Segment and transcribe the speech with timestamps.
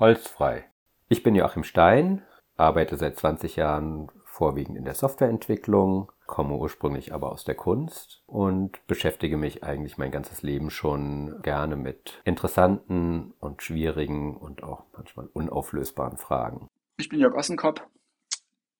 [0.00, 0.64] Holzfrei.
[1.10, 2.22] Ich bin Joachim Stein,
[2.56, 8.86] arbeite seit 20 Jahren vorwiegend in der Softwareentwicklung, komme ursprünglich aber aus der Kunst und
[8.86, 15.26] beschäftige mich eigentlich mein ganzes Leben schon gerne mit interessanten und schwierigen und auch manchmal
[15.34, 16.70] unauflösbaren Fragen.
[16.96, 17.82] Ich bin Jörg Ossenkopf.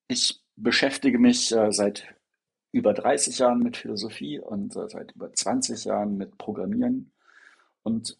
[0.08, 2.14] Ich beschäftige mich äh, seit
[2.72, 7.12] über 30 Jahren mit Philosophie und äh, seit über 20 Jahren mit Programmieren
[7.82, 8.16] und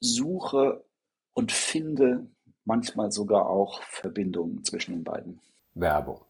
[0.00, 0.84] suche
[1.32, 2.26] und finde
[2.64, 5.40] manchmal sogar auch Verbindungen zwischen den beiden.
[5.74, 6.20] Werbung.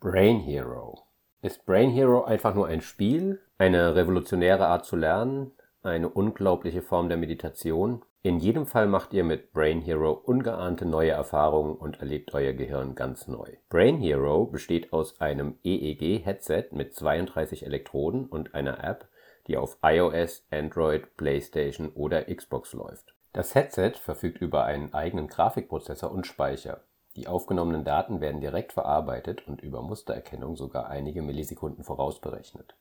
[0.00, 1.06] Brain Hero.
[1.42, 5.52] Ist Brain Hero einfach nur ein Spiel, eine revolutionäre Art zu lernen,
[5.82, 8.02] eine unglaubliche Form der Meditation?
[8.22, 12.94] In jedem Fall macht ihr mit Brain Hero ungeahnte neue Erfahrungen und erlebt euer Gehirn
[12.94, 13.48] ganz neu.
[13.70, 19.08] Brain Hero besteht aus einem EEG-Headset mit 32 Elektroden und einer App,
[19.46, 23.14] die auf iOS, Android, PlayStation oder Xbox läuft.
[23.32, 26.80] Das Headset verfügt über einen eigenen Grafikprozessor und Speicher.
[27.16, 32.74] Die aufgenommenen Daten werden direkt verarbeitet und über Mustererkennung sogar einige Millisekunden vorausberechnet.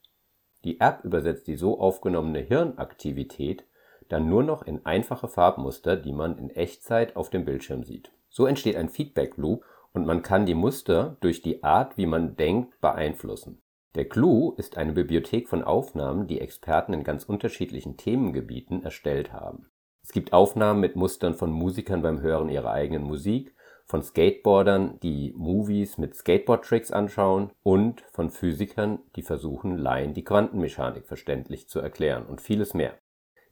[0.64, 3.66] Die App übersetzt die so aufgenommene Hirnaktivität
[4.10, 8.12] dann nur noch in einfache Farbmuster, die man in Echtzeit auf dem Bildschirm sieht.
[8.28, 9.64] So entsteht ein Feedback Loop
[9.94, 13.62] und man kann die Muster durch die Art, wie man denkt, beeinflussen.
[13.96, 19.70] Der Clou ist eine Bibliothek von Aufnahmen, die Experten in ganz unterschiedlichen Themengebieten erstellt haben.
[20.10, 23.54] Es gibt Aufnahmen mit Mustern von Musikern beim Hören ihrer eigenen Musik,
[23.86, 31.06] von Skateboardern, die Movies mit Skateboard-Tricks anschauen und von Physikern, die versuchen, Laien die Quantenmechanik
[31.06, 32.96] verständlich zu erklären und vieles mehr.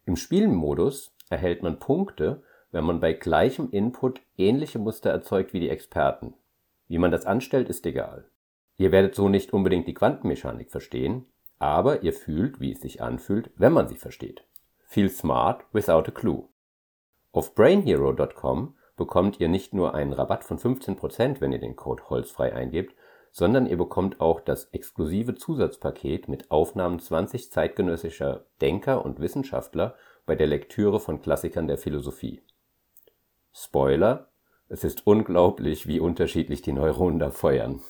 [0.04, 5.70] Im Spielmodus erhält man Punkte, wenn man bei gleichem Input ähnliche Muster erzeugt wie die
[5.70, 6.34] Experten.
[6.88, 8.24] Wie man das anstellt, ist egal.
[8.78, 11.26] Ihr werdet so nicht unbedingt die Quantenmechanik verstehen,
[11.60, 14.47] aber ihr fühlt, wie es sich anfühlt, wenn man sie versteht.
[14.90, 16.48] Feel smart without a clue.
[17.32, 22.54] Auf brainhero.com bekommt ihr nicht nur einen Rabatt von 15%, wenn ihr den Code holzfrei
[22.54, 22.94] eingebt,
[23.30, 29.94] sondern ihr bekommt auch das exklusive Zusatzpaket mit Aufnahmen 20 zeitgenössischer Denker und Wissenschaftler
[30.24, 32.40] bei der Lektüre von Klassikern der Philosophie.
[33.52, 34.30] Spoiler,
[34.68, 37.82] es ist unglaublich, wie unterschiedlich die Neuronen da feuern.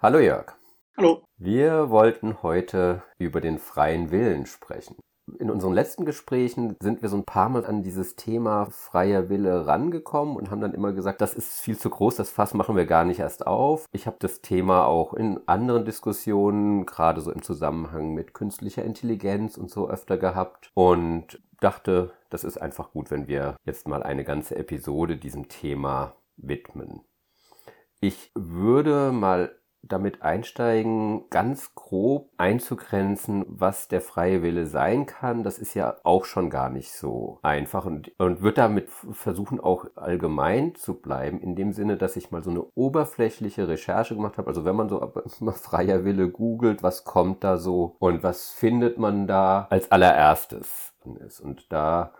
[0.00, 0.52] Hallo Jörg.
[0.96, 1.24] Hallo.
[1.38, 4.94] Wir wollten heute über den freien Willen sprechen.
[5.40, 9.66] In unseren letzten Gesprächen sind wir so ein paar Mal an dieses Thema freier Wille
[9.66, 12.86] rangekommen und haben dann immer gesagt, das ist viel zu groß, das Fass machen wir
[12.86, 13.86] gar nicht erst auf.
[13.90, 19.58] Ich habe das Thema auch in anderen Diskussionen, gerade so im Zusammenhang mit künstlicher Intelligenz
[19.58, 24.22] und so öfter gehabt und dachte, das ist einfach gut, wenn wir jetzt mal eine
[24.22, 27.00] ganze Episode diesem Thema widmen.
[28.00, 35.42] Ich würde mal damit einsteigen, ganz grob einzugrenzen, was der freie Wille sein kann.
[35.42, 39.86] Das ist ja auch schon gar nicht so einfach und, und wird damit versuchen, auch
[39.96, 44.48] allgemein zu bleiben, in dem Sinne, dass ich mal so eine oberflächliche Recherche gemacht habe.
[44.48, 48.98] Also wenn man so mal freier Wille googelt, was kommt da so und was findet
[48.98, 50.94] man da als allererstes.
[51.42, 52.12] Und da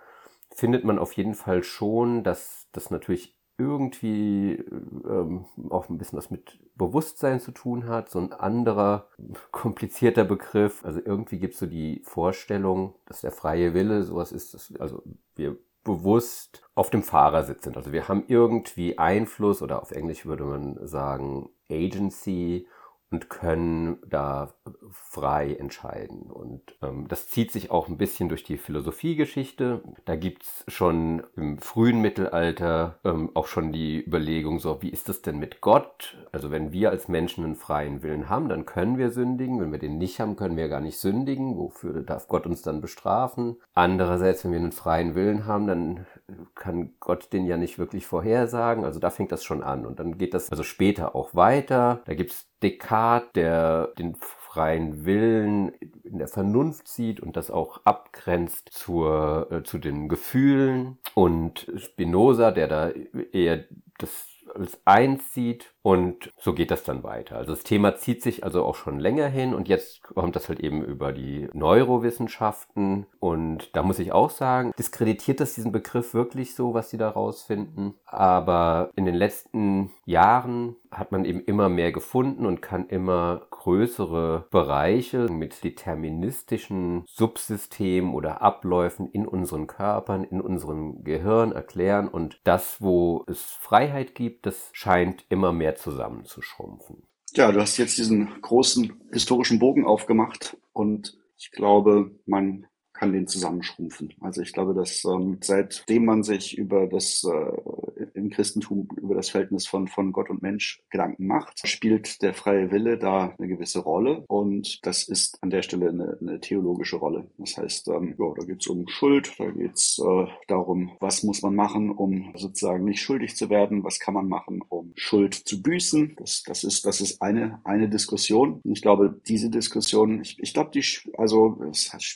[0.51, 6.31] findet man auf jeden Fall schon, dass das natürlich irgendwie ähm, auch ein bisschen was
[6.31, 9.09] mit Bewusstsein zu tun hat, so ein anderer
[9.51, 10.85] komplizierter Begriff.
[10.85, 15.03] Also irgendwie gibt es so die Vorstellung, dass der freie Wille sowas ist, dass also
[15.35, 17.77] wir bewusst auf dem Fahrersitz sind.
[17.77, 22.67] Also wir haben irgendwie Einfluss oder auf Englisch würde man sagen Agency
[23.11, 24.53] und können da
[24.93, 26.31] frei entscheiden.
[26.31, 29.83] Und ähm, das zieht sich auch ein bisschen durch die Philosophiegeschichte.
[30.05, 35.23] Da gibt's schon im frühen Mittelalter ähm, auch schon die Überlegung, so wie ist das
[35.23, 36.19] denn mit Gott?
[36.33, 39.61] Also wenn wir als Menschen einen freien Willen haben, dann können wir sündigen.
[39.61, 41.57] Wenn wir den nicht haben, können wir gar nicht sündigen.
[41.57, 43.57] Wofür darf Gott uns dann bestrafen?
[43.73, 46.07] Andererseits, wenn wir einen freien Willen haben, dann
[46.55, 48.85] kann Gott den ja nicht wirklich vorhersagen.
[48.85, 49.87] Also da fängt das schon an.
[49.87, 52.03] Und dann geht das also später auch weiter.
[52.07, 55.69] Da gibt's Descartes, der den freien Willen
[56.03, 62.51] in der Vernunft sieht und das auch abgrenzt zur, äh, zu den Gefühlen und Spinoza,
[62.51, 62.91] der da
[63.33, 63.65] eher
[63.99, 67.37] das als eins sieht und so geht das dann weiter.
[67.37, 70.61] Also das Thema zieht sich also auch schon länger hin und jetzt kommt das halt
[70.61, 76.55] eben über die Neurowissenschaften und da muss ich auch sagen, diskreditiert das diesen Begriff wirklich
[76.55, 77.95] so, was sie da rausfinden.
[78.05, 84.47] Aber in den letzten Jahren hat man eben immer mehr gefunden und kann immer größere
[84.51, 92.81] Bereiche mit deterministischen Subsystemen oder Abläufen in unseren Körpern, in unserem Gehirn erklären und das,
[92.81, 97.03] wo es Freiheit gibt, das scheint immer mehr zusammenzuschrumpfen.
[97.35, 103.29] Ja, du hast jetzt diesen großen historischen Bogen aufgemacht und Ich glaube, man kann den
[103.29, 104.13] zusammenschrumpfen.
[104.21, 109.31] Also ich glaube, dass ähm, seitdem man sich über das äh, im Christentum über das
[109.31, 113.81] Verhältnis von, von Gott und Mensch Gedanken macht, spielt der freie Wille da eine gewisse
[113.81, 117.29] Rolle und das ist an der Stelle eine, eine theologische Rolle.
[117.39, 121.23] Das heißt, ähm, ja, da geht es um Schuld, da geht es äh, darum, was
[121.23, 125.35] muss man machen, um sozusagen nicht schuldig zu werden, was kann man machen, um Schuld
[125.35, 126.17] zu büßen.
[126.17, 128.61] Das, das ist, das ist eine, eine Diskussion.
[128.65, 130.85] Und ich glaube, diese Diskussion, ich, ich glaube, die,
[131.17, 131.61] also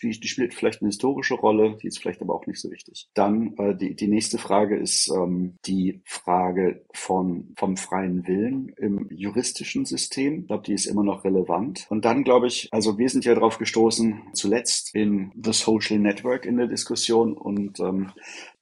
[0.02, 3.08] die spielt vielleicht vielleicht eine historische Rolle, die ist vielleicht aber auch nicht so wichtig.
[3.14, 9.09] Dann äh, die, die nächste Frage ist ähm, die Frage von, vom freien Willen im
[9.11, 10.41] juristischen System.
[10.41, 11.87] Ich glaube, die ist immer noch relevant.
[11.91, 16.47] Und dann glaube ich, also wir sind ja darauf gestoßen, zuletzt in The Social Network
[16.47, 18.12] in der Diskussion und ähm,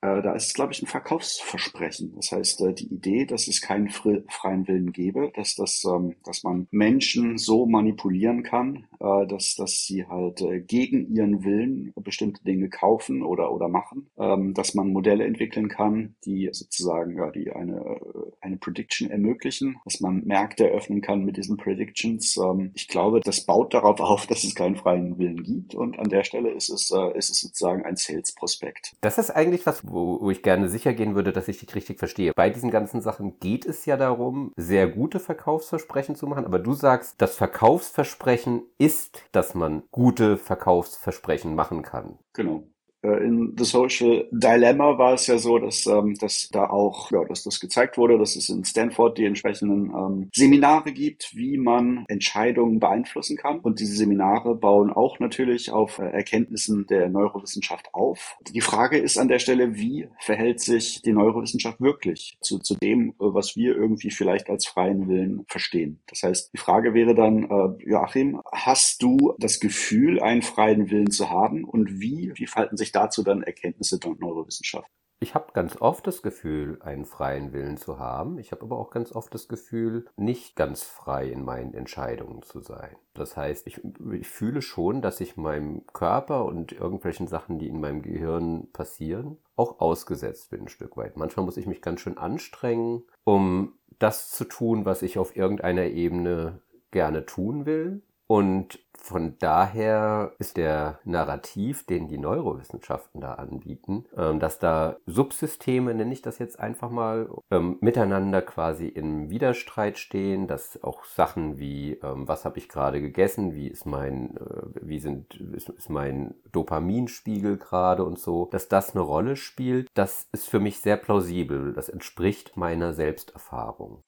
[0.02, 2.12] äh, da ist glaube ich, ein Verkaufsversprechen.
[2.16, 6.42] Das heißt, äh, die Idee, dass es keinen freien Willen gäbe, dass, das, ähm, dass
[6.42, 12.42] man Menschen so manipulieren kann, äh, dass, dass sie halt äh, gegen ihren Willen bestimmte
[12.44, 17.50] Dinge kaufen oder, oder machen, ähm, dass man Modelle entwickeln kann, die sozusagen ja, die
[17.50, 18.00] eine,
[18.40, 22.36] eine Prediction ermöglichen, dass man Märkte eröffnen kann mit diesen Predictions.
[22.36, 26.08] Ähm, ich glaube, das baut darauf auf, dass es keinen freien Willen gibt und an
[26.08, 28.96] der Stelle ist es, äh, ist es sozusagen ein Sales-Prospekt.
[29.00, 31.98] Das ist eigentlich was, wo, wo ich gerne sicher gehen würde, dass ich dich richtig
[31.98, 32.32] verstehe.
[32.34, 36.72] Bei diesen ganzen Sachen geht es ja darum, sehr gute Verkaufsversprechen zu machen, aber du
[36.72, 42.18] sagst, das Verkaufsversprechen ist, dass man gute Verkaufsversprechen machen kann.
[42.32, 42.64] Genau.
[43.02, 47.24] Äh, in The Social Dilemma war es ja so, dass, ähm, dass da auch, ja,
[47.24, 52.04] dass das gezeigt wurde, dass es in Stanford die entsprechenden ähm, Seminare gibt, wie man
[52.08, 53.60] Entscheidungen beeinflussen kann.
[53.60, 58.36] Und diese Seminare bauen auch natürlich auf äh, Erkenntnissen der Neurowissenschaft auf.
[58.50, 63.10] Die Frage ist an der Stelle, wie verhält sich die Neurowissenschaft wirklich zu, zu dem,
[63.10, 66.00] äh, was wir irgendwie vielleicht als freien Willen verstehen?
[66.08, 71.10] Das heißt, die Frage wäre dann, äh, Joachim, hast du das Gefühl, einen freien Willen
[71.10, 71.64] zu haben?
[71.64, 74.90] Und wie, wie verhalten sich sich dazu dann Erkenntnisse der Neurowissenschaft?
[75.22, 78.38] Ich habe ganz oft das Gefühl, einen freien Willen zu haben.
[78.38, 82.60] Ich habe aber auch ganz oft das Gefühl, nicht ganz frei in meinen Entscheidungen zu
[82.60, 82.96] sein.
[83.12, 83.82] Das heißt, ich,
[84.12, 89.36] ich, fühle schon, dass ich meinem Körper und irgendwelchen Sachen, die in meinem Gehirn passieren,
[89.56, 91.18] auch ausgesetzt bin ein Stück weit.
[91.18, 95.84] Manchmal muss ich mich ganz schön anstrengen, um das zu tun, was ich auf irgendeiner
[95.84, 96.62] Ebene
[96.92, 98.02] gerne tun will.
[98.30, 105.92] Und von daher ist der Narrativ, den die Neurowissenschaften da anbieten, ähm, dass da Subsysteme,
[105.94, 111.58] nenne ich das jetzt einfach mal, ähm, miteinander quasi im Widerstreit stehen, dass auch Sachen
[111.58, 115.90] wie, ähm, was habe ich gerade gegessen, wie ist mein, äh, wie sind, ist, ist
[115.90, 120.96] mein Dopaminspiegel gerade und so, dass das eine Rolle spielt, das ist für mich sehr
[120.96, 121.72] plausibel.
[121.72, 124.04] Das entspricht meiner Selbsterfahrung.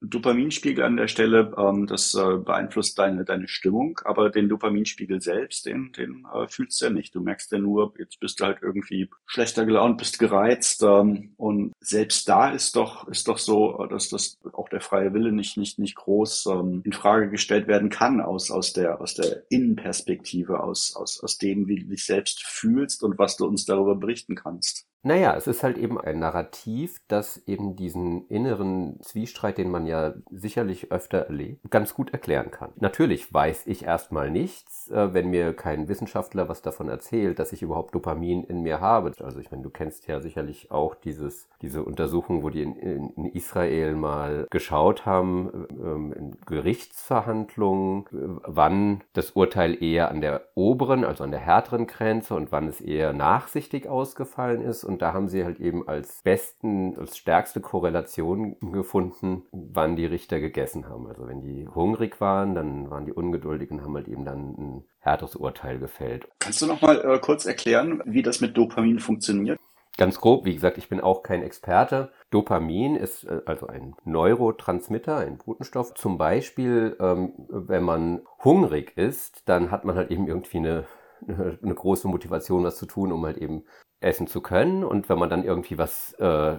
[0.00, 5.66] Dopaminspiegel an der Stelle, ähm, das äh, beeinflusst deine, deine Stimmung, aber den Dopaminspiegel selbst,
[5.66, 7.14] den, den äh, fühlst du ja nicht.
[7.14, 11.72] Du merkst ja nur, jetzt bist du halt irgendwie schlechter gelaunt, bist gereizt ähm, und
[11.80, 15.78] selbst da ist doch, ist doch so, dass das auch der freie Wille nicht, nicht,
[15.78, 20.94] nicht groß ähm, in Frage gestellt werden kann aus, aus der, aus der Innenperspektive, aus,
[20.94, 24.86] aus, aus dem, wie du dich selbst fühlst und was du uns darüber berichten kannst.
[25.02, 30.14] Naja, es ist halt eben ein Narrativ, das eben diesen inneren Zwiestreit, den man ja
[30.30, 32.72] sicherlich öfter erlebt, ganz gut erklären kann.
[32.76, 37.62] Natürlich weiß ich erstmal nichts, äh, wenn mir kein Wissenschaftler was davon erzählt, dass ich
[37.62, 39.12] überhaupt Dopamin in mir habe.
[39.22, 43.10] Also ich meine, du kennst ja sicherlich auch dieses, diese Untersuchung, wo die in, in,
[43.10, 50.42] in Israel mal geschaut haben, ähm, in Gerichtsverhandlungen, äh, wann das Urteil eher an der
[50.56, 55.12] oberen, also an der härteren Grenze und wann es eher nachsichtig ausgefallen ist und da
[55.12, 61.06] haben sie halt eben als besten, als stärkste Korrelation gefunden, wann die Richter gegessen haben.
[61.06, 64.84] Also wenn die hungrig waren, dann waren die ungeduldig und haben halt eben dann ein
[65.00, 66.26] härteres Urteil gefällt.
[66.38, 69.58] Kannst du noch mal äh, kurz erklären, wie das mit Dopamin funktioniert?
[69.98, 72.12] Ganz grob, wie gesagt, ich bin auch kein Experte.
[72.30, 75.94] Dopamin ist äh, also ein Neurotransmitter, ein Botenstoff.
[75.94, 80.86] Zum Beispiel, ähm, wenn man hungrig ist, dann hat man halt eben irgendwie eine
[81.26, 83.64] eine große Motivation, das zu tun, um halt eben
[84.00, 84.84] essen zu können.
[84.84, 86.58] Und wenn man dann irgendwie was äh,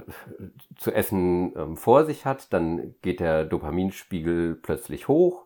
[0.77, 5.45] zu essen ähm, vor sich hat, dann geht der Dopaminspiegel plötzlich hoch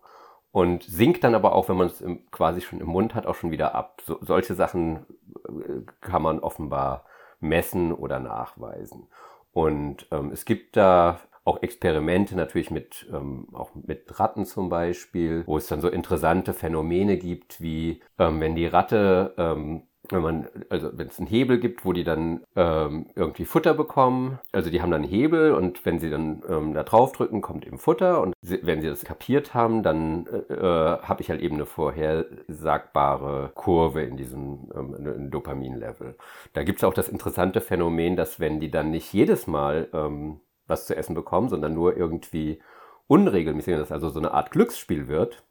[0.52, 3.52] und sinkt dann aber auch, wenn man es quasi schon im Mund hat, auch schon
[3.52, 4.02] wieder ab.
[4.06, 5.06] So, solche Sachen
[5.48, 7.06] äh, kann man offenbar
[7.40, 9.08] messen oder nachweisen.
[9.52, 15.44] Und ähm, es gibt da auch Experimente natürlich mit, ähm, auch mit Ratten zum Beispiel,
[15.46, 20.48] wo es dann so interessante Phänomene gibt, wie ähm, wenn die Ratte ähm, wenn man,
[20.70, 24.82] also wenn es einen Hebel gibt, wo die dann ähm, irgendwie Futter bekommen, also die
[24.82, 28.22] haben dann einen Hebel und wenn sie dann ähm, da drauf drücken, kommt eben Futter
[28.22, 31.66] und sie, wenn sie das kapiert haben, dann äh, äh, habe ich halt eben eine
[31.66, 36.16] vorhersagbare Kurve in diesem ähm, Dopamin-Level.
[36.52, 40.42] Da gibt es auch das interessante Phänomen, dass wenn die dann nicht jedes Mal ähm,
[40.68, 42.60] was zu essen bekommen, sondern nur irgendwie
[43.08, 45.44] unregelmäßig, dass also so eine Art Glücksspiel wird,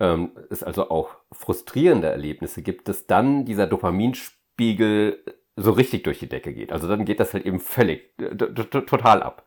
[0.00, 5.24] ähm, es also auch frustrierende Erlebnisse gibt, dass dann dieser Dopaminspiegel
[5.56, 6.72] so richtig durch die Decke geht.
[6.72, 9.46] Also dann geht das halt eben völlig, total ab.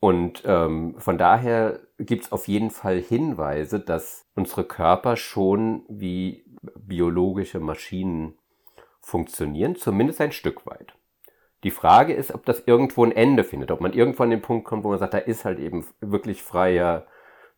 [0.00, 6.44] Und ähm, von daher gibt es auf jeden Fall Hinweise, dass unsere Körper schon wie
[6.76, 8.36] biologische Maschinen
[9.00, 10.94] funktionieren, zumindest ein Stück weit.
[11.64, 14.66] Die Frage ist, ob das irgendwo ein Ende findet, ob man irgendwo an den Punkt
[14.66, 17.06] kommt, wo man sagt, da ist halt eben wirklich freier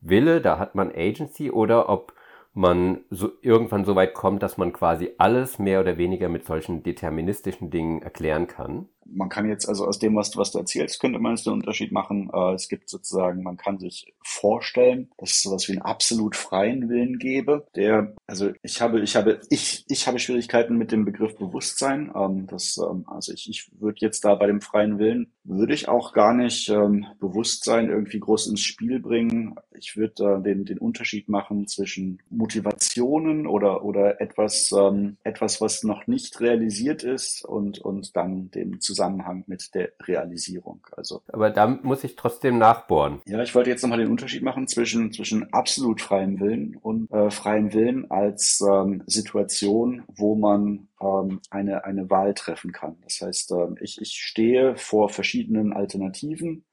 [0.00, 2.12] Wille, da hat man Agency, oder ob
[2.54, 6.82] man so irgendwann so weit kommt, dass man quasi alles mehr oder weniger mit solchen
[6.82, 8.88] deterministischen Dingen erklären kann.
[9.06, 11.52] Man kann jetzt also aus dem, was du, was du erzählst, könnte man jetzt den
[11.52, 12.30] Unterschied machen.
[12.32, 16.88] Äh, es gibt sozusagen, man kann sich vorstellen, dass es sowas wie einen absolut freien
[16.88, 21.36] Willen gäbe, der, also ich habe, ich habe, ich, ich habe Schwierigkeiten mit dem Begriff
[21.36, 22.12] Bewusstsein.
[22.14, 25.88] Ähm, das, ähm, also ich, ich würde jetzt da bei dem freien Willen, würde ich
[25.88, 29.54] auch gar nicht ähm, Bewusstsein irgendwie groß ins Spiel bringen.
[29.76, 35.82] Ich würde äh, den, den Unterschied machen zwischen Motivationen oder, oder etwas, ähm, etwas, was
[35.84, 40.86] noch nicht realisiert ist und, und dann dem Zusammenhang mit der Realisierung.
[40.96, 41.22] Also.
[41.26, 43.20] Aber da muss ich trotzdem nachbohren.
[43.26, 47.30] Ja, ich wollte jetzt nochmal den Unterschied machen zwischen, zwischen absolut freiem Willen und äh,
[47.30, 52.96] freiem Willen als ähm, Situation, wo man ähm, eine, eine Wahl treffen kann.
[53.02, 56.64] Das heißt, ähm, ich, ich stehe vor verschiedenen Alternativen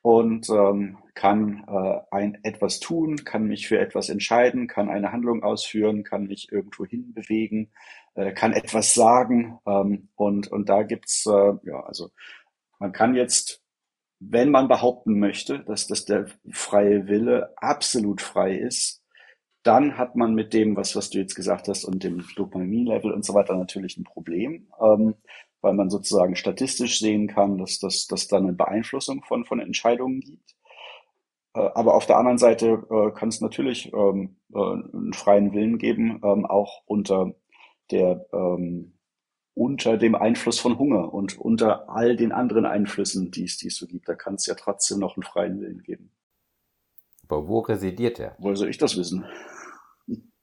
[0.00, 5.42] und ähm, kann äh, ein etwas tun, kann mich für etwas entscheiden, kann eine Handlung
[5.42, 7.72] ausführen, kann mich irgendwo hinbewegen,
[8.18, 12.10] äh, kann etwas sagen ähm, und und da gibt's äh, ja also
[12.78, 13.62] man kann jetzt
[14.20, 19.04] wenn man behaupten möchte, dass, dass der freie Wille absolut frei ist,
[19.62, 23.24] dann hat man mit dem, was, was du jetzt gesagt hast, und dem Dopamin-Level und
[23.24, 24.68] so weiter natürlich ein Problem.
[24.80, 25.14] Ähm,
[25.60, 30.20] weil man sozusagen statistisch sehen kann, dass das dass da eine Beeinflussung von, von Entscheidungen
[30.20, 30.54] gibt.
[31.54, 35.78] Äh, aber auf der anderen Seite äh, kann es natürlich ähm, äh, einen freien Willen
[35.78, 37.34] geben, ähm, auch unter
[37.90, 38.98] der ähm,
[39.54, 43.76] unter dem Einfluss von Hunger und unter all den anderen Einflüssen, die es, die es
[43.76, 44.08] so gibt.
[44.08, 46.12] Da kann es ja trotzdem noch einen freien Willen geben.
[47.24, 48.36] Aber wo residiert er?
[48.38, 49.26] Woher soll ich das wissen?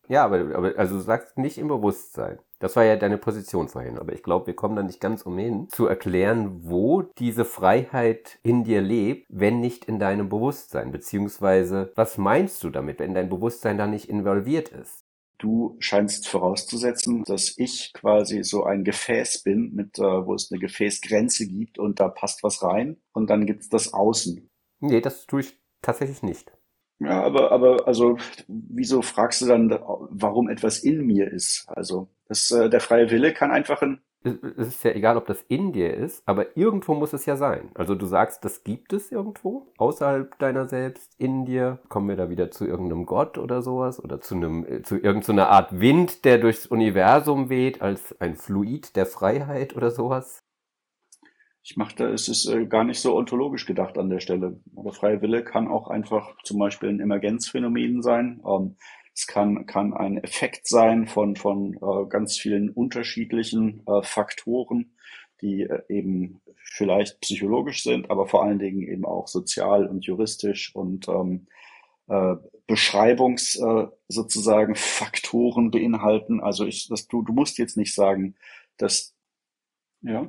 [0.08, 2.40] Ja, aber, aber also du sagst nicht im Bewusstsein.
[2.60, 5.68] Das war ja deine Position vorhin, aber ich glaube, wir kommen da nicht ganz umhin,
[5.70, 12.18] zu erklären, wo diese Freiheit in dir lebt, wenn nicht in deinem Bewusstsein, beziehungsweise was
[12.18, 15.04] meinst du damit, wenn dein Bewusstsein da nicht involviert ist?
[15.38, 20.60] Du scheinst vorauszusetzen, dass ich quasi so ein Gefäß bin, mit, äh, wo es eine
[20.60, 24.50] Gefäßgrenze gibt und da passt was rein und dann gibt's das Außen.
[24.80, 26.51] Nee, das tue ich tatsächlich nicht.
[27.00, 31.65] Ja, aber, aber, also, wieso fragst du dann, warum etwas in mir ist?
[31.68, 34.01] Also, das, äh, der freie Wille kann einfach ein.
[34.25, 37.70] Es ist ja egal, ob das in dir ist, aber irgendwo muss es ja sein.
[37.75, 41.79] Also du sagst, das gibt es irgendwo, außerhalb deiner selbst, in dir.
[41.89, 44.03] Kommen wir da wieder zu irgendeinem Gott oder sowas?
[44.03, 48.96] Oder zu einem, äh, zu irgendeiner Art Wind, der durchs Universum weht, als ein Fluid
[48.96, 50.41] der Freiheit oder sowas?
[51.67, 54.60] Ich mache da, es ist äh, gar nicht so ontologisch gedacht an der Stelle.
[54.75, 58.41] Aber freie Wille kann auch einfach zum Beispiel ein Emergenzphänomen sein.
[58.48, 58.75] Ähm,
[59.15, 64.98] es kann, kann ein Effekt sein von, von äh, ganz vielen unterschiedlichen äh, Faktoren,
[65.41, 70.75] die äh, eben vielleicht psychologisch sind, aber vor allen Dingen eben auch sozial und juristisch
[70.75, 71.48] und ähm,
[72.07, 72.36] äh,
[72.67, 76.41] Beschreibungs äh, sozusagen Faktoren beinhalten.
[76.41, 78.36] Also ich, das, du, du musst jetzt nicht sagen,
[78.77, 79.15] dass
[80.01, 80.27] ja.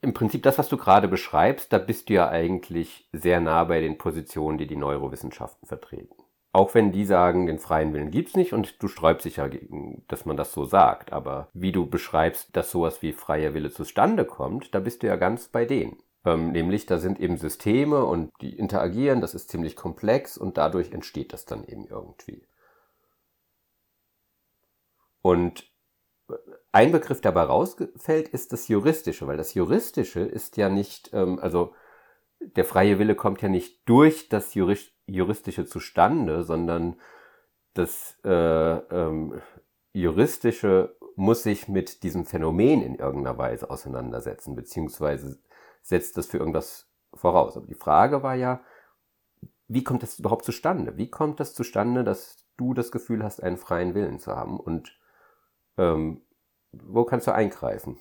[0.00, 3.80] Im Prinzip das, was du gerade beschreibst, da bist du ja eigentlich sehr nah bei
[3.80, 6.17] den Positionen, die die Neurowissenschaften vertreten.
[6.58, 10.02] Auch wenn die sagen, den freien Willen gibt's nicht und du sträubst dich ja gegen,
[10.08, 11.12] dass man das so sagt.
[11.12, 15.14] Aber wie du beschreibst, dass sowas wie freier Wille zustande kommt, da bist du ja
[15.14, 16.02] ganz bei denen.
[16.24, 20.90] Ähm, nämlich, da sind eben Systeme und die interagieren, das ist ziemlich komplex und dadurch
[20.90, 22.44] entsteht das dann eben irgendwie.
[25.22, 25.70] Und
[26.72, 31.38] ein Begriff, der dabei rausfällt, ist das Juristische, weil das Juristische ist ja nicht, ähm,
[31.38, 31.72] also
[32.40, 34.54] der freie Wille kommt ja nicht durch das
[35.08, 36.96] Juristische zustande, sondern
[37.74, 39.40] das äh, ähm,
[39.92, 45.38] Juristische muss sich mit diesem Phänomen in irgendeiner Weise auseinandersetzen, beziehungsweise
[45.82, 47.56] setzt das für irgendwas voraus.
[47.56, 48.60] Aber die Frage war ja,
[49.66, 50.96] wie kommt das überhaupt zustande?
[50.96, 54.60] Wie kommt das zustande, dass du das Gefühl hast, einen freien Willen zu haben?
[54.60, 54.98] Und
[55.76, 56.22] ähm,
[56.72, 57.98] Wo kannst du eingreifen?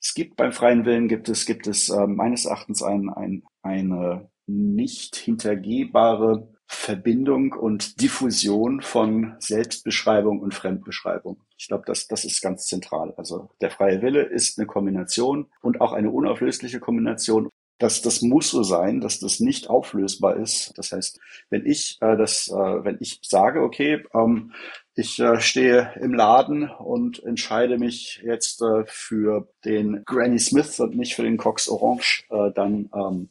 [0.00, 4.30] Es gibt beim freien Willen gibt es, gibt es äh, meines Erachtens ein, ein, eine
[4.46, 11.40] nicht hintergehbare Verbindung und Diffusion von Selbstbeschreibung und Fremdbeschreibung.
[11.58, 13.14] Ich glaube, das, das ist ganz zentral.
[13.16, 17.48] Also der freie Wille ist eine Kombination und auch eine unauflösliche Kombination.
[17.78, 20.72] Das, das muss so sein, dass das nicht auflösbar ist.
[20.76, 21.18] Das heißt,
[21.50, 24.52] wenn ich äh, das, äh, wenn ich sage, okay, ähm,
[24.94, 30.96] ich äh, stehe im Laden und entscheide mich jetzt äh, für den Granny Smith und
[30.96, 33.28] nicht für den Cox Orange, äh, dann, ähm,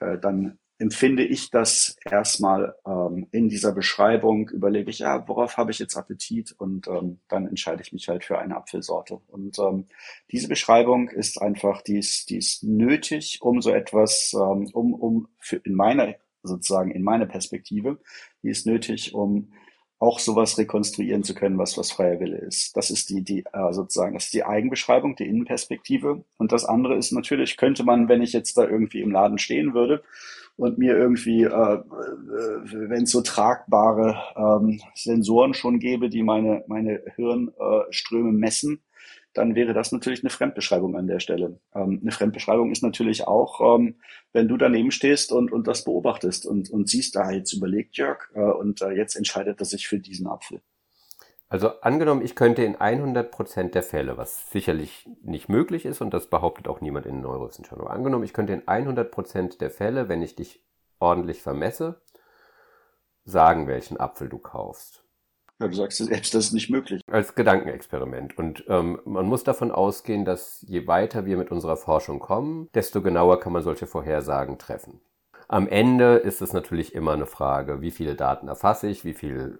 [0.00, 5.70] äh, dann empfinde ich das erstmal ähm, in dieser Beschreibung, überlege ich, ja, worauf habe
[5.70, 9.20] ich jetzt Appetit und ähm, dann entscheide ich mich halt für eine Apfelsorte.
[9.28, 9.86] Und ähm,
[10.32, 15.28] diese Beschreibung ist einfach, die ist, die ist nötig, um so etwas, ähm, um, um
[15.38, 17.98] für in meiner, sozusagen in meiner Perspektive,
[18.42, 19.52] die ist nötig, um
[20.00, 22.74] auch sowas rekonstruieren zu können, was was freier Wille ist.
[22.76, 26.24] Das ist die, die äh, sozusagen, das ist die Eigenbeschreibung, die Innenperspektive.
[26.38, 29.74] Und das andere ist natürlich, könnte man, wenn ich jetzt da irgendwie im Laden stehen
[29.74, 30.02] würde
[30.56, 36.64] und mir irgendwie, äh, äh, wenn es so tragbare ähm, Sensoren schon gäbe, die meine,
[36.66, 38.80] meine Hirnströme messen,
[39.32, 41.60] dann wäre das natürlich eine Fremdbeschreibung an der Stelle.
[41.74, 43.96] Ähm, eine Fremdbeschreibung ist natürlich auch, ähm,
[44.32, 48.30] wenn du daneben stehst und, und das beobachtest und, und siehst, da jetzt überlegt Jörg
[48.34, 50.60] äh, und äh, jetzt entscheidet er sich für diesen Apfel.
[51.48, 56.28] Also angenommen, ich könnte in 100% der Fälle, was sicherlich nicht möglich ist und das
[56.28, 60.36] behauptet auch niemand in Neurowissenschaften, aber angenommen, ich könnte in 100% der Fälle, wenn ich
[60.36, 60.64] dich
[61.00, 62.00] ordentlich vermesse,
[63.24, 65.04] sagen, welchen Apfel du kaufst.
[65.60, 67.02] Ja, du sagst selbst, das ist nicht möglich.
[67.06, 68.38] Als Gedankenexperiment.
[68.38, 73.02] Und ähm, man muss davon ausgehen, dass je weiter wir mit unserer Forschung kommen, desto
[73.02, 75.00] genauer kann man solche Vorhersagen treffen.
[75.50, 79.58] Am Ende ist es natürlich immer eine Frage, wie viele Daten erfasse ich, wie viel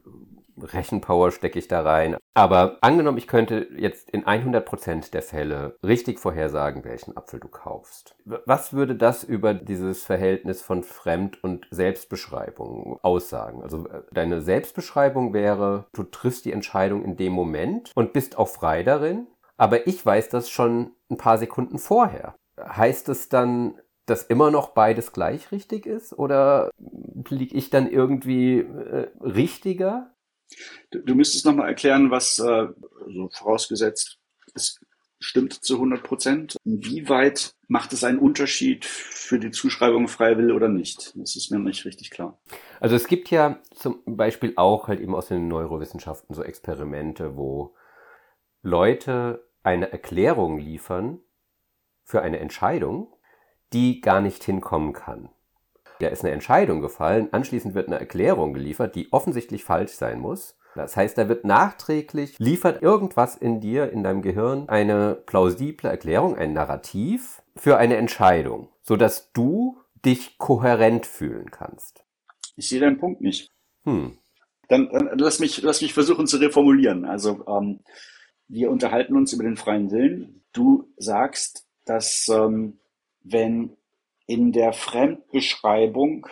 [0.56, 2.16] Rechenpower stecke ich da rein.
[2.32, 8.14] Aber angenommen, ich könnte jetzt in 100% der Fälle richtig vorhersagen, welchen Apfel du kaufst.
[8.24, 13.60] Was würde das über dieses Verhältnis von Fremd- und Selbstbeschreibung aussagen?
[13.60, 18.48] Also äh, deine Selbstbeschreibung wäre, du triffst die Entscheidung in dem Moment und bist auch
[18.48, 19.26] frei darin.
[19.56, 22.36] Aber ich weiß das schon ein paar Sekunden vorher.
[22.56, 23.74] Heißt es dann,
[24.10, 26.12] dass immer noch beides gleich richtig ist?
[26.12, 26.70] Oder
[27.28, 30.14] liege ich dann irgendwie äh, richtiger?
[30.90, 32.68] Du, du müsstest nochmal erklären, was, äh,
[33.06, 34.18] also vorausgesetzt,
[34.54, 34.80] es
[35.20, 36.56] stimmt zu 100 Prozent.
[36.64, 41.12] Inwieweit macht es einen Unterschied für die Zuschreibung freier Wille oder nicht?
[41.16, 42.40] Das ist mir nicht richtig klar.
[42.80, 47.76] Also es gibt ja zum Beispiel auch halt eben aus den Neurowissenschaften so Experimente, wo
[48.62, 51.20] Leute eine Erklärung liefern
[52.02, 53.14] für eine Entscheidung,
[53.72, 55.28] die gar nicht hinkommen kann.
[56.00, 60.56] Da ist eine Entscheidung gefallen, anschließend wird eine Erklärung geliefert, die offensichtlich falsch sein muss.
[60.74, 66.36] Das heißt, da wird nachträglich, liefert irgendwas in dir, in deinem Gehirn, eine plausible Erklärung,
[66.36, 72.04] ein Narrativ für eine Entscheidung, sodass du dich kohärent fühlen kannst.
[72.56, 73.50] Ich sehe deinen Punkt nicht.
[73.84, 74.16] Hm.
[74.68, 77.04] Dann, dann lass, mich, lass mich versuchen zu reformulieren.
[77.04, 77.80] Also ähm,
[78.48, 80.42] wir unterhalten uns über den freien Willen.
[80.52, 82.79] Du sagst, dass ähm,
[83.32, 83.76] wenn
[84.26, 86.26] in der Fremdbeschreibung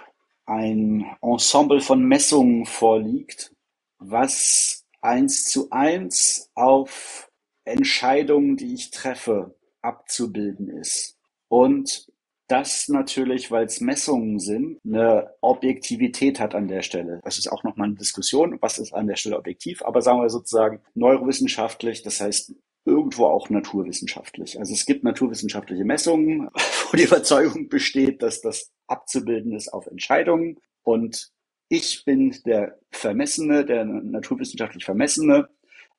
[0.47, 3.53] ein Ensemble von Messungen vorliegt,
[3.99, 7.31] was eins zu eins auf
[7.65, 11.19] Entscheidungen, die ich treffe, abzubilden ist.
[11.49, 12.11] Und
[12.49, 17.21] das natürlich, weil es Messungen sind, eine Objektivität hat an der Stelle.
[17.23, 20.31] Das ist auch nochmal eine Diskussion, was ist an der Stelle objektiv, aber sagen wir
[20.31, 22.55] sozusagen neurowissenschaftlich, das heißt
[22.87, 24.59] irgendwo auch naturwissenschaftlich.
[24.59, 26.49] Also es gibt naturwissenschaftliche Messungen,
[26.91, 30.59] wo die Überzeugung besteht, dass das abzubilden ist auf Entscheidungen.
[30.83, 31.31] Und
[31.69, 35.49] ich bin der Vermessene, der naturwissenschaftlich Vermessene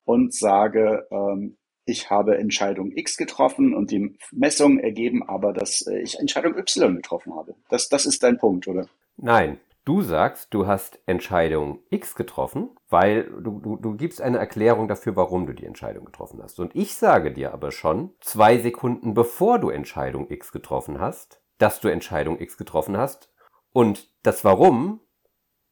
[0.04, 6.18] und sage, ähm, ich habe Entscheidung X getroffen und die Messungen ergeben aber, dass ich
[6.18, 7.54] Entscheidung Y getroffen habe.
[7.68, 8.86] Das, das ist dein Punkt, oder?
[9.16, 14.88] Nein, Du sagst, du hast Entscheidung X getroffen, weil du, du, du gibst eine Erklärung
[14.88, 16.60] dafür, warum du die Entscheidung getroffen hast.
[16.60, 21.80] Und ich sage dir aber schon, zwei Sekunden bevor du Entscheidung X getroffen hast, dass
[21.80, 23.32] du Entscheidung X getroffen hast.
[23.72, 25.00] Und das Warum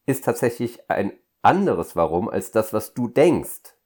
[0.07, 3.77] ist tatsächlich ein anderes Warum als das, was du denkst,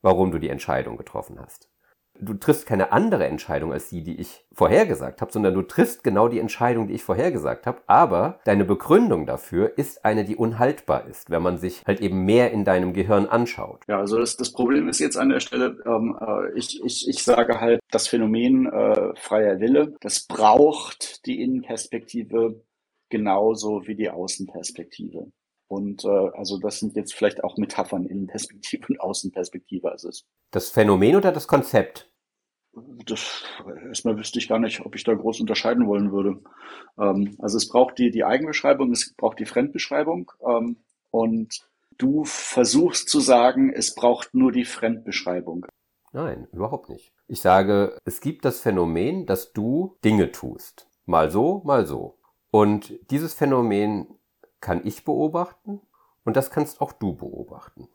[0.00, 1.71] warum du die Entscheidung getroffen hast
[2.20, 6.28] du triffst keine andere Entscheidung als die, die ich vorhergesagt habe, sondern du triffst genau
[6.28, 7.82] die Entscheidung, die ich vorhergesagt habe.
[7.86, 12.50] Aber deine Begründung dafür ist eine, die unhaltbar ist, wenn man sich halt eben mehr
[12.52, 13.82] in deinem Gehirn anschaut.
[13.88, 17.22] Ja, also das, das Problem ist jetzt an der Stelle, ähm, äh, ich, ich, ich
[17.22, 22.62] sage halt, das Phänomen äh, freier Wille, das braucht die Innenperspektive
[23.08, 25.30] genauso wie die Außenperspektive.
[25.72, 29.90] Und äh, also das sind jetzt vielleicht auch Metaphern Innenperspektive und Außenperspektive.
[29.90, 30.10] Also
[30.50, 32.12] das Phänomen oder das Konzept?
[33.06, 33.42] Das,
[33.88, 36.42] erstmal wüsste ich gar nicht, ob ich da groß unterscheiden wollen würde.
[36.98, 40.30] Ähm, also es braucht die, die Eigenbeschreibung, es braucht die Fremdbeschreibung.
[40.46, 40.76] Ähm,
[41.10, 45.64] und du versuchst zu sagen, es braucht nur die Fremdbeschreibung.
[46.12, 47.14] Nein, überhaupt nicht.
[47.28, 50.86] Ich sage, es gibt das Phänomen, dass du Dinge tust.
[51.06, 52.18] Mal so, mal so.
[52.50, 54.18] Und dieses Phänomen
[54.62, 55.82] kann ich beobachten
[56.24, 57.88] und das kannst auch du beobachten.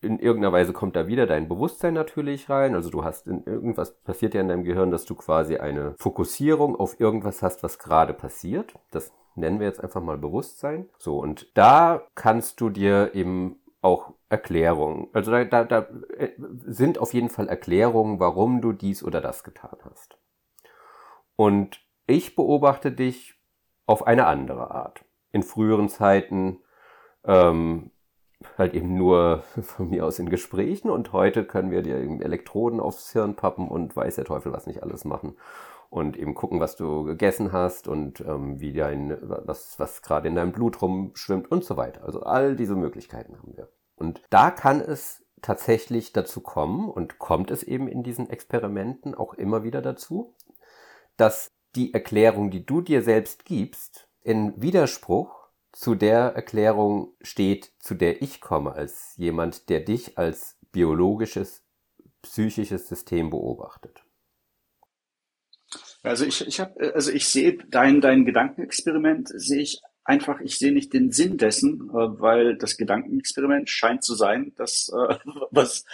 [0.00, 2.74] In irgendeiner Weise kommt da wieder dein Bewusstsein natürlich rein.
[2.74, 6.74] Also du hast in irgendwas passiert ja in deinem Gehirn, dass du quasi eine Fokussierung
[6.74, 8.74] auf irgendwas hast, was gerade passiert.
[8.92, 10.88] Das nennen wir jetzt einfach mal Bewusstsein.
[10.96, 16.30] So, und da kannst du dir eben auch Erklärungen, also da, da, da äh,
[16.66, 20.18] sind auf jeden Fall Erklärungen, warum du dies oder das getan hast.
[21.36, 23.34] Und ich beobachte dich
[23.86, 25.04] auf eine andere Art.
[25.32, 26.58] In früheren Zeiten
[27.24, 27.90] ähm,
[28.56, 32.80] halt eben nur von mir aus in Gesprächen und heute können wir dir eben Elektroden
[32.80, 35.36] aufs Hirn pappen und weiß der Teufel was nicht alles machen
[35.90, 40.36] und eben gucken, was du gegessen hast und ähm, wie dein, was, was gerade in
[40.36, 42.04] deinem Blut rumschwimmt und so weiter.
[42.04, 43.68] Also all diese Möglichkeiten haben wir.
[43.96, 49.34] Und da kann es tatsächlich dazu kommen und kommt es eben in diesen Experimenten auch
[49.34, 50.34] immer wieder dazu,
[51.16, 57.94] dass die Erklärung, die du dir selbst gibst, in Widerspruch zu der Erklärung steht, zu
[57.94, 61.62] der ich komme als jemand, der dich als biologisches,
[62.22, 64.04] psychisches System beobachtet.
[66.02, 70.72] Also ich, ich habe, also ich sehe dein, dein Gedankenexperiment sehe ich einfach, ich sehe
[70.72, 75.14] nicht den Sinn dessen, äh, weil das Gedankenexperiment scheint zu sein, dass äh,
[75.50, 75.84] was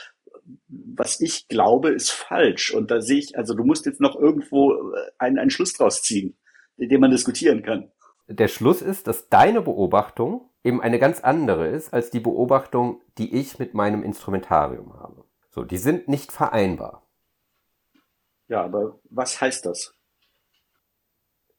[0.69, 2.73] was ich glaube, ist falsch.
[2.73, 6.03] Und da sehe ich, also du musst jetzt noch irgendwo äh, einen, einen Schluss draus
[6.03, 6.37] ziehen,
[6.77, 7.91] den man diskutieren kann.
[8.29, 13.35] Der Schluss ist, dass deine Beobachtung eben eine ganz andere ist als die Beobachtung, die
[13.35, 15.25] ich mit meinem Instrumentarium habe.
[15.51, 17.07] So, die sind nicht vereinbar.
[18.49, 19.97] Ja, aber was heißt das?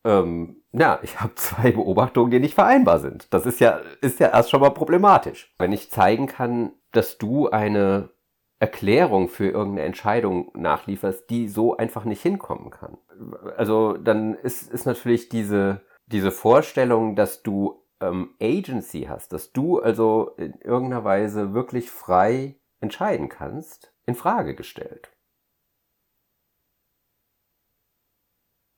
[0.08, 3.32] ähm, ja, ich habe zwei Beobachtungen, die nicht vereinbar sind.
[3.34, 5.54] Das ist ja, ist ja erst schon mal problematisch.
[5.60, 8.10] Wenn ich zeigen kann, dass du eine
[8.60, 12.98] Erklärung für irgendeine Entscheidung nachlieferst, die so einfach nicht hinkommen kann.
[13.56, 19.80] Also dann ist, ist natürlich diese, diese Vorstellung, dass du ähm, Agency hast, dass du
[19.80, 25.12] also in irgendeiner Weise wirklich frei entscheiden kannst, in Frage gestellt.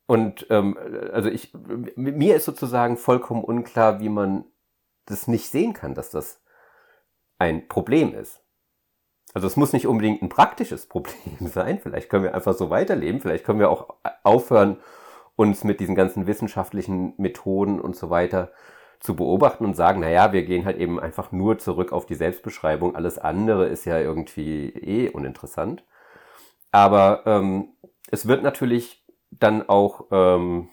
[0.08, 0.76] Und ähm,
[1.14, 1.54] also ich,
[1.96, 4.46] mir ist sozusagen vollkommen unklar, wie man
[5.06, 6.42] das nicht sehen kann, dass das
[7.38, 8.42] ein Problem ist.
[9.36, 11.80] Also es muss nicht unbedingt ein praktisches Problem sein.
[11.80, 13.22] Vielleicht können wir einfach so weiterleben.
[13.22, 14.80] Vielleicht können wir auch aufhören,
[15.40, 18.52] uns mit diesen ganzen wissenschaftlichen Methoden und so weiter
[19.00, 22.94] zu beobachten und sagen, naja, wir gehen halt eben einfach nur zurück auf die Selbstbeschreibung.
[22.94, 25.86] Alles andere ist ja irgendwie eh uninteressant.
[26.74, 27.70] Aber ähm,
[28.12, 30.68] es wird natürlich dann auch ähm,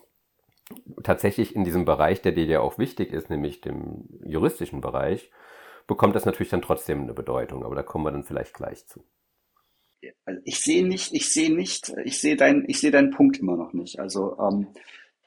[1.05, 5.31] tatsächlich in diesem Bereich, der dir ja auch wichtig ist, nämlich dem juristischen Bereich,
[5.87, 9.05] bekommt das natürlich dann trotzdem eine Bedeutung, aber da kommen wir dann vielleicht gleich zu.
[10.25, 13.57] Also ich sehe nicht, ich sehe nicht, ich sehe deinen, ich sehe deinen Punkt immer
[13.57, 13.99] noch nicht.
[13.99, 14.67] Also ähm,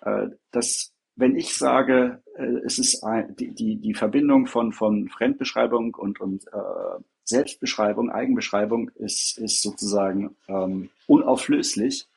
[0.01, 5.09] äh, das, wenn ich sage, äh, es ist ein, die, die, die Verbindung von, von
[5.09, 12.07] Fremdbeschreibung und, und äh, Selbstbeschreibung, Eigenbeschreibung ist, ist sozusagen ähm, unauflöslich,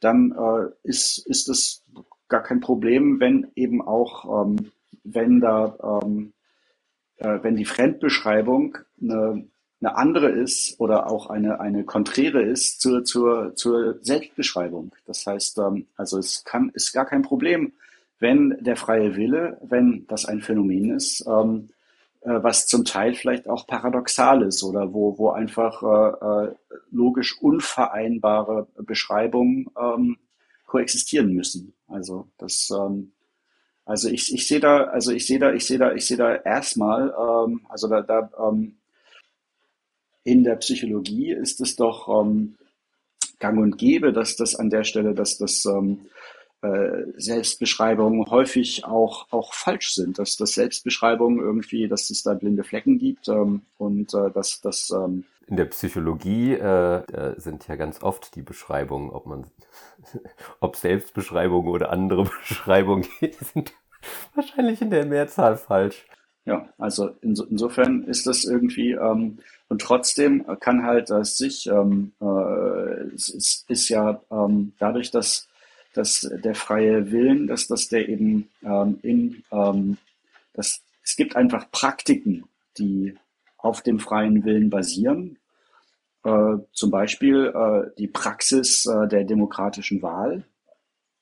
[0.00, 1.84] dann äh, ist, ist es
[2.28, 4.70] gar kein Problem, wenn eben auch, ähm,
[5.04, 6.32] wenn da, ähm,
[7.16, 9.46] äh, wenn die Fremdbeschreibung eine,
[9.80, 14.92] eine andere ist oder auch eine, eine konträre ist zur, zur, zur Selbstbeschreibung.
[15.06, 17.72] Das heißt, ähm, also es kann, ist gar kein Problem,
[18.18, 21.70] wenn der freie Wille, wenn das ein Phänomen ist, ähm,
[22.20, 26.54] äh, was zum Teil vielleicht auch paradoxal ist oder wo, wo einfach äh, äh,
[26.90, 30.18] logisch unvereinbare Beschreibungen ähm,
[30.66, 31.72] koexistieren müssen.
[31.88, 33.12] Also das, ähm,
[33.86, 36.34] also ich, ich sehe da, also ich sehe da, ich sehe da, ich sehe da
[36.34, 38.76] erstmal, ähm, also da, da ähm,
[40.24, 42.56] in der Psychologie ist es doch ähm,
[43.38, 46.06] gang und gäbe, dass das an der Stelle, dass das ähm,
[46.62, 52.64] äh, Selbstbeschreibungen häufig auch, auch falsch sind, dass, dass Selbstbeschreibungen irgendwie, dass es da blinde
[52.64, 58.04] Flecken gibt ähm, und äh, dass das ähm in der Psychologie äh, sind ja ganz
[58.04, 59.46] oft die Beschreibungen, ob man
[60.60, 63.04] ob Selbstbeschreibungen oder andere Beschreibungen
[63.52, 63.72] sind
[64.34, 66.06] wahrscheinlich in der Mehrzahl falsch.
[66.46, 72.12] Ja, also inso, insofern ist das irgendwie ähm, und trotzdem kann halt das sich ähm,
[72.20, 75.48] äh, es ist, ist ja ähm, dadurch, dass
[75.92, 79.98] dass der freie Willen, dass, dass der eben ähm, in, ähm,
[80.54, 82.44] das es gibt einfach Praktiken,
[82.78, 83.16] die
[83.58, 85.38] auf dem freien Willen basieren.
[86.24, 90.44] Äh, zum Beispiel äh, die Praxis äh, der demokratischen Wahl,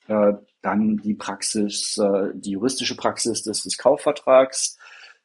[0.08, 4.76] äh, dann die Praxis, äh, die juristische Praxis des, des Kaufvertrags,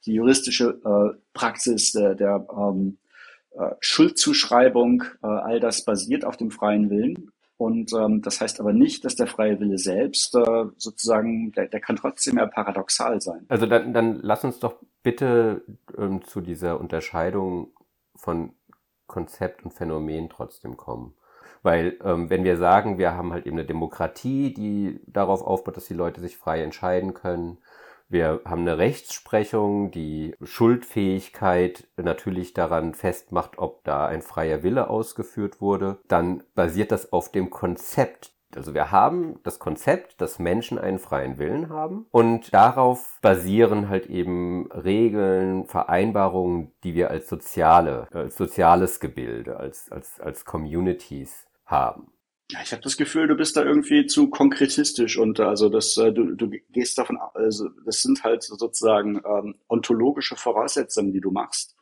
[0.06, 2.98] die juristische äh, Praxis der, der ähm,
[3.82, 7.32] Schuldzuschreibung, all das basiert auf dem freien Willen.
[7.58, 11.80] Und ähm, das heißt aber nicht, dass der freie Wille selbst äh, sozusagen, der, der
[11.80, 13.46] kann trotzdem ja paradoxal sein.
[13.48, 15.64] Also dann, dann lass uns doch bitte
[15.98, 17.72] ähm, zu dieser Unterscheidung
[18.16, 18.54] von
[19.08, 21.14] Konzept und Phänomen trotzdem kommen.
[21.62, 25.86] Weil ähm, wenn wir sagen, wir haben halt eben eine Demokratie, die darauf aufbaut, dass
[25.86, 27.60] die Leute sich frei entscheiden können,
[28.10, 35.62] wir haben eine Rechtsprechung, die Schuldfähigkeit natürlich daran festmacht, ob da ein freier Wille ausgeführt
[35.62, 36.00] wurde.
[36.08, 41.38] Dann basiert das auf dem Konzept also wir haben das Konzept, dass Menschen einen freien
[41.38, 49.00] Willen haben und darauf basieren halt eben Regeln, Vereinbarungen, die wir als soziale, als soziales
[49.00, 52.13] Gebilde, als, als, als Communities haben.
[52.54, 55.98] Ja, ich habe das Gefühl, du bist da irgendwie zu konkretistisch und äh, also das,
[55.98, 61.32] äh, du, du gehst davon, also das sind halt sozusagen ähm, ontologische Voraussetzungen, die du
[61.32, 61.76] machst.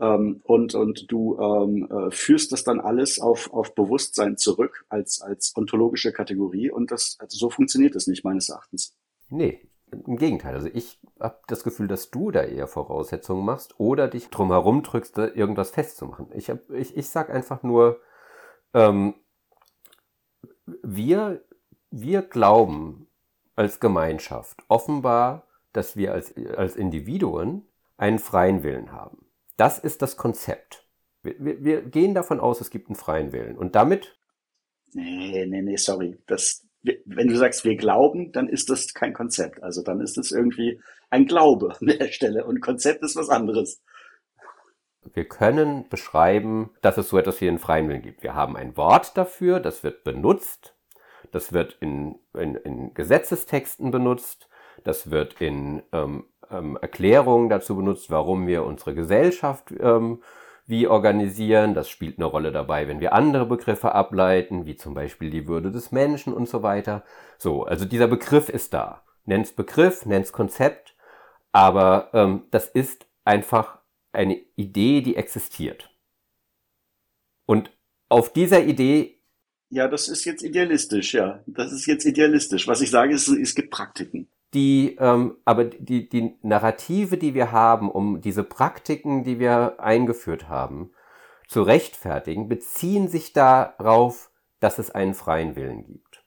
[0.00, 5.22] Ähm, und, und du ähm, äh, führst das dann alles auf, auf Bewusstsein zurück als,
[5.22, 8.96] als ontologische Kategorie und das, also so funktioniert das nicht meines Erachtens.
[9.28, 10.54] Nee, im Gegenteil.
[10.54, 14.82] Also ich habe das Gefühl, dass du da eher Voraussetzungen machst oder dich drum herum
[14.82, 16.26] drückst, irgendwas festzumachen.
[16.34, 18.00] Ich, hab, ich, ich sag einfach nur,
[18.74, 19.14] ähm,
[20.82, 21.44] wir,
[21.90, 23.08] wir glauben
[23.54, 29.26] als Gemeinschaft offenbar, dass wir als, als Individuen einen freien Willen haben.
[29.56, 30.86] Das ist das Konzept.
[31.22, 33.56] Wir, wir, wir gehen davon aus, es gibt einen freien Willen.
[33.56, 34.16] Und damit?
[34.92, 36.18] Nee, nee, nee, sorry.
[36.26, 39.62] Das, wenn du sagst, wir glauben, dann ist das kein Konzept.
[39.62, 40.80] Also dann ist es irgendwie
[41.10, 42.44] ein Glaube an der Stelle.
[42.44, 43.82] Und Konzept ist was anderes.
[45.14, 48.22] Wir können beschreiben, dass es so etwas wie einen freien Willen gibt.
[48.22, 50.74] Wir haben ein Wort dafür, das wird benutzt,
[51.32, 54.48] das wird in, in, in Gesetzestexten benutzt,
[54.84, 60.22] das wird in ähm, ähm, Erklärungen dazu benutzt, warum wir unsere Gesellschaft ähm,
[60.66, 61.74] wie organisieren.
[61.74, 65.70] Das spielt eine Rolle dabei, wenn wir andere Begriffe ableiten, wie zum Beispiel die Würde
[65.70, 67.02] des Menschen und so weiter.
[67.38, 69.02] So, also dieser Begriff ist da.
[69.24, 70.94] Nenn's Begriff, nenn's Konzept,
[71.52, 73.78] aber ähm, das ist einfach
[74.12, 75.90] eine Idee, die existiert.
[77.46, 77.70] Und
[78.08, 79.18] auf dieser Idee.
[79.70, 81.42] Ja, das ist jetzt idealistisch, ja.
[81.46, 82.68] Das ist jetzt idealistisch.
[82.68, 84.28] Was ich sage, ist, es gibt Praktiken.
[84.54, 90.48] Die, ähm, aber die, die Narrative, die wir haben, um diese Praktiken, die wir eingeführt
[90.48, 90.92] haben,
[91.48, 96.22] zu rechtfertigen, beziehen sich darauf, dass es einen freien Willen gibt.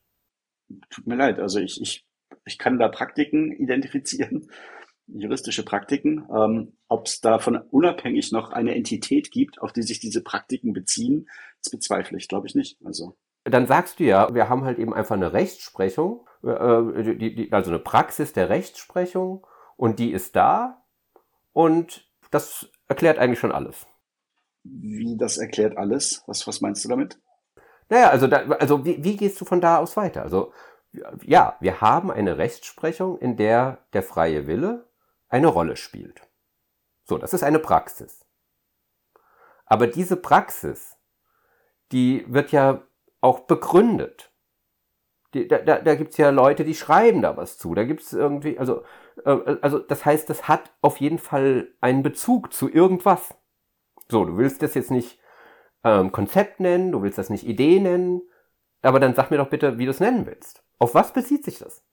[0.90, 2.08] Tut mir leid, also ich, ich,
[2.46, 4.50] ich kann da Praktiken identifizieren,
[5.08, 6.28] juristische Praktiken.
[6.36, 11.28] Ähm, Ob es davon unabhängig noch eine Entität gibt, auf die sich diese Praktiken beziehen,
[11.64, 12.78] das bezweifle ich, glaube ich nicht.
[12.86, 13.18] Also.
[13.44, 17.72] Dann sagst du ja, wir haben halt eben einfach eine Rechtsprechung, äh, die, die, also
[17.72, 19.46] eine Praxis der Rechtsprechung
[19.78, 20.84] und die ist da
[21.54, 23.88] und das erklärt eigentlich schon alles.
[24.64, 26.24] Wie das erklärt alles?
[26.28, 27.20] Was, was meinst du damit?
[27.90, 30.24] Naja, also, da, also wie, wie gehst du von da aus weiter?
[30.24, 30.52] Also
[31.24, 34.88] ja, wir haben eine Rechtsprechung, in der der freie Wille
[35.30, 36.22] eine Rolle spielt.
[37.06, 38.26] So, das ist eine Praxis.
[39.66, 40.98] Aber diese Praxis,
[41.92, 42.84] die wird ja
[43.22, 44.32] auch begründet.
[45.34, 47.76] Die, da da, da gibt es ja Leute, die schreiben da was zu.
[47.76, 48.84] Da gibt es irgendwie, also,
[49.24, 53.36] äh, also das heißt, das hat auf jeden Fall einen Bezug zu irgendwas.
[54.10, 55.20] So, du willst das jetzt nicht
[55.84, 58.22] ähm, Konzept nennen, du willst das nicht Idee nennen,
[58.82, 60.64] aber dann sag mir doch bitte, wie du es nennen willst.
[60.80, 61.85] Auf was bezieht sich das?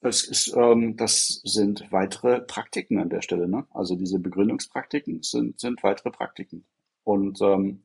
[0.00, 3.48] Das, ist, ähm, das sind weitere Praktiken an der Stelle.
[3.48, 3.66] Ne?
[3.70, 6.64] Also diese Begründungspraktiken sind, sind weitere Praktiken.
[7.04, 7.82] Und ähm,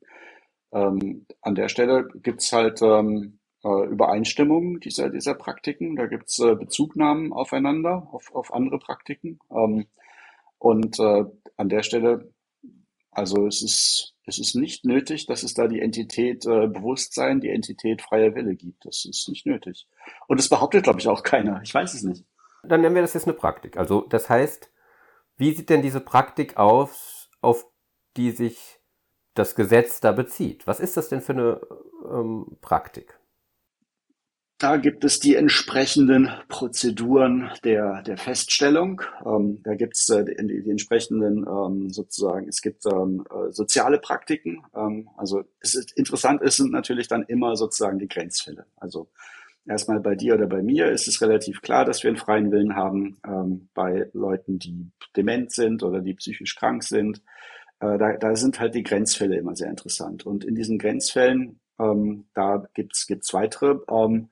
[0.72, 5.96] ähm, an der Stelle gibt's halt ähm, äh, Übereinstimmungen dieser, dieser Praktiken.
[5.96, 9.38] Da gibt's äh, Bezugnahmen aufeinander, auf, auf andere Praktiken.
[9.50, 9.86] Ähm,
[10.58, 11.24] und äh,
[11.56, 12.32] an der Stelle,
[13.10, 17.50] also es ist, es ist nicht nötig, dass es da die Entität äh, Bewusstsein, die
[17.50, 18.84] Entität freier Wille gibt.
[18.84, 19.86] Das ist nicht nötig.
[20.26, 21.60] Und das behauptet, glaube ich, auch keiner.
[21.62, 22.24] Ich weiß es nicht.
[22.64, 23.76] Dann nennen wir das jetzt eine Praktik.
[23.76, 24.70] Also das heißt,
[25.36, 27.66] wie sieht denn diese Praktik aus, auf
[28.16, 28.80] die sich
[29.34, 30.66] das Gesetz da bezieht.
[30.66, 31.60] Was ist das denn für eine
[32.10, 33.18] ähm, Praktik?
[34.58, 39.02] Da gibt es die entsprechenden Prozeduren der, der Feststellung.
[39.26, 43.98] Ähm, da gibt es äh, die, die, entsprechenden ähm, sozusagen, es gibt ähm, äh, soziale
[43.98, 44.62] Praktiken.
[44.74, 48.64] Ähm, also es ist interessant, es sind natürlich dann immer sozusagen die Grenzfälle.
[48.76, 49.08] Also
[49.66, 52.76] erstmal bei dir oder bei mir ist es relativ klar, dass wir einen freien Willen
[52.76, 53.18] haben.
[53.26, 57.20] Ähm, bei Leuten, die dement sind oder die psychisch krank sind,
[57.80, 60.24] äh, da, da sind halt die Grenzfälle immer sehr interessant.
[60.24, 64.30] Und in diesen Grenzfällen, ähm, da gibt's gibt's weitere ähm,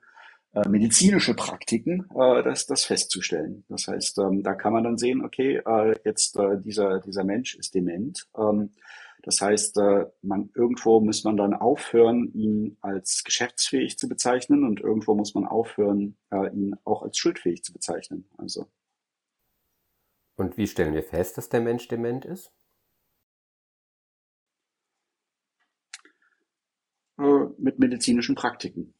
[0.55, 3.65] äh, medizinische Praktiken, äh, das, das festzustellen.
[3.67, 7.55] Das heißt, ähm, da kann man dann sehen, okay, äh, jetzt äh, dieser, dieser Mensch
[7.55, 8.25] ist dement.
[8.37, 8.73] Ähm,
[9.21, 14.79] das heißt, äh, man, irgendwo muss man dann aufhören, ihn als geschäftsfähig zu bezeichnen und
[14.79, 18.29] irgendwo muss man aufhören, äh, ihn auch als schuldfähig zu bezeichnen.
[18.37, 18.67] Also.
[20.37, 22.51] Und wie stellen wir fest, dass der Mensch dement ist?
[27.17, 28.93] Mit medizinischen Praktiken.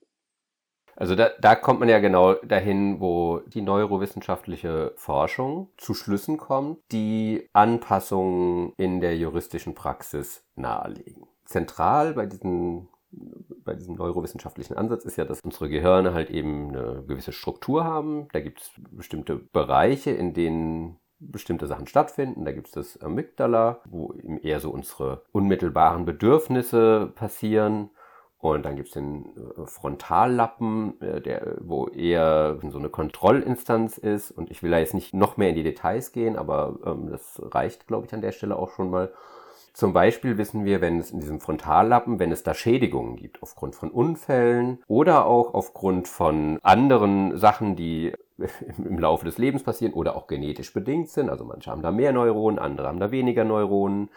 [0.95, 6.79] Also da, da kommt man ja genau dahin, wo die neurowissenschaftliche Forschung zu Schlüssen kommt,
[6.91, 11.27] die Anpassungen in der juristischen Praxis nahelegen.
[11.45, 12.87] Zentral bei diesen
[13.63, 18.27] bei diesem neurowissenschaftlichen Ansatz ist ja, dass unsere Gehirne halt eben eine gewisse Struktur haben.
[18.33, 22.45] Da gibt es bestimmte Bereiche, in denen bestimmte Sachen stattfinden.
[22.45, 27.89] Da gibt es das Amygdala, wo eben eher so unsere unmittelbaren Bedürfnisse passieren.
[28.53, 34.31] Und dann gibt es den äh, Frontallappen, äh, der, wo eher so eine Kontrollinstanz ist.
[34.31, 37.41] Und ich will da jetzt nicht noch mehr in die Details gehen, aber ähm, das
[37.43, 39.11] reicht, glaube ich, an der Stelle auch schon mal.
[39.73, 43.75] Zum Beispiel wissen wir, wenn es in diesem Frontallappen, wenn es da Schädigungen gibt, aufgrund
[43.75, 48.13] von Unfällen oder auch aufgrund von anderen Sachen, die
[48.77, 51.29] im Laufe des Lebens passieren oder auch genetisch bedingt sind.
[51.29, 54.09] Also manche haben da mehr Neuronen, andere haben da weniger Neuronen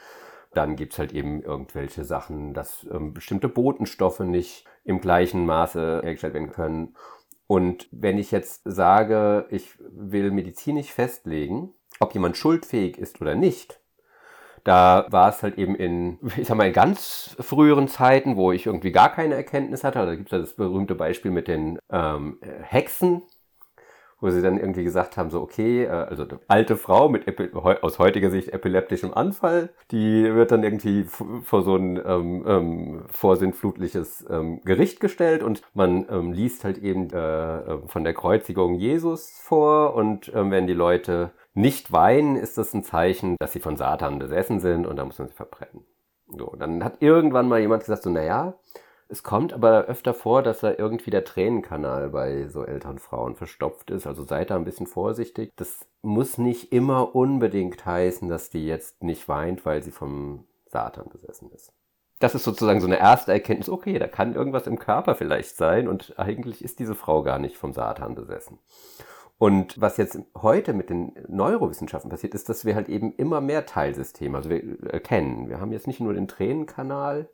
[0.58, 6.00] dann gibt es halt eben irgendwelche Sachen, dass ähm, bestimmte Botenstoffe nicht im gleichen Maße
[6.02, 6.96] hergestellt werden können.
[7.46, 13.80] Und wenn ich jetzt sage, ich will medizinisch festlegen, ob jemand schuldfähig ist oder nicht,
[14.64, 18.66] da war es halt eben in, ich sag mal, in ganz früheren Zeiten, wo ich
[18.66, 20.00] irgendwie gar keine Erkenntnis hatte.
[20.00, 23.22] Also da gibt es ja das berühmte Beispiel mit den ähm, Hexen,
[24.20, 27.50] wo sie dann irgendwie gesagt haben, so okay, äh, also eine alte Frau mit Epi
[27.54, 34.26] aus heutiger Sicht epileptischem Anfall, die wird dann irgendwie vor so ein ähm, ähm, vorsinnflutliches
[34.28, 39.38] ähm, Gericht gestellt und man ähm, liest halt eben äh, äh, von der Kreuzigung Jesus
[39.40, 43.76] vor und ähm, wenn die Leute nicht weinen, ist das ein Zeichen, dass sie von
[43.76, 45.84] Satan besessen sind und da muss man sie verbrennen.
[46.28, 48.54] So, dann hat irgendwann mal jemand gesagt, so, naja,
[49.08, 53.90] es kommt aber öfter vor, dass da irgendwie der Tränenkanal bei so älteren Frauen verstopft
[53.90, 54.06] ist.
[54.06, 55.52] Also seid da ein bisschen vorsichtig.
[55.56, 61.08] Das muss nicht immer unbedingt heißen, dass die jetzt nicht weint, weil sie vom Satan
[61.08, 61.72] besessen ist.
[62.18, 65.88] Das ist sozusagen so eine erste Erkenntnis, okay, da kann irgendwas im Körper vielleicht sein
[65.88, 68.58] und eigentlich ist diese Frau gar nicht vom Satan besessen.
[69.38, 73.66] Und was jetzt heute mit den Neurowissenschaften passiert, ist, dass wir halt eben immer mehr
[73.66, 77.28] Teilsysteme, also wir erkennen, wir haben jetzt nicht nur den Tränenkanal,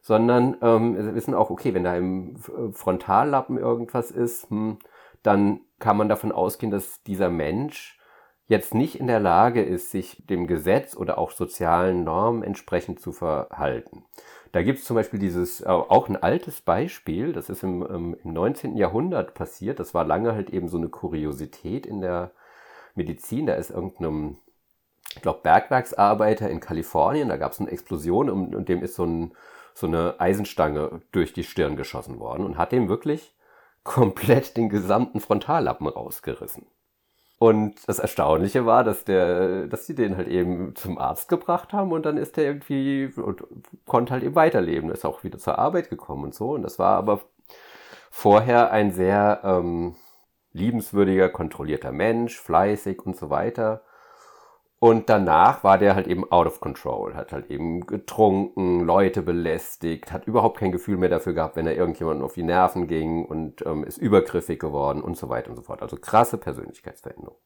[0.00, 2.36] sondern ähm, wir wissen auch, okay, wenn da im
[2.72, 4.78] Frontallappen irgendwas ist, hm,
[5.22, 7.98] dann kann man davon ausgehen, dass dieser Mensch
[8.46, 13.12] jetzt nicht in der Lage ist, sich dem Gesetz oder auch sozialen Normen entsprechend zu
[13.12, 14.04] verhalten.
[14.50, 18.16] Da gibt es zum Beispiel dieses, äh, auch ein altes Beispiel, das ist im, ähm,
[18.24, 18.76] im 19.
[18.76, 22.32] Jahrhundert passiert, das war lange halt eben so eine Kuriosität in der
[22.96, 24.38] Medizin, da ist irgendeinem,
[25.14, 29.04] ich glaube, Bergwerksarbeiter in Kalifornien, da gab es eine Explosion und, und dem ist so
[29.04, 29.32] ein
[29.80, 33.34] so eine Eisenstange durch die Stirn geschossen worden und hat dem wirklich
[33.82, 36.66] komplett den gesamten Frontallappen rausgerissen.
[37.38, 41.90] Und das Erstaunliche war, dass der, dass sie den halt eben zum Arzt gebracht haben
[41.90, 43.42] und dann ist der irgendwie und
[43.86, 46.50] konnte halt eben weiterleben, ist auch wieder zur Arbeit gekommen und so.
[46.50, 47.22] Und das war aber
[48.10, 49.96] vorher ein sehr ähm,
[50.52, 53.82] liebenswürdiger, kontrollierter Mensch, fleißig und so weiter.
[54.82, 60.10] Und danach war der halt eben out of control, hat halt eben getrunken, Leute belästigt,
[60.10, 63.64] hat überhaupt kein Gefühl mehr dafür gehabt, wenn er irgendjemandem auf die Nerven ging und
[63.66, 65.82] ähm, ist übergriffig geworden und so weiter und so fort.
[65.82, 67.36] Also krasse Persönlichkeitsveränderung.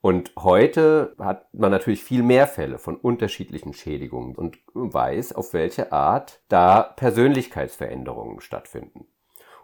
[0.00, 5.92] Und heute hat man natürlich viel mehr Fälle von unterschiedlichen Schädigungen und weiß, auf welche
[5.92, 9.06] Art da Persönlichkeitsveränderungen stattfinden.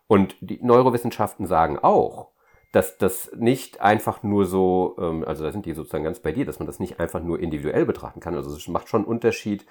[0.07, 2.33] Und die Neurowissenschaften sagen auch,
[2.73, 6.45] dass das nicht einfach nur so, ähm, also da sind die sozusagen ganz bei dir,
[6.45, 8.35] dass man das nicht einfach nur individuell betrachten kann.
[8.35, 9.67] Also es macht schon einen Unterschied,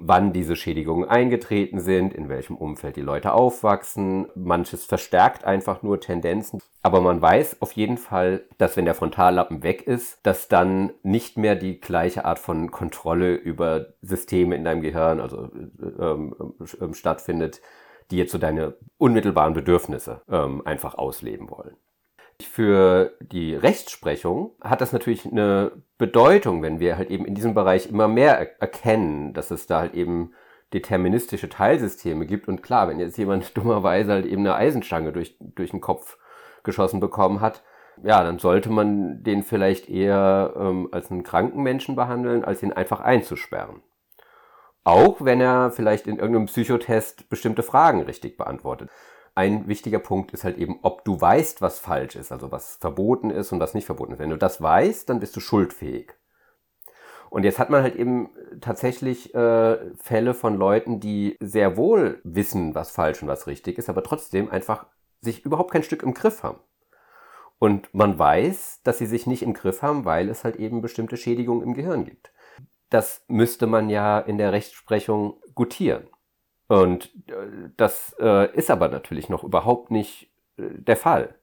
[0.00, 4.26] wann diese Schädigungen eingetreten sind, in welchem Umfeld die Leute aufwachsen.
[4.34, 6.60] Manches verstärkt einfach nur Tendenzen.
[6.82, 11.36] Aber man weiß auf jeden Fall, dass wenn der Frontallappen weg ist, dass dann nicht
[11.36, 15.50] mehr die gleiche Art von Kontrolle über Systeme in deinem Gehirn also
[15.98, 16.34] ähm,
[16.80, 17.60] ähm, stattfindet,
[18.10, 21.76] die jetzt so deine unmittelbaren Bedürfnisse ähm, einfach ausleben wollen.
[22.42, 27.88] Für die Rechtsprechung hat das natürlich eine Bedeutung, wenn wir halt eben in diesem Bereich
[27.88, 30.32] immer mehr erkennen, dass es da halt eben
[30.72, 32.48] deterministische Teilsysteme gibt.
[32.48, 36.18] Und klar, wenn jetzt jemand dummerweise halt eben eine Eisenstange durch, durch den Kopf
[36.62, 37.62] geschossen bekommen hat,
[38.02, 42.72] ja, dann sollte man den vielleicht eher ähm, als einen kranken Menschen behandeln, als ihn
[42.72, 43.82] einfach einzusperren.
[44.84, 48.90] Auch wenn er vielleicht in irgendeinem Psychotest bestimmte Fragen richtig beantwortet.
[49.34, 53.30] Ein wichtiger Punkt ist halt eben, ob du weißt, was falsch ist, also was verboten
[53.30, 54.18] ist und was nicht verboten ist.
[54.18, 56.12] Wenn du das weißt, dann bist du schuldfähig.
[57.30, 62.74] Und jetzt hat man halt eben tatsächlich äh, Fälle von Leuten, die sehr wohl wissen,
[62.74, 64.86] was falsch und was richtig ist, aber trotzdem einfach
[65.20, 66.58] sich überhaupt kein Stück im Griff haben.
[67.60, 71.16] Und man weiß, dass sie sich nicht im Griff haben, weil es halt eben bestimmte
[71.16, 72.32] Schädigungen im Gehirn gibt.
[72.88, 76.08] Das müsste man ja in der Rechtsprechung gutieren.
[76.70, 81.34] Und äh, das äh, ist aber natürlich noch überhaupt nicht äh, der Fall.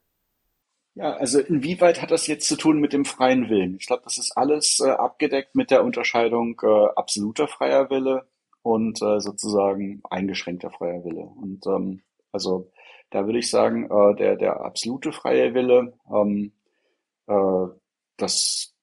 [0.94, 3.76] Ja, also inwieweit hat das jetzt zu tun mit dem freien Willen?
[3.78, 8.26] Ich glaube, das ist alles äh, abgedeckt mit der Unterscheidung äh, absoluter freier Wille
[8.62, 11.24] und äh, sozusagen eingeschränkter freier Wille.
[11.24, 12.00] Und ähm,
[12.32, 12.72] also
[13.10, 16.52] da würde ich sagen, äh, der, der absolute freie Wille, ähm,
[17.26, 17.66] äh,
[18.16, 18.74] das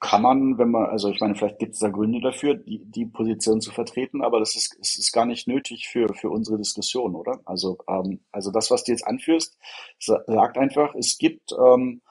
[0.00, 3.06] kann man, wenn man, also ich meine, vielleicht gibt es da Gründe dafür, die, die
[3.06, 7.14] Position zu vertreten, aber das ist, es ist gar nicht nötig für, für unsere Diskussion,
[7.14, 7.40] oder?
[7.44, 9.58] Also, ähm, also das, was du jetzt anführst,
[9.98, 12.02] sagt einfach, es gibt ähm,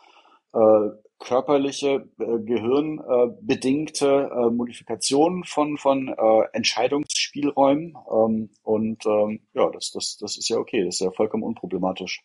[0.54, 0.90] äh,
[1.24, 7.96] körperliche, äh, gehirnbedingte äh, Modifikationen von, von äh, Entscheidungsspielräumen.
[8.12, 12.24] Ähm, und ähm, ja, das, das, das ist ja okay, das ist ja vollkommen unproblematisch.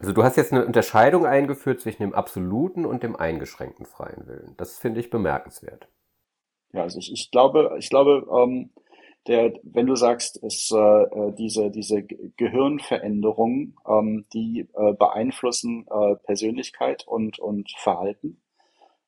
[0.00, 4.54] Also du hast jetzt eine Unterscheidung eingeführt zwischen dem absoluten und dem eingeschränkten freien Willen.
[4.56, 5.88] Das finde ich bemerkenswert.
[6.72, 8.70] Ja, also ich, ich glaube, ich glaube, ähm,
[9.26, 16.16] der, wenn du sagst, es, äh, äh diese, diese Gehirnveränderungen, ähm, die äh, beeinflussen äh,
[16.24, 18.40] Persönlichkeit und, und Verhalten,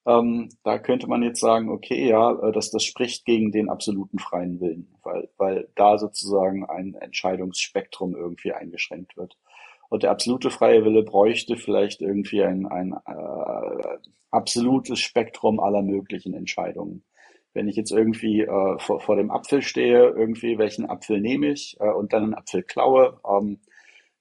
[0.05, 4.19] ähm, da könnte man jetzt sagen, okay, ja, äh, das, das spricht gegen den absoluten
[4.19, 9.39] freien Willen, weil, weil da sozusagen ein Entscheidungsspektrum irgendwie eingeschränkt wird.
[9.93, 13.99] Und der absolute freie Wille bräuchte vielleicht irgendwie ein, ein äh,
[14.31, 17.05] absolutes Spektrum aller möglichen Entscheidungen.
[17.53, 21.77] Wenn ich jetzt irgendwie äh, vor, vor dem Apfel stehe, irgendwie welchen Apfel nehme ich
[21.79, 23.61] äh, und dann einen Apfel klaue, ähm,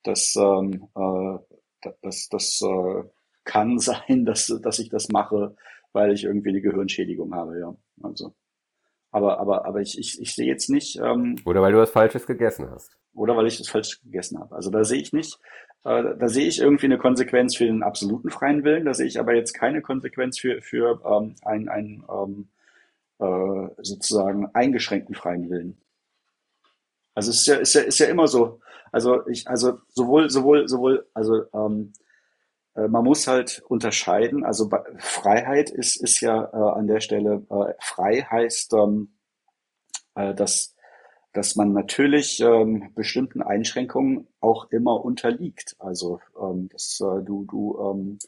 [0.03, 1.37] das, ähm, äh,
[2.01, 3.03] das, das äh,
[3.45, 5.55] kann sein, dass, dass ich das mache,
[5.93, 7.73] weil ich irgendwie eine Gehirnschädigung habe, ja.
[8.03, 8.33] Also.
[9.11, 10.97] Aber, aber, aber ich, ich, ich sehe jetzt nicht.
[10.97, 12.97] Ähm, oder weil du was Falsches gegessen hast.
[13.13, 14.55] Oder weil ich das falsch gegessen habe.
[14.55, 15.37] Also da sehe ich nicht,
[15.83, 19.19] äh, da sehe ich irgendwie eine Konsequenz für den absoluten freien Willen, da sehe ich
[19.19, 22.47] aber jetzt keine Konsequenz für, für ähm, einen, einen ähm,
[23.19, 25.77] äh, sozusagen eingeschränkten freien Willen.
[27.13, 28.61] Also es ist ja, ist ja, ist ja immer so.
[28.91, 32.01] Also ich, also sowohl, sowohl, sowohl, also ähm, äh,
[32.75, 34.45] man muss halt unterscheiden.
[34.45, 39.13] Also Freiheit ist, ist ja äh, an der Stelle, äh, frei heißt, ähm,
[40.15, 40.75] äh, dass,
[41.33, 45.75] dass man natürlich ähm, bestimmten Einschränkungen auch immer unterliegt.
[45.79, 48.19] Also ähm, dass äh, du, du, ähm,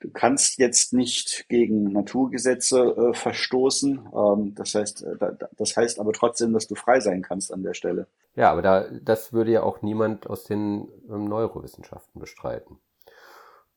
[0.00, 4.08] du kannst jetzt nicht gegen Naturgesetze äh, verstoßen.
[4.14, 7.62] Ähm, das heißt, äh, da, das heißt aber trotzdem, dass du frei sein kannst an
[7.62, 8.06] der Stelle.
[8.34, 12.78] Ja, aber da, das würde ja auch niemand aus den ähm, Neurowissenschaften bestreiten.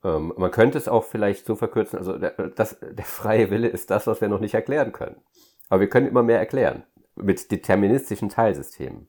[0.03, 3.89] Ähm, man könnte es auch vielleicht so verkürzen, also der, das, der freie Wille ist
[3.89, 5.21] das, was wir noch nicht erklären können.
[5.69, 6.83] Aber wir können immer mehr erklären
[7.15, 9.07] mit deterministischen Teilsystemen.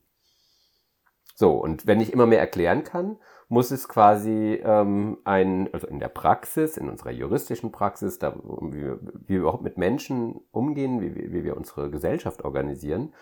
[1.35, 3.17] So, und wenn ich immer mehr erklären kann,
[3.49, 8.81] muss es quasi ähm, ein, also in der Praxis, in unserer juristischen Praxis, da, wie,
[8.81, 13.13] wir, wie wir überhaupt mit Menschen umgehen, wie, wie wir unsere Gesellschaft organisieren,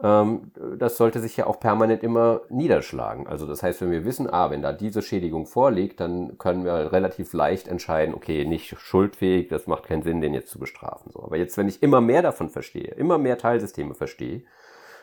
[0.00, 3.26] das sollte sich ja auch permanent immer niederschlagen.
[3.26, 6.92] Also das heißt, wenn wir wissen, ah, wenn da diese Schädigung vorliegt, dann können wir
[6.92, 11.10] relativ leicht entscheiden, okay, nicht schuldfähig, das macht keinen Sinn, den jetzt zu bestrafen.
[11.10, 11.24] So.
[11.24, 14.44] Aber jetzt, wenn ich immer mehr davon verstehe, immer mehr Teilsysteme verstehe,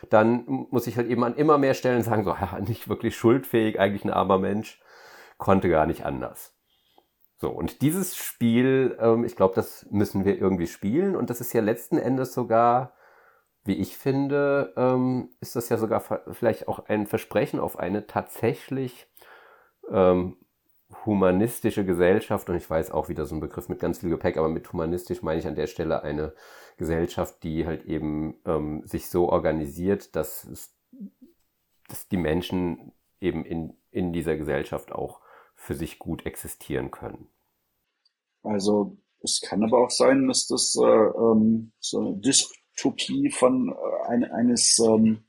[0.08, 3.78] dann muss ich halt eben an immer mehr Stellen sagen, so, ja, nicht wirklich schuldfähig,
[3.78, 4.80] eigentlich ein armer Mensch,
[5.36, 6.54] konnte gar nicht anders.
[7.36, 11.52] So, und dieses Spiel, ähm, ich glaube, das müssen wir irgendwie spielen und das ist
[11.52, 12.95] ja letzten Endes sogar
[13.66, 16.00] wie ich finde, ähm, ist das ja sogar
[16.32, 19.06] vielleicht auch ein Versprechen auf eine tatsächlich
[19.90, 20.36] ähm,
[21.04, 22.48] humanistische Gesellschaft.
[22.48, 25.22] Und ich weiß auch wieder so ein Begriff mit ganz viel Gepäck, aber mit humanistisch
[25.22, 26.34] meine ich an der Stelle eine
[26.76, 30.74] Gesellschaft, die halt eben ähm, sich so organisiert, dass, es,
[31.88, 35.20] dass die Menschen eben in, in dieser Gesellschaft auch
[35.54, 37.28] für sich gut existieren können.
[38.42, 43.70] Also es kann aber auch sein, dass das äh, ähm, so eine Dis Utopie von
[43.70, 45.24] äh, ein, eines ähm,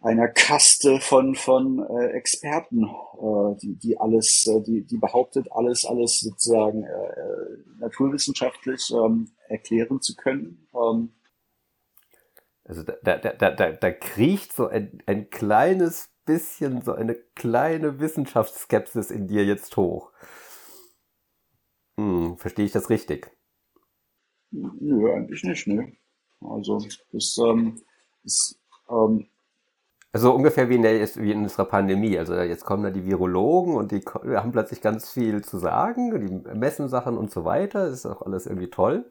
[0.00, 5.84] einer Kaste von von äh, Experten, äh, die die alles, äh, die die behauptet alles
[5.84, 10.66] alles sozusagen äh, äh naturwissenschaftlich ähm, erklären zu können.
[10.74, 11.12] Ähm.
[12.64, 17.98] Also da, da, da, da, da kriecht so ein, ein kleines bisschen, so eine kleine
[17.98, 20.12] Wissenschaftsskepsis in dir jetzt hoch.
[21.98, 23.30] Hm, verstehe ich das richtig?
[24.52, 25.96] Nö, eigentlich nicht, ne?
[26.40, 26.78] Also,
[27.12, 27.80] das ähm,
[28.24, 29.28] ist, ähm,
[30.12, 32.18] also ungefähr wie in, der, wie in unserer Pandemie.
[32.18, 36.58] Also jetzt kommen da die Virologen und die haben plötzlich ganz viel zu sagen, die
[36.58, 37.86] messen Sachen und so weiter.
[37.86, 39.08] Das ist auch alles irgendwie toll.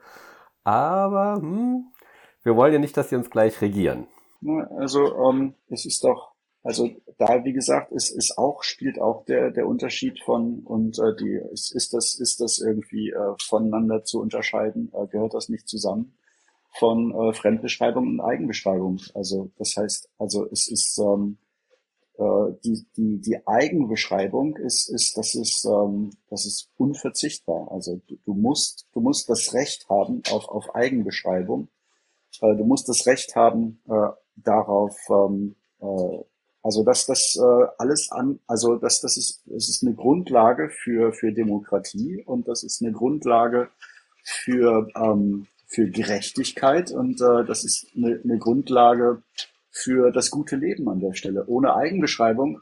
[0.65, 1.85] Aber hm,
[2.43, 4.07] wir wollen ja nicht, dass sie uns gleich regieren.
[4.77, 9.51] Also ähm, es ist doch, also da wie gesagt, es ist auch spielt auch der
[9.51, 14.21] der Unterschied von und äh, die ist, ist das ist das irgendwie äh, voneinander zu
[14.21, 14.91] unterscheiden?
[14.93, 16.13] Äh, gehört das nicht zusammen?
[16.77, 18.99] Von äh, Fremdbeschreibung und Eigenbeschreibung.
[19.13, 21.37] Also das heißt, also es ist ähm,
[22.19, 27.71] äh, die, die, die Eigenbeschreibung ist, ist, das ist, ähm, das ist unverzichtbar.
[27.71, 31.69] Also du, du musst, du musst das Recht haben auf, auf Eigenbeschreibung.
[32.41, 36.23] Äh, du musst das Recht haben äh, darauf, ähm, äh,
[36.61, 41.13] also dass das äh, alles an, also dass das ist, es ist eine Grundlage für
[41.13, 43.69] für Demokratie und das ist eine Grundlage
[44.23, 49.21] für ähm, für Gerechtigkeit und äh, das ist eine, eine Grundlage
[49.71, 51.45] für das gute Leben an der Stelle.
[51.47, 52.61] Ohne Eigenbeschreibung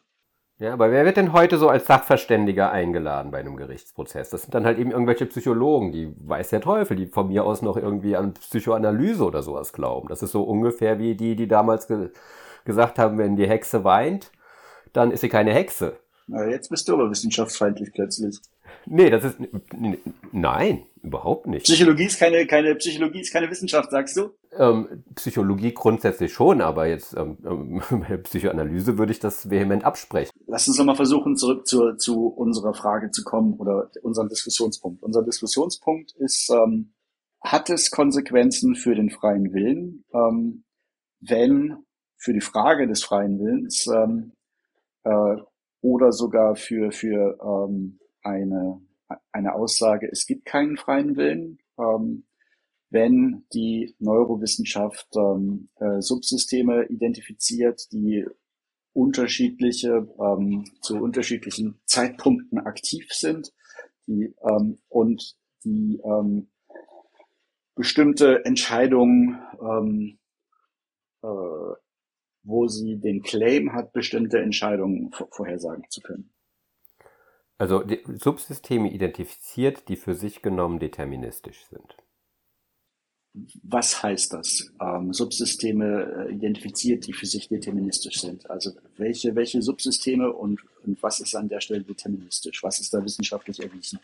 [0.60, 4.32] ja, aber wer wird denn heute so als Sachverständiger eingeladen bei einem Gerichtsprozess?
[4.32, 7.62] Das sind dann halt eben irgendwelche Psychologen, die weiß der Teufel, die von mir aus
[7.62, 10.08] noch irgendwie an Psychoanalyse oder sowas glauben.
[10.08, 12.10] Das ist so ungefähr wie die, die damals ge
[12.66, 14.32] gesagt haben, wenn die Hexe weint,
[14.92, 16.00] dann ist sie keine Hexe.
[16.26, 18.40] Na, jetzt bist du aber wissenschaftsfeindlich plötzlich.
[18.86, 19.38] Nee, das ist.
[20.32, 21.66] Nein, überhaupt nicht.
[21.66, 24.32] Psychologie ist keine, keine, Psychologie ist keine Wissenschaft, sagst du?
[24.58, 27.38] Ähm, Psychologie grundsätzlich schon, aber jetzt ähm,
[27.90, 30.32] bei der Psychoanalyse würde ich das vehement absprechen.
[30.46, 35.04] Lass uns doch mal versuchen, zurück zu, zu unserer Frage zu kommen oder unserem Diskussionspunkt.
[35.04, 36.94] Unser Diskussionspunkt ist, ähm,
[37.42, 40.64] hat es Konsequenzen für den freien Willen, ähm,
[41.20, 41.78] wenn
[42.18, 44.34] für die Frage des freien Willens ähm,
[45.04, 45.38] äh,
[45.82, 48.82] oder sogar für, für ähm, eine,
[49.32, 52.26] eine Aussage, es gibt keinen freien Willen, ähm,
[52.90, 58.26] wenn die Neurowissenschaft ähm, äh, Subsysteme identifiziert, die
[58.94, 63.54] unterschiedliche, ähm, zu unterschiedlichen Zeitpunkten aktiv sind
[64.08, 66.48] die, ähm, und die ähm,
[67.76, 70.18] bestimmte Entscheidungen ähm,
[71.22, 71.76] äh,
[72.48, 76.34] wo sie den Claim hat, bestimmte Entscheidungen vorhersagen zu können.
[77.58, 81.98] Also Subsysteme identifiziert, die für sich genommen deterministisch sind.
[83.64, 84.72] Was heißt das?
[84.82, 88.50] Ähm, Subsysteme äh, identifiziert, die für sich deterministisch sind.
[88.50, 92.64] Also welche, welche Subsysteme und, und was ist an der Stelle deterministisch?
[92.64, 94.00] Was ist da wissenschaftlich erwiesen?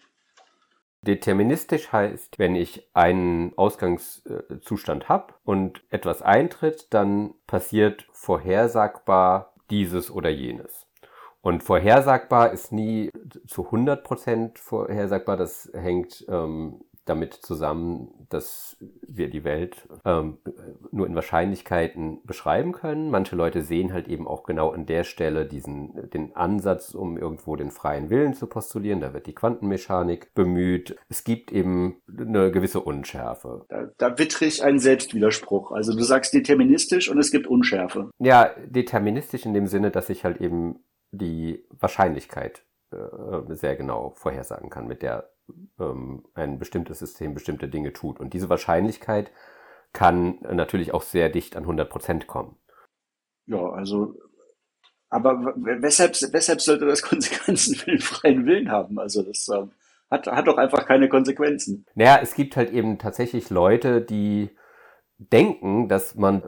[1.02, 10.30] Deterministisch heißt, wenn ich einen Ausgangszustand habe und etwas eintritt, dann passiert vorhersagbar dieses oder
[10.30, 10.83] jenes.
[11.44, 13.12] Und vorhersagbar ist nie
[13.48, 15.36] zu 100% vorhersagbar.
[15.36, 20.38] Das hängt ähm, damit zusammen, dass wir die Welt ähm,
[20.92, 23.12] nur in Wahrscheinlichkeiten beschreiben können.
[23.12, 27.58] Manche Leute sehen halt eben auch genau an der Stelle diesen, den Ansatz, um irgendwo
[27.58, 29.02] den freien Willen zu postulieren.
[29.02, 30.96] Da wird die Quantenmechanik bemüht.
[31.10, 33.66] Es gibt eben eine gewisse Unschärfe.
[33.68, 35.74] Da, da wittere ich einen Selbstwiderspruch.
[35.74, 38.12] Also du sagst deterministisch und es gibt Unschärfe.
[38.20, 40.80] Ja, deterministisch in dem Sinne, dass ich halt eben
[41.14, 45.30] die Wahrscheinlichkeit äh, sehr genau vorhersagen kann, mit der
[45.80, 48.20] ähm, ein bestimmtes System bestimmte Dinge tut.
[48.20, 49.32] Und diese Wahrscheinlichkeit
[49.94, 52.58] kann natürlich auch sehr dicht an 100 Prozent kommen.
[53.46, 54.16] Ja, also,
[55.10, 58.98] aber weshalb, weshalb sollte das Konsequenzen für den freien Willen haben?
[58.98, 59.72] Also das ähm,
[60.10, 61.86] hat, hat doch einfach keine Konsequenzen.
[61.94, 64.50] Naja, es gibt halt eben tatsächlich Leute, die
[65.32, 66.42] denken, dass man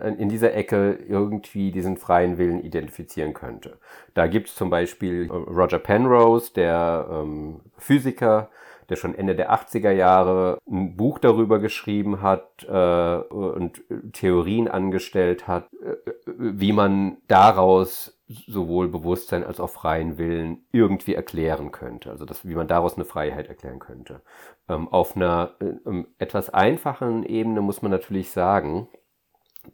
[0.00, 3.78] äh, in dieser Ecke irgendwie diesen freien Willen identifizieren könnte.
[4.14, 8.50] Da gibt es zum Beispiel äh, Roger Penrose, der ähm, Physiker,
[8.88, 15.46] der schon Ende der 80er Jahre ein Buch darüber geschrieben hat äh, und Theorien angestellt
[15.46, 15.96] hat, äh,
[16.36, 22.10] wie man daraus sowohl Bewusstsein als auch freien Willen irgendwie erklären könnte.
[22.10, 24.22] Also das, wie man daraus eine Freiheit erklären könnte.
[24.68, 28.88] Ähm, auf einer äh, etwas einfachen Ebene muss man natürlich sagen,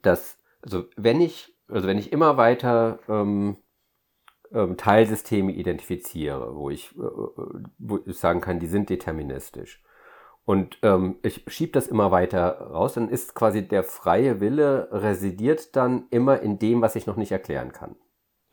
[0.02, 3.56] dass, also wenn ich, also wenn ich immer weiter ähm,
[4.52, 9.82] ähm, Teilsysteme identifiziere, wo ich, äh, äh, wo ich sagen kann, die sind deterministisch.
[10.44, 15.74] Und ähm, ich schiebe das immer weiter raus, dann ist quasi der freie Wille residiert
[15.74, 17.96] dann immer in dem, was ich noch nicht erklären kann.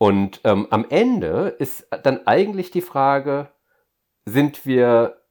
[0.02, 3.52] Und ähm, am Ende ist dann eigentlich die Frage,
[4.24, 5.22] sind wir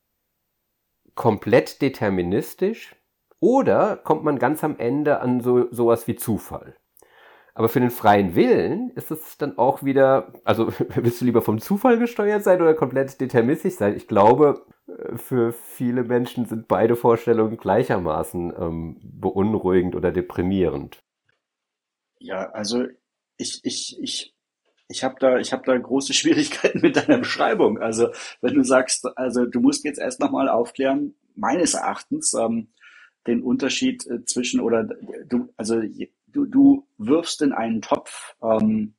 [1.14, 2.96] komplett deterministisch
[3.42, 6.78] Oder kommt man ganz am Ende an so sowas wie Zufall?
[7.54, 11.60] Aber für den freien Willen ist es dann auch wieder, also willst du lieber vom
[11.60, 13.98] Zufall gesteuert sein oder komplett deterministisch sein?
[13.98, 21.04] Ich glaube, äh, für viele Menschen sind beide Vorstellungen gleichermaßen ähm, beunruhigend oder deprimierend.
[22.20, 22.86] Ja, also
[23.36, 24.34] ich, ich, ich,
[24.92, 27.80] ich habe da, ich habe da große Schwierigkeiten mit deiner Beschreibung.
[27.80, 28.10] Also
[28.42, 32.68] wenn du sagst, also du musst jetzt erst nochmal aufklären, meines Erachtens, ähm,
[33.28, 34.88] den Unterschied äh, zwischen oder
[35.28, 35.82] du, also
[36.28, 38.94] du, du wirfst in einen Topf ähm,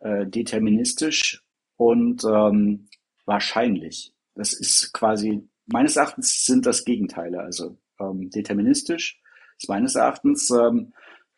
[0.00, 1.42] äh, deterministisch
[1.76, 2.88] und ähm,
[3.24, 4.14] wahrscheinlich.
[4.34, 7.40] Das ist quasi, meines Erachtens sind das Gegenteile.
[7.40, 9.20] Also ähm, deterministisch
[9.58, 10.92] ist meines Erachtens, ähm,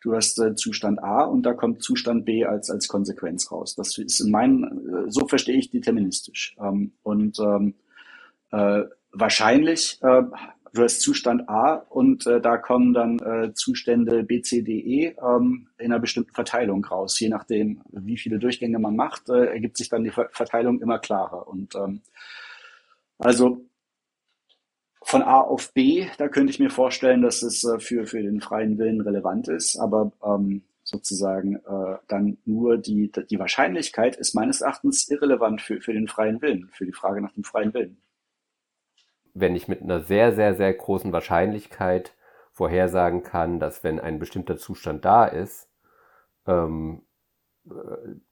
[0.05, 3.75] du hast äh, Zustand A und da kommt Zustand B als, als Konsequenz raus.
[3.75, 6.55] Das ist in meinen, äh, so verstehe ich deterministisch.
[6.61, 7.73] Ähm, und ähm,
[8.51, 10.23] äh, wahrscheinlich äh,
[10.73, 15.15] du hast Zustand A und äh, da kommen dann äh, Zustände B, C, D, E
[15.21, 17.19] ähm, in einer bestimmten Verteilung raus.
[17.19, 20.99] Je nachdem, wie viele Durchgänge man macht, äh, ergibt sich dann die Ver Verteilung immer
[20.99, 21.47] klarer.
[21.47, 22.01] Und ähm,
[23.17, 23.65] also
[25.05, 28.41] von A auf B, da könnte ich mir vorstellen, dass es äh, für, für den
[28.41, 34.61] freien Willen relevant ist, aber ähm, sozusagen äh, dann nur die, die Wahrscheinlichkeit ist meines
[34.61, 38.01] Erachtens irrelevant für, für den freien Willen, für die Frage nach dem freien Willen.
[39.35, 42.15] Wenn ich mit einer sehr, sehr, sehr großen Wahrscheinlichkeit
[42.51, 45.69] vorhersagen kann, dass wenn ein bestimmter Zustand da ist,
[46.47, 47.03] ähm,
[47.69, 47.73] äh,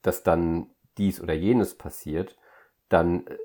[0.02, 2.36] dass dann dies oder jenes passiert,
[2.90, 3.38] dann äh,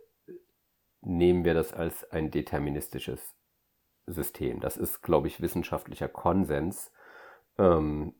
[1.01, 3.35] nehmen wir das als ein deterministisches
[4.07, 4.61] System.
[4.61, 6.93] Das ist, glaube ich, wissenschaftlicher Konsens.
[7.59, 8.15] Ähm,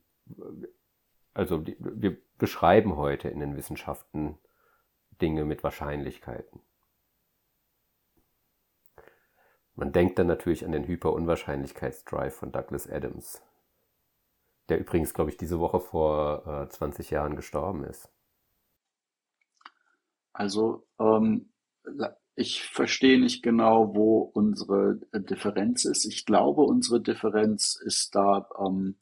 [1.33, 4.37] also wir beschreiben heute in den Wissenschaften
[5.21, 6.61] Dinge mit Wahrscheinlichkeiten.
[9.75, 13.41] Man denkt dann natürlich an den Hyperunwahrscheinlichkeitsdrive von Douglas Adams,
[14.67, 18.11] der übrigens, glaube ich, diese Woche vor äh, 20 Jahren gestorben ist.
[20.33, 21.51] Also, ähm,
[22.39, 26.05] ich verstehe nicht genau, wo unsere äh, Differenz ist.
[26.05, 28.95] Ich glaube, unsere Differenz ist da, ähm,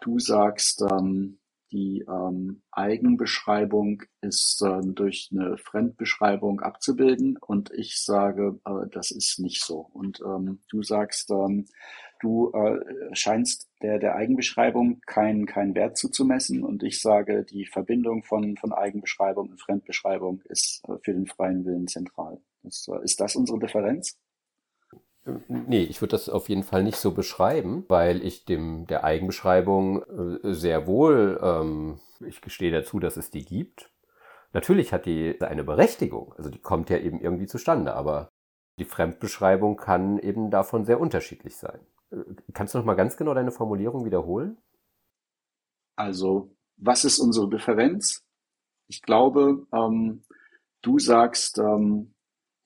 [0.00, 1.38] du sagst, ähm,
[1.72, 9.40] die ähm, Eigenbeschreibung ist ähm, durch eine Fremdbeschreibung abzubilden und ich sage, äh, das ist
[9.40, 9.90] nicht so.
[9.92, 11.66] Und ähm, du sagst, ähm,
[12.20, 12.78] du äh,
[13.14, 18.72] scheinst der, der Eigenbeschreibung keinen keinen Wert zuzumessen und ich sage, die Verbindung von, von
[18.72, 22.40] Eigenbeschreibung und Fremdbeschreibung ist äh, für den freien Willen zentral.
[22.64, 24.18] Ist, ist das unsere Differenz?
[25.48, 30.02] Nee, ich würde das auf jeden Fall nicht so beschreiben, weil ich dem der Eigenbeschreibung
[30.02, 33.90] äh, sehr wohl, ähm, ich gestehe dazu, dass es die gibt.
[34.52, 38.28] Natürlich hat die eine Berechtigung, also die kommt ja eben irgendwie zustande, aber
[38.78, 41.80] die Fremdbeschreibung kann eben davon sehr unterschiedlich sein.
[42.10, 42.16] Äh,
[42.52, 44.58] kannst du noch mal ganz genau deine Formulierung wiederholen?
[45.96, 48.22] Also, was ist unsere Differenz?
[48.88, 50.24] Ich glaube, ähm,
[50.82, 52.13] du sagst, ähm,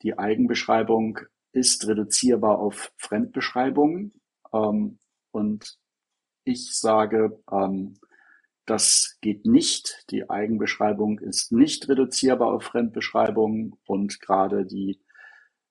[0.01, 1.19] die Eigenbeschreibung
[1.51, 4.13] ist reduzierbar auf Fremdbeschreibungen.
[4.53, 4.99] Ähm,
[5.31, 5.77] und
[6.43, 7.95] ich sage, ähm,
[8.65, 10.05] das geht nicht.
[10.11, 15.01] Die Eigenbeschreibung ist nicht reduzierbar auf Fremdbeschreibungen und gerade die,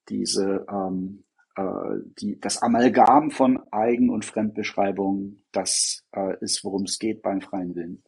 [0.09, 1.24] diese, ähm,
[1.57, 1.62] äh,
[2.20, 7.74] die, das Amalgam von Eigen- und Fremdbeschreibungen, das äh, ist, worum es geht beim freien
[7.76, 8.03] Willen.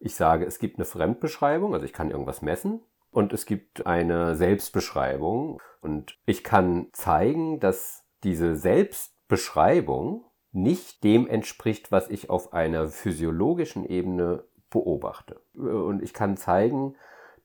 [0.00, 2.80] Ich sage, es gibt eine Fremdbeschreibung, also ich kann irgendwas messen
[3.14, 5.62] und es gibt eine Selbstbeschreibung.
[5.80, 13.84] Und ich kann zeigen, dass diese Selbstbeschreibung nicht dem entspricht, was ich auf einer physiologischen
[13.84, 15.40] Ebene beobachte.
[15.54, 16.96] Und ich kann zeigen,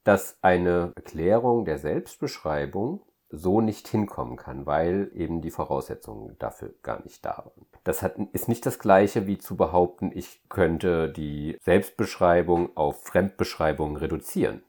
[0.03, 7.03] dass eine Erklärung der Selbstbeschreibung so nicht hinkommen kann, weil eben die Voraussetzungen dafür gar
[7.03, 7.67] nicht da waren.
[7.83, 13.97] Das hat, ist nicht das gleiche wie zu behaupten, ich könnte die Selbstbeschreibung auf Fremdbeschreibung
[13.97, 14.63] reduzieren.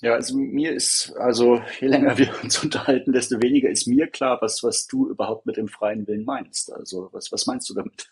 [0.00, 4.38] Ja, also mir ist, also je länger wir uns unterhalten, desto weniger ist mir klar,
[4.40, 6.72] was, was du überhaupt mit dem freien Willen meinst.
[6.72, 8.10] Also was, was meinst du damit?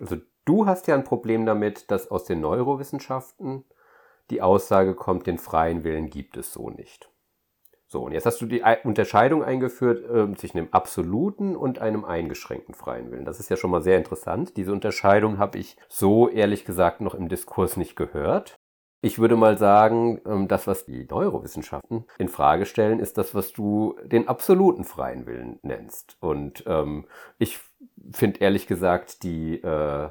[0.00, 3.64] Also du hast ja ein Problem damit, dass aus den Neurowissenschaften
[4.30, 7.10] die Aussage kommt, den freien Willen gibt es so nicht.
[7.90, 12.74] So, und jetzt hast du die Unterscheidung eingeführt äh, zwischen dem absoluten und einem eingeschränkten
[12.74, 13.24] freien Willen.
[13.24, 14.58] Das ist ja schon mal sehr interessant.
[14.58, 18.60] Diese Unterscheidung habe ich so ehrlich gesagt noch im Diskurs nicht gehört.
[19.00, 23.52] Ich würde mal sagen, ähm, das, was die Neurowissenschaften in Frage stellen, ist das, was
[23.52, 26.16] du den absoluten freien Willen nennst.
[26.20, 27.06] Und ähm,
[27.38, 27.60] ich
[28.10, 30.08] finde ehrlich gesagt die äh,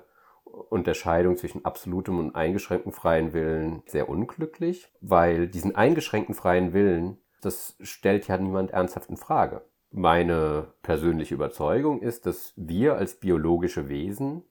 [0.70, 7.76] Unterscheidung zwischen absolutem und eingeschränktem freien Willen sehr unglücklich, weil diesen eingeschränkten freien Willen, das
[7.82, 9.64] stellt ja niemand ernsthaft in Frage.
[9.92, 14.44] meine persönliche Überzeugung ist, dass wir als biologische Wesen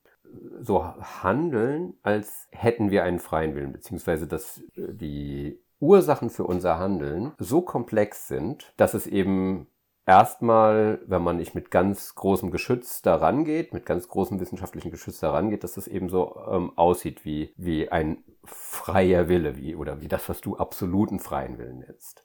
[0.61, 7.33] so handeln, als hätten wir einen freien Willen, beziehungsweise dass die Ursachen für unser Handeln
[7.39, 9.67] so komplex sind, dass es eben
[10.07, 15.21] erstmal, wenn man nicht mit ganz großem Geschütz daran geht, mit ganz großem wissenschaftlichen Geschütz
[15.21, 20.01] daran geht, dass es eben so ähm, aussieht wie, wie ein freier Wille, wie, oder
[20.01, 22.25] wie das, was du absoluten freien Willen nennst.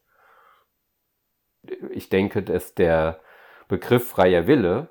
[1.90, 3.20] Ich denke, dass der
[3.68, 4.90] Begriff freier Wille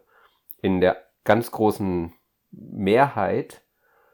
[0.60, 2.12] in der ganz großen
[2.50, 3.62] Mehrheit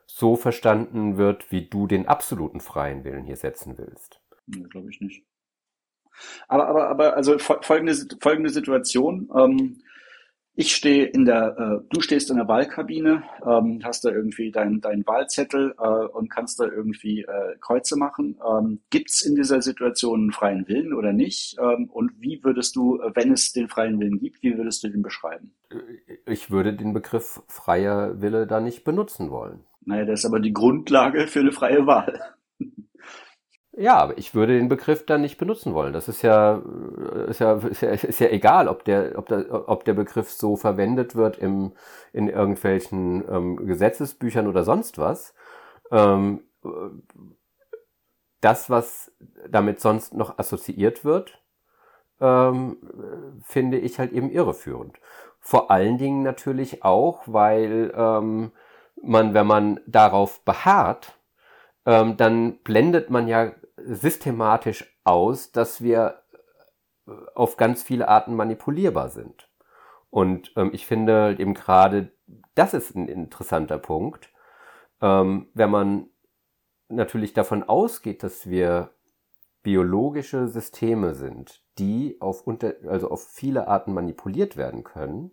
[0.07, 4.21] so verstanden wird, wie du den absoluten freien Willen hier setzen willst.
[4.47, 5.27] Nee, glaube ich nicht.
[6.49, 9.29] Aber, aber, aber, also folgende, folgende Situation.
[9.37, 9.83] Ähm,
[10.59, 14.81] ich stehe in der, äh, du stehst in der Wahlkabine, ähm, hast da irgendwie deinen
[14.81, 18.39] dein Wahlzettel äh, und kannst da irgendwie äh, Kreuze machen.
[18.49, 21.59] Ähm, Gibt es in dieser Situation einen freien Willen oder nicht?
[21.61, 25.03] Ähm, und wie würdest du, wenn es den freien Willen gibt, wie würdest du den
[25.03, 25.55] beschreiben?
[26.27, 29.65] Ich würde den Begriff freier Wille da nicht benutzen wollen.
[29.85, 32.21] Naja, das ist aber die Grundlage für eine freie Wahl.
[33.79, 35.93] Ja, aber ich würde den Begriff dann nicht benutzen wollen.
[35.93, 39.69] Das ist ja, äh, ist ja, ist ja, ist ja egal, ob der, ob, der,
[39.69, 41.75] ob der Begriff so verwendet wird im,
[42.15, 45.35] in irgendwelchen ähm, Gesetzesbüchern oder sonst was.
[45.91, 46.41] Ähm,
[48.41, 49.13] das, was
[49.47, 51.43] damit sonst noch assoziiert wird,
[52.19, 52.79] ähm,
[53.43, 54.99] finde ich halt eben irreführend.
[55.47, 58.51] Vor allen Dingen natürlich auch, weil ähm,
[59.01, 61.21] man, wenn man darauf beharrt,
[61.85, 66.21] ähm, dann blendet man ja systematisch aus, dass wir
[67.07, 69.49] äh, auf ganz viele Arten manipulierbar sind.
[70.11, 72.11] Und ähm, ich finde eben gerade,
[72.57, 74.33] das ist ein interessanter Punkt,
[75.01, 76.11] ähm, wenn man
[76.89, 78.96] natürlich davon ausgeht, dass wir
[79.67, 85.33] biologische Systeme sind, die auf, unter, also auf viele Arten manipuliert werden können,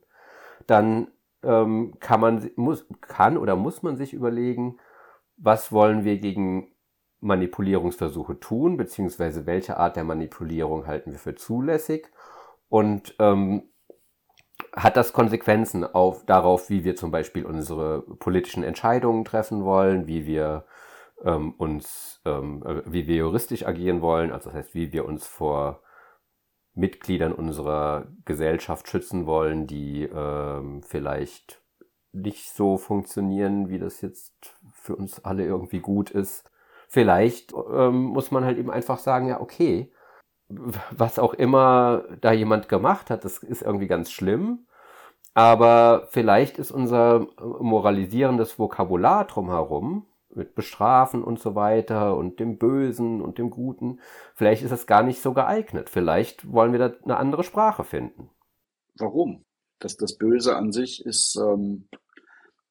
[0.66, 1.10] dann
[1.44, 4.78] ähm, kann man muss, kann oder muss man sich überlegen,
[5.38, 6.74] was wollen wir gegen
[7.20, 12.10] Manipulierungsversuche tun, beziehungsweise welche Art der Manipulierung halten wir für zulässig?
[12.70, 13.70] Und ähm,
[14.76, 20.26] hat das Konsequenzen auf, darauf, wie wir zum Beispiel unsere politischen Entscheidungen treffen wollen, wie
[20.26, 20.66] wir
[21.24, 25.28] ähm, uns, ähm, äh, wie wir juristisch agieren wollen, also das heißt, wie wir uns
[25.28, 25.82] vor
[26.76, 31.62] Mitgliedern unserer Gesellschaft schützen wollen, die ähm, vielleicht
[32.12, 34.34] nicht so funktionieren, wie das jetzt
[34.72, 36.50] für uns alle irgendwie gut ist.
[36.88, 39.92] Vielleicht ähm, muss man halt eben einfach sagen, ja, okay,
[40.92, 44.68] was auch immer da jemand gemacht hat, das ist irgendwie ganz schlimm.
[45.34, 50.06] Aber vielleicht ist unser moralisierendes Vokabular drumherum
[50.36, 54.00] mit Bestrafen und so weiter und dem Bösen und dem Guten,
[54.36, 55.90] vielleicht ist das gar nicht so geeignet.
[55.90, 58.30] Vielleicht wollen wir da eine andere Sprache finden.
[58.98, 59.46] Warum?
[59.80, 61.88] Das, das Böse an sich ist, ähm,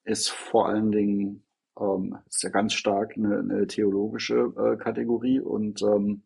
[0.03, 1.43] ist vor allen Dingen
[1.79, 6.23] ähm, ist ja ganz stark eine, eine theologische äh, Kategorie und, ähm,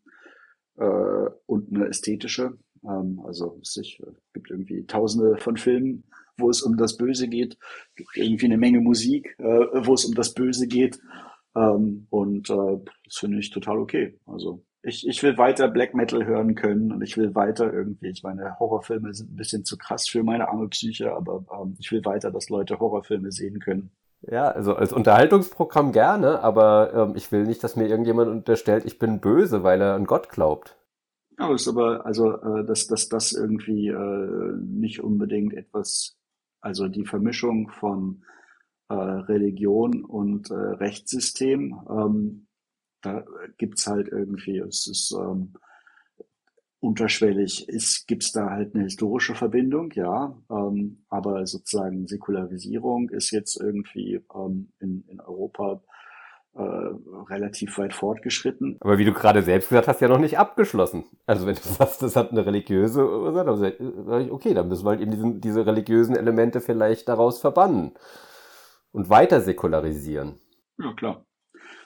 [0.76, 2.58] äh, und eine ästhetische.
[2.84, 3.80] Ähm, also es
[4.32, 6.04] gibt irgendwie tausende von Filmen,
[6.36, 7.58] wo es um das Böse geht.
[7.96, 11.00] Gibt irgendwie eine Menge Musik, äh, wo es um das Böse geht.
[11.56, 14.18] Ähm, und äh, das finde ich total okay.
[14.26, 18.22] Also ich, ich will weiter Black Metal hören können und ich will weiter irgendwie, ich
[18.22, 22.04] meine, Horrorfilme sind ein bisschen zu krass für meine arme Psyche, aber ähm, ich will
[22.04, 23.90] weiter, dass Leute Horrorfilme sehen können.
[24.22, 28.98] Ja, also als Unterhaltungsprogramm gerne, aber ähm, ich will nicht, dass mir irgendjemand unterstellt, ich
[28.98, 30.76] bin böse, weil er an Gott glaubt.
[31.38, 36.16] Ja, ist aber, also, äh, dass, dass das irgendwie äh, nicht unbedingt etwas,
[36.60, 38.24] also die Vermischung von
[38.88, 42.46] äh, Religion und äh, Rechtssystem, ähm,
[43.02, 43.24] da
[43.58, 45.54] gibt's halt irgendwie, es ist, ähm,
[46.80, 53.60] unterschwellig ist, gibt's da halt eine historische Verbindung, ja, ähm, aber sozusagen Säkularisierung ist jetzt
[53.60, 55.82] irgendwie ähm, in, in Europa
[56.54, 58.76] äh, relativ weit fortgeschritten.
[58.80, 61.04] Aber wie du gerade selbst gesagt hast, ja noch nicht abgeschlossen.
[61.26, 64.84] Also wenn du sagst, das hat eine religiöse Ursache, dann sage ich, okay, dann müssen
[64.84, 67.92] wir halt eben diesen, diese religiösen Elemente vielleicht daraus verbannen
[68.98, 70.40] und weiter säkularisieren.
[70.78, 71.24] Ja, klar.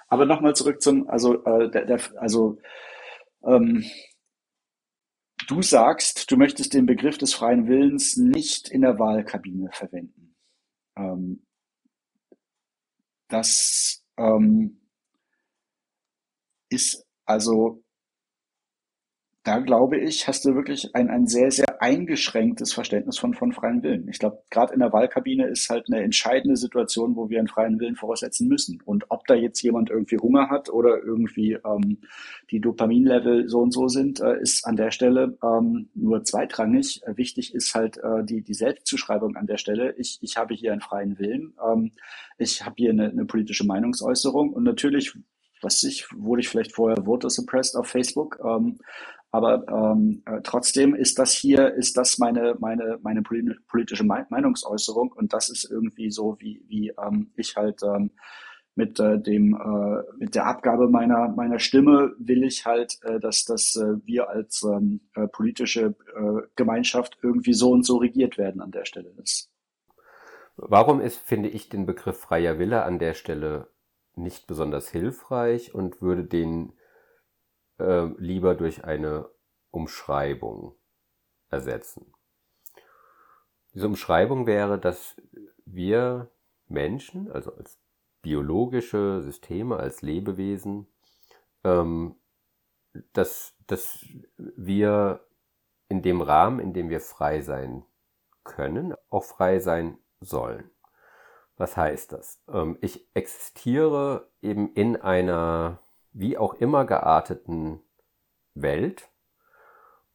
[0.08, 2.58] Aber nochmal zurück zum, also, äh, der, der, also
[3.44, 3.84] ähm,
[5.48, 10.36] Du sagst, du möchtest den Begriff des freien Willens nicht in der Wahlkabine verwenden.
[10.96, 11.44] Ähm,
[13.28, 14.80] das ähm,
[16.70, 17.81] ist also
[19.44, 23.82] da glaube ich, hast du wirklich ein, ein sehr, sehr eingeschränktes Verständnis von, von freien
[23.82, 24.08] Willen.
[24.08, 27.80] Ich glaube, gerade in der Wahlkabine ist halt eine entscheidende Situation, wo wir einen freien
[27.80, 28.80] Willen voraussetzen müssen.
[28.84, 31.98] Und ob da jetzt jemand irgendwie Hunger hat oder irgendwie ähm,
[32.52, 37.02] die Dopaminlevel so und so sind, äh, ist an der Stelle ähm, nur zweitrangig.
[37.06, 39.96] Wichtig ist halt äh, die, die Selbstzuschreibung an der Stelle.
[39.98, 41.54] Ich, ich habe hier einen freien Willen.
[41.68, 41.90] Ähm,
[42.38, 45.14] ich habe hier eine, eine politische Meinungsäußerung und natürlich
[45.62, 48.40] was ich, wurde ich vielleicht vorher voter suppressed auf Facebook.
[48.44, 48.78] Ähm,
[49.32, 55.32] aber ähm, äh, trotzdem ist das hier, ist das meine, meine, meine politische Meinungsäußerung und
[55.32, 58.10] das ist irgendwie so, wie, wie ähm, ich halt ähm,
[58.74, 63.44] mit äh, dem äh, mit der Abgabe meiner meiner Stimme will ich halt, äh, dass
[63.44, 68.60] dass äh, wir als ähm, äh, politische äh, Gemeinschaft irgendwie so und so regiert werden
[68.60, 69.12] an der Stelle.
[69.16, 69.50] Das
[70.56, 73.68] Warum ist, finde ich, den Begriff freier Wille an der Stelle
[74.14, 76.74] nicht besonders hilfreich und würde den
[77.82, 79.28] äh, lieber durch eine
[79.70, 80.74] Umschreibung
[81.48, 82.12] ersetzen.
[83.74, 85.16] Diese Umschreibung wäre, dass
[85.64, 86.30] wir
[86.68, 87.78] Menschen, also als
[88.20, 90.86] biologische Systeme, als Lebewesen,
[91.64, 92.16] ähm,
[93.12, 94.06] dass, dass
[94.36, 95.26] wir
[95.88, 97.84] in dem Rahmen, in dem wir frei sein
[98.44, 100.70] können, auch frei sein sollen.
[101.56, 102.42] Was heißt das?
[102.48, 105.80] Ähm, ich existiere eben in einer
[106.12, 107.80] wie auch immer gearteten
[108.54, 109.10] Welt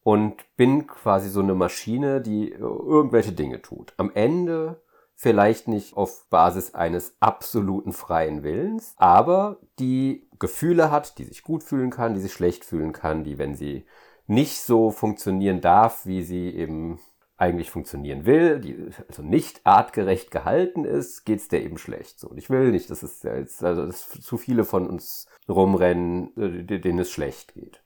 [0.04, 3.94] und bin quasi so eine Maschine, die irgendwelche Dinge tut.
[3.98, 4.82] Am Ende
[5.16, 11.64] vielleicht nicht auf Basis eines absoluten freien Willens, aber die Gefühle hat, die sich gut
[11.64, 13.86] fühlen kann, die sich schlecht fühlen kann, die, wenn sie
[14.28, 17.00] nicht so funktionieren darf, wie sie eben
[17.38, 22.20] eigentlich funktionieren will, die also nicht artgerecht gehalten ist, geht's der eben schlecht.
[22.20, 26.36] So, und ich will nicht, dass es jetzt, also dass zu viele von uns rumrennen,
[26.36, 27.84] äh, denen es schlecht geht.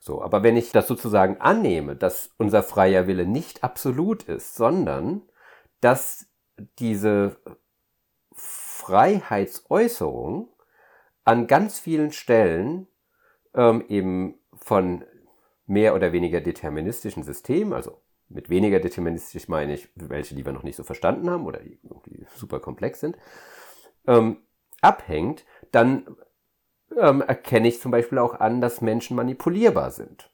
[0.00, 5.20] So, aber wenn ich das sozusagen annehme, dass unser freier Wille nicht absolut ist, sondern
[5.80, 6.26] dass
[6.78, 7.36] diese
[8.32, 10.48] Freiheitsäußerung
[11.24, 12.86] an ganz vielen Stellen
[13.54, 15.04] ähm, eben von
[15.66, 20.62] mehr oder weniger deterministischen Systemen, also mit weniger deterministisch meine ich welche, die wir noch
[20.62, 21.78] nicht so verstanden haben oder die,
[22.34, 23.16] super komplex sind,
[24.06, 24.38] ähm,
[24.80, 26.16] abhängt, dann
[26.96, 30.30] ähm, erkenne ich zum Beispiel auch an, dass Menschen manipulierbar sind.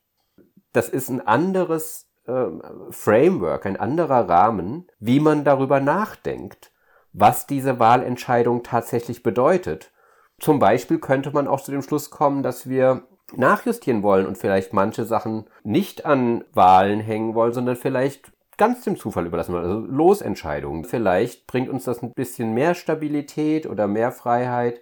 [0.73, 6.73] Das ist ein anderes ähm, Framework, ein anderer Rahmen, wie man darüber nachdenkt,
[7.13, 9.93] was diese Wahlentscheidung tatsächlich bedeutet.
[10.41, 14.73] Zum Beispiel könnte man auch zu dem Schluss kommen, dass wir nachjustieren wollen und vielleicht
[14.73, 19.79] manche Sachen nicht an Wahlen hängen wollen, sondern vielleicht ganz dem Zufall überlassen wollen, also
[19.79, 20.85] Losentscheidungen.
[20.85, 24.81] Vielleicht bringt uns das ein bisschen mehr Stabilität oder mehr Freiheit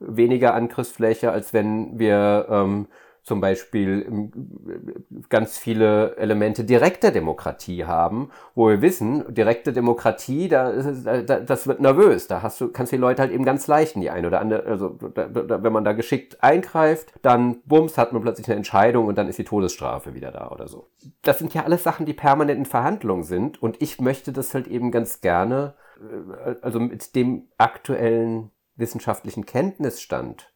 [0.00, 2.88] weniger Angriffsfläche, als wenn wir ähm,
[3.24, 10.70] zum Beispiel ähm, ganz viele Elemente direkter Demokratie haben, wo wir wissen, direkte Demokratie, da,
[10.72, 12.26] da das wird nervös.
[12.26, 14.64] Da hast du, kannst die Leute halt eben ganz leicht in die eine oder andere,
[14.64, 19.06] also da, da, wenn man da geschickt eingreift, dann bums, hat man plötzlich eine Entscheidung
[19.06, 20.90] und dann ist die Todesstrafe wieder da oder so.
[21.22, 24.68] Das sind ja alles Sachen, die permanent in Verhandlungen sind und ich möchte das halt
[24.68, 30.53] eben ganz gerne, äh, also mit dem aktuellen wissenschaftlichen Kenntnisstand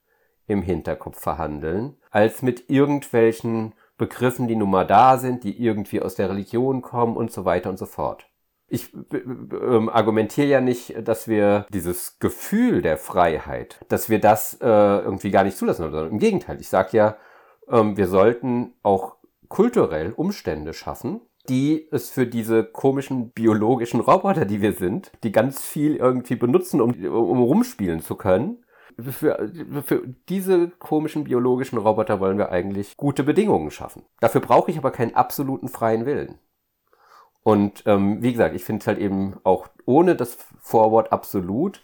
[0.48, 6.14] im Hinterkopf verhandeln, als mit irgendwelchen Begriffen, die nun mal da sind, die irgendwie aus
[6.14, 8.26] der Religion kommen und so weiter und so fort.
[8.66, 14.66] Ich äh, argumentiere ja nicht, dass wir dieses Gefühl der Freiheit, dass wir das äh,
[14.66, 16.60] irgendwie gar nicht zulassen, sondern im Gegenteil.
[16.60, 17.16] Ich sage ja,
[17.68, 19.16] ähm, wir sollten auch
[19.48, 25.62] kulturell Umstände schaffen, die es für diese komischen biologischen Roboter, die wir sind, die ganz
[25.62, 28.64] viel irgendwie benutzen, um, um rumspielen zu können.
[29.00, 29.50] Für,
[29.84, 34.02] für diese komischen biologischen Roboter wollen wir eigentlich gute Bedingungen schaffen.
[34.20, 36.38] Dafür brauche ich aber keinen absoluten freien Willen.
[37.44, 41.80] Und ähm, wie gesagt, ich finde es halt eben auch ohne das Vorwort absolut,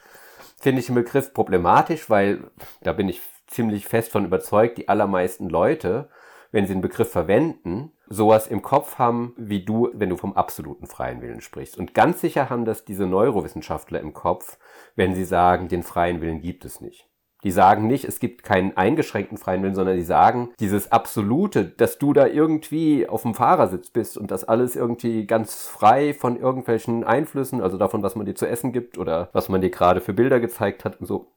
[0.61, 2.51] finde ich den Begriff problematisch, weil
[2.83, 6.09] da bin ich ziemlich fest von überzeugt, die allermeisten Leute,
[6.51, 10.87] wenn sie den Begriff verwenden, sowas im Kopf haben wie du, wenn du vom absoluten
[10.87, 11.79] freien Willen sprichst.
[11.79, 14.59] Und ganz sicher haben das diese Neurowissenschaftler im Kopf,
[14.97, 17.09] wenn sie sagen, den freien Willen gibt es nicht.
[17.45, 21.99] Die sagen nicht, es gibt keinen eingeschränkten freien Willen, sondern die sagen, dieses Absolute, dass
[21.99, 27.05] du da irgendwie auf dem Fahrersitz bist und das alles irgendwie ganz frei von irgendwelchen
[27.05, 30.15] Einflüssen, also davon, was man dir zu essen gibt oder was man dir gerade für
[30.15, 31.33] Bilder gezeigt hat und so,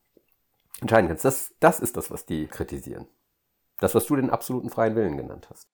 [0.79, 1.25] entscheiden kannst.
[1.25, 3.07] Das, das ist das, was die kritisieren.
[3.79, 5.67] Das, was du den absoluten freien Willen genannt hast.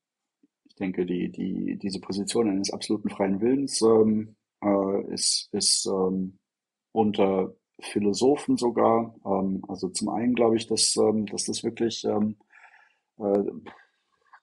[0.74, 6.39] Ich denke, die, die, diese Position eines absoluten freien Willens ähm, äh, ist, ist ähm,
[6.91, 12.38] unter Philosophen sogar, ähm, also zum einen glaube ich, dass, ähm, dass das wirklich ähm,
[13.19, 13.43] äh,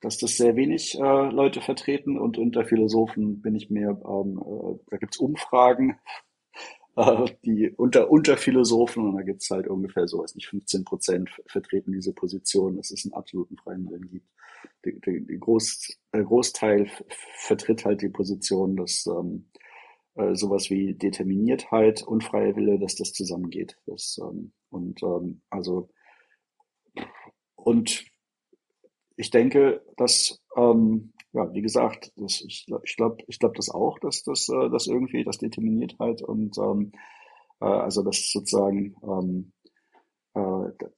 [0.01, 4.79] dass das sehr wenig äh, Leute vertreten und unter Philosophen bin ich mir, ähm, äh,
[4.89, 5.99] da gibt's Umfragen,
[6.97, 11.31] äh, die unter, unter Philosophen und da gibt's halt ungefähr so, weiß nicht, 15 Prozent
[11.47, 14.27] vertreten diese Position, dass es einen absoluten freien Willen gibt.
[14.85, 16.91] Die, die, die Groß, der Großteil
[17.37, 19.51] vertritt halt die Position, dass ähm,
[20.15, 23.77] äh, sowas wie Determiniertheit und freie Wille, dass das zusammengeht.
[23.87, 25.91] Das, ähm, und ähm, also
[27.57, 28.05] und
[29.17, 33.99] ich denke, dass ähm, ja, wie gesagt, das, ich, ich glaube, ich glaube das auch,
[34.01, 36.93] dass das, äh, das irgendwie, das Determiniertheit und ähm,
[37.61, 39.60] äh, also das sozusagen, ähm, äh,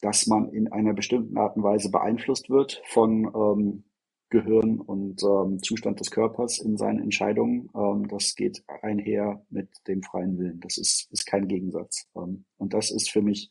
[0.01, 3.85] dass man in einer bestimmten Art und Weise beeinflusst wird von ähm,
[4.33, 7.69] Gehirn und ähm, Zustand des Körpers in seinen Entscheidungen.
[7.75, 10.59] Ähm, das geht einher mit dem freien Willen.
[10.61, 12.09] Das ist, ist kein Gegensatz.
[12.17, 13.51] Ähm, und das ist für mich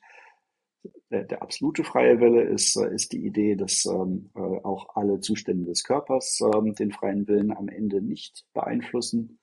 [1.12, 5.20] der, der absolute freie Wille ist, äh, ist die Idee, dass ähm, äh, auch alle
[5.20, 9.40] Zustände des Körpers ähm, den freien Willen am Ende nicht beeinflussen.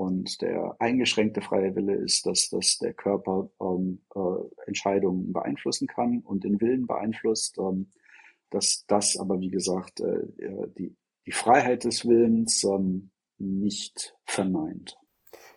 [0.00, 6.20] Und der eingeschränkte freie Wille ist, dass, dass der Körper ähm, äh, Entscheidungen beeinflussen kann
[6.20, 7.58] und den Willen beeinflusst.
[7.58, 7.90] Ähm,
[8.48, 10.22] dass das aber, wie gesagt, äh,
[10.78, 10.96] die,
[11.26, 14.96] die Freiheit des Willens ähm, nicht verneint.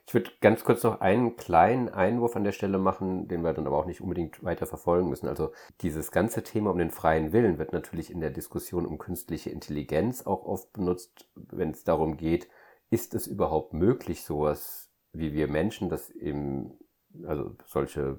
[0.06, 3.66] Ich würde ganz kurz noch einen kleinen Einwurf an der Stelle machen, den wir dann
[3.66, 5.30] aber auch nicht unbedingt weiter verfolgen müssen.
[5.30, 9.52] Also dieses ganze Thema um den freien Willen wird natürlich in der Diskussion um künstliche
[9.52, 12.50] Intelligenz auch oft benutzt, wenn es darum geht,
[12.94, 16.78] ist es überhaupt möglich, sowas wie wir Menschen, das eben,
[17.26, 18.18] also solche,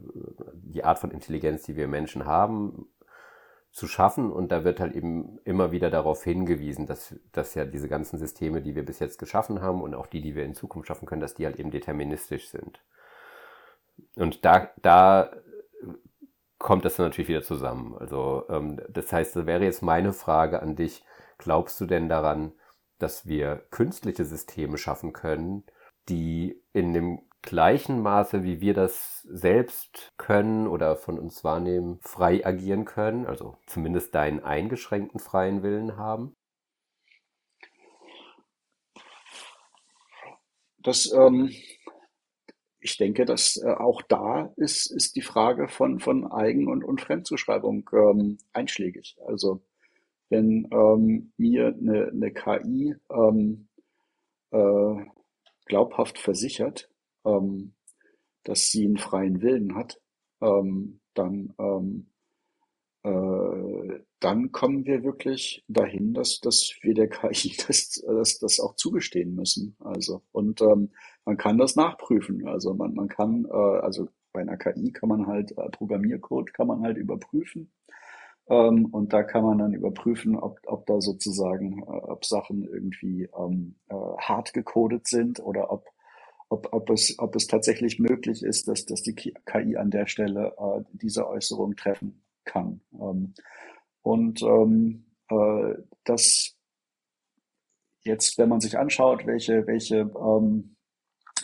[0.52, 2.88] die Art von Intelligenz, die wir Menschen haben,
[3.70, 4.32] zu schaffen.
[4.32, 8.62] Und da wird halt eben immer wieder darauf hingewiesen, dass, dass ja diese ganzen Systeme,
[8.62, 11.20] die wir bis jetzt geschaffen haben und auch die, die wir in Zukunft schaffen können,
[11.20, 12.80] dass die halt eben deterministisch sind.
[14.16, 15.30] Und da, da
[16.58, 17.96] kommt das dann natürlich wieder zusammen.
[17.96, 21.04] Also ähm, das heißt, das wäre jetzt meine Frage an dich.
[21.38, 22.52] Glaubst du denn daran,
[22.98, 25.64] dass wir künstliche Systeme schaffen können,
[26.08, 32.44] die in dem gleichen Maße, wie wir das selbst können oder von uns wahrnehmen, frei
[32.44, 36.34] agieren können, also zumindest deinen eingeschränkten freien Willen haben?
[40.78, 41.50] Das, ähm,
[42.80, 47.00] ich denke, dass äh, auch da ist, ist die Frage von, von Eigen- und, und
[47.00, 49.16] Fremdzuschreibung ähm, einschlägig.
[49.26, 49.62] Also
[50.30, 53.68] wenn ähm, mir eine, eine KI ähm,
[54.50, 55.04] äh,
[55.66, 56.90] glaubhaft versichert,
[57.24, 57.74] ähm,
[58.44, 60.00] dass sie einen freien Willen hat,
[60.40, 62.10] ähm, dann, ähm,
[63.02, 68.76] äh, dann kommen wir wirklich dahin, dass, dass wir der KI das, das, das auch
[68.76, 69.76] zugestehen müssen.
[69.80, 70.90] Also und ähm,
[71.24, 72.46] man kann das nachprüfen.
[72.46, 76.66] Also man, man kann, äh, also bei einer KI kann man halt äh, Programmiercode kann
[76.66, 77.72] man halt überprüfen.
[78.48, 83.28] Ähm, und da kann man dann überprüfen, ob, ob da sozusagen, äh, ob Sachen irgendwie
[83.38, 85.86] ähm, äh, hart gecodet sind oder ob
[86.50, 90.54] ob, ob, es, ob es tatsächlich möglich ist, dass, dass die KI an der Stelle
[90.58, 92.80] äh, diese Äußerung treffen kann.
[92.92, 93.34] Ähm,
[94.02, 95.74] und ähm, äh,
[96.04, 96.54] das
[98.02, 100.76] jetzt, wenn man sich anschaut, welche, welche ähm,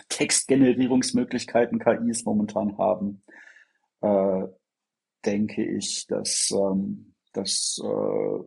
[0.09, 3.23] Textgenerierungsmöglichkeiten KIs momentan haben,
[4.03, 4.47] äh,
[5.25, 8.45] denke ich, dass, ähm, dass äh,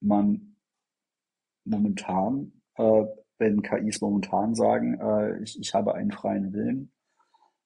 [0.00, 0.56] man
[1.64, 3.04] momentan äh,
[3.38, 6.90] wenn KIs momentan sagen, äh, ich, ich habe einen freien Willen,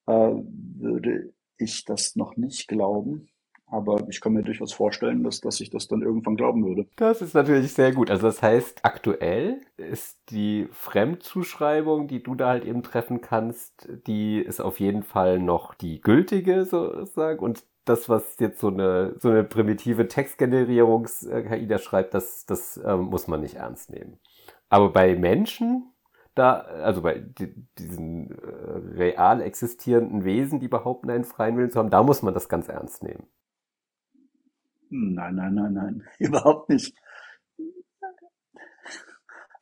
[0.07, 3.27] äh, würde ich das noch nicht glauben.
[3.67, 6.87] Aber ich kann mir durchaus vorstellen, dass, dass ich das dann irgendwann glauben würde.
[6.97, 8.11] Das ist natürlich sehr gut.
[8.11, 14.39] Also das heißt, aktuell ist die Fremdzuschreibung, die du da halt eben treffen kannst, die
[14.39, 17.39] ist auf jeden Fall noch die gültige sozusagen.
[17.39, 23.05] Und das, was jetzt so eine, so eine primitive Textgenerierungs-KI da schreibt, das, das ähm,
[23.05, 24.19] muss man nicht ernst nehmen.
[24.69, 25.91] Aber bei Menschen,
[26.35, 27.19] da, also bei
[27.77, 32.33] diesen äh, real existierenden Wesen, die behaupten, einen freien Willen zu haben, da muss man
[32.33, 33.27] das ganz ernst nehmen.
[34.89, 36.93] Nein, nein, nein, nein, überhaupt nicht.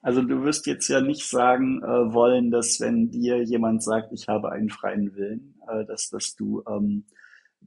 [0.02, 4.28] Also du wirst jetzt ja nicht sagen äh, wollen, dass wenn dir jemand sagt, ich
[4.28, 7.06] habe einen freien Willen, äh, dass, dass du ähm,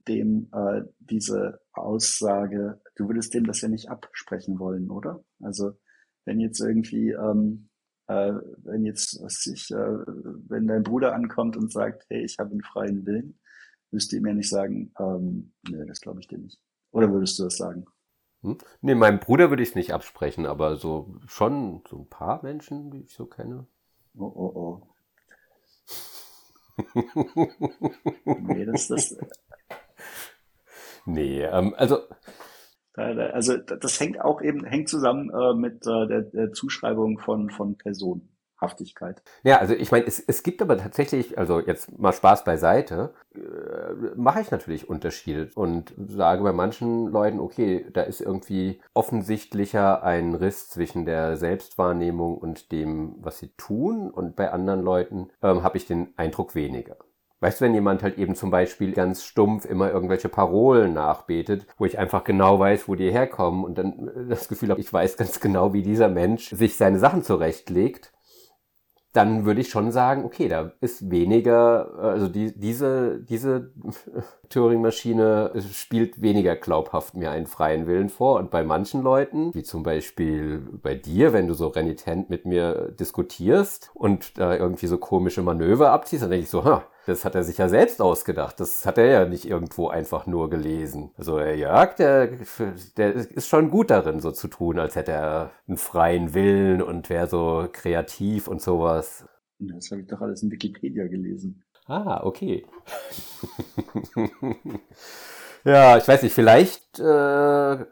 [0.08, 5.24] dem äh, diese Aussage, du würdest dem das ja nicht absprechen wollen, oder?
[5.40, 5.72] Also
[6.24, 7.68] wenn jetzt irgendwie, ähm,
[8.06, 12.50] äh, wenn jetzt, was ich, äh, wenn dein Bruder ankommt und sagt, hey, ich habe
[12.50, 13.38] einen freien Willen,
[13.90, 16.60] würdest du ihm ja nicht sagen, ähm, nee, das glaube ich dir nicht.
[16.92, 17.86] Oder würdest du das sagen?
[18.42, 18.58] Hm?
[18.80, 22.90] Nee, meinem Bruder würde ich es nicht absprechen, aber so schon so ein paar Menschen,
[22.90, 23.66] die ich so kenne.
[24.14, 24.88] Oh, oh, oh.
[28.24, 29.16] nee, das, das.
[31.06, 31.98] Nee, ähm, also
[32.94, 37.78] Also das hängt auch eben hängt zusammen äh, mit äh, der, der Zuschreibung von von
[37.78, 39.22] Personenhaftigkeit.
[39.44, 43.40] Ja, also ich meine, es, es gibt aber tatsächlich, also jetzt mal Spaß beiseite, äh,
[44.14, 50.34] mache ich natürlich Unterschiede und sage bei manchen Leuten, okay, da ist irgendwie offensichtlicher ein
[50.34, 55.78] Riss zwischen der Selbstwahrnehmung und dem, was sie tun und bei anderen Leuten ähm, habe
[55.78, 56.96] ich den Eindruck weniger.
[57.42, 61.84] Weißt du, wenn jemand halt eben zum Beispiel ganz stumpf immer irgendwelche Parolen nachbetet, wo
[61.84, 65.40] ich einfach genau weiß, wo die herkommen und dann das Gefühl habe, ich weiß ganz
[65.40, 68.12] genau, wie dieser Mensch sich seine Sachen zurechtlegt,
[69.12, 73.72] dann würde ich schon sagen, okay, da ist weniger, also die, diese, diese
[74.52, 78.38] Turing-Maschine spielt weniger glaubhaft mir einen freien Willen vor.
[78.38, 82.92] Und bei manchen Leuten, wie zum Beispiel bei dir, wenn du so renitent mit mir
[82.98, 87.34] diskutierst und da irgendwie so komische Manöver abziehst, dann denke ich so, ha, das hat
[87.34, 88.60] er sich ja selbst ausgedacht.
[88.60, 91.10] Das hat er ja nicht irgendwo einfach nur gelesen.
[91.16, 92.28] Also der Jörg, der,
[92.96, 97.10] der ist schon gut darin, so zu tun, als hätte er einen freien Willen und
[97.10, 99.24] wäre so kreativ und sowas.
[99.58, 101.62] Das habe ich doch alles in Wikipedia gelesen.
[101.86, 102.64] Ah, okay.
[105.64, 107.84] ja, ich weiß nicht, vielleicht äh,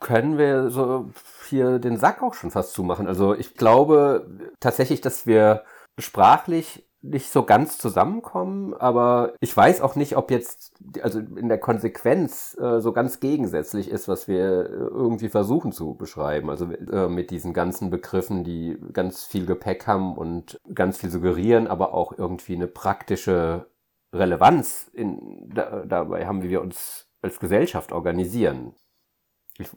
[0.00, 1.10] können wir so
[1.48, 3.06] hier den Sack auch schon fast zumachen.
[3.06, 4.26] Also ich glaube
[4.60, 5.64] tatsächlich, dass wir
[5.98, 11.58] sprachlich nicht so ganz zusammenkommen, aber ich weiß auch nicht, ob jetzt, also in der
[11.58, 16.50] Konsequenz äh, so ganz gegensätzlich ist, was wir irgendwie versuchen zu beschreiben.
[16.50, 21.66] Also äh, mit diesen ganzen Begriffen, die ganz viel Gepäck haben und ganz viel suggerieren,
[21.66, 23.66] aber auch irgendwie eine praktische
[24.12, 28.74] Relevanz in, da, dabei haben, wie wir uns als Gesellschaft organisieren.
[29.58, 29.70] Ich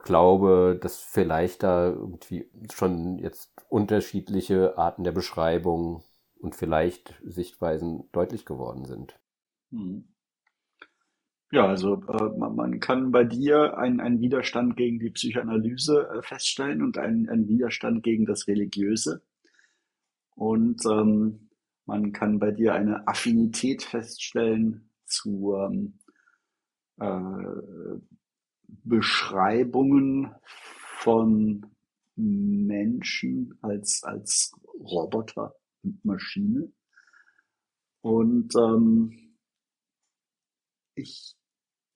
[0.00, 6.02] glaube, dass vielleicht da irgendwie schon jetzt unterschiedliche Arten der Beschreibung
[6.38, 9.18] und vielleicht Sichtweisen deutlich geworden sind.
[9.70, 10.04] Hm.
[11.50, 16.82] Ja, also äh, man, kann bei dir einen, einen Widerstand gegen die Psychoanalyse äh, feststellen
[16.82, 19.22] und einen, einen, Widerstand gegen das Religiöse.
[20.34, 21.50] Und ähm,
[21.86, 26.00] man kann bei dir eine Affinität feststellen zu ähm,
[26.98, 28.00] äh,
[28.66, 30.34] Beschreibungen
[30.96, 31.66] von
[32.16, 35.54] Menschen als, als Roboter
[36.02, 36.72] Maschine.
[38.02, 39.36] Und ähm,
[40.94, 41.34] ich,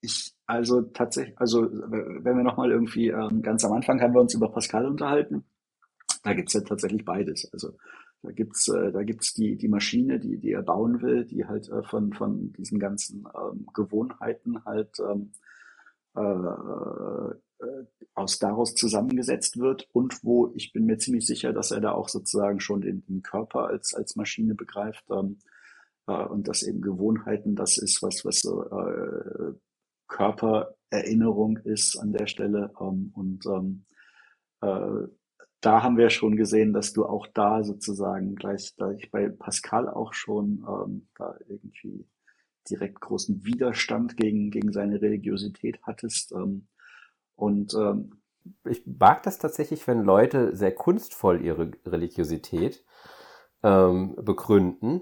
[0.01, 4.33] ich, also tatsächlich, also wenn wir nochmal irgendwie, ähm, ganz am Anfang haben wir uns
[4.33, 5.45] über Pascal unterhalten,
[6.23, 7.51] da gibt's ja tatsächlich beides.
[7.53, 7.77] Also
[8.21, 11.83] da gibt's, äh, gibt's die, die Maschine, die, die er bauen will, die halt äh,
[11.83, 15.31] von, von diesen ganzen ähm, Gewohnheiten halt ähm,
[16.15, 17.35] äh, äh,
[18.13, 22.09] aus daraus zusammengesetzt wird und wo ich bin mir ziemlich sicher, dass er da auch
[22.09, 25.39] sozusagen schon den, den Körper als, als Maschine begreift ähm,
[26.07, 29.53] äh, und dass eben Gewohnheiten das ist, was, was äh,
[30.07, 32.71] Körpererinnerung ist an der Stelle.
[32.81, 33.85] Ähm, und ähm,
[34.61, 35.07] äh,
[35.61, 40.13] da haben wir schon gesehen, dass du auch da sozusagen gleich, gleich bei Pascal auch
[40.13, 42.07] schon ähm, da irgendwie
[42.69, 46.31] direkt großen Widerstand gegen, gegen seine Religiosität hattest.
[46.31, 46.67] Ähm,
[47.39, 48.21] und ähm,
[48.65, 52.83] ich mag das tatsächlich, wenn Leute sehr kunstvoll ihre Religiosität
[53.63, 55.01] ähm, begründen.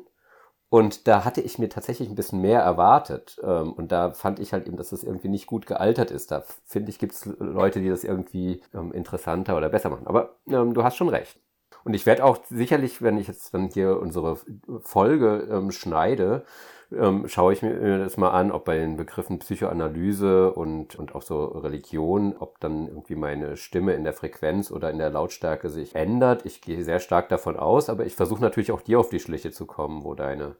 [0.69, 3.39] Und da hatte ich mir tatsächlich ein bisschen mehr erwartet.
[3.41, 6.31] Ähm, und da fand ich halt eben, dass das irgendwie nicht gut gealtert ist.
[6.31, 10.07] Da finde ich, gibt es Leute, die das irgendwie ähm, interessanter oder besser machen.
[10.07, 11.39] Aber ähm, du hast schon recht.
[11.83, 14.37] Und ich werde auch sicherlich, wenn ich jetzt dann hier unsere
[14.81, 16.43] Folge ähm, schneide,
[16.91, 21.21] ähm, schaue ich mir das mal an, ob bei den Begriffen Psychoanalyse und, und auch
[21.21, 25.95] so Religion, ob dann irgendwie meine Stimme in der Frequenz oder in der Lautstärke sich
[25.95, 26.45] ändert.
[26.45, 29.51] Ich gehe sehr stark davon aus, aber ich versuche natürlich auch dir auf die Schliche
[29.51, 30.55] zu kommen, wo deine,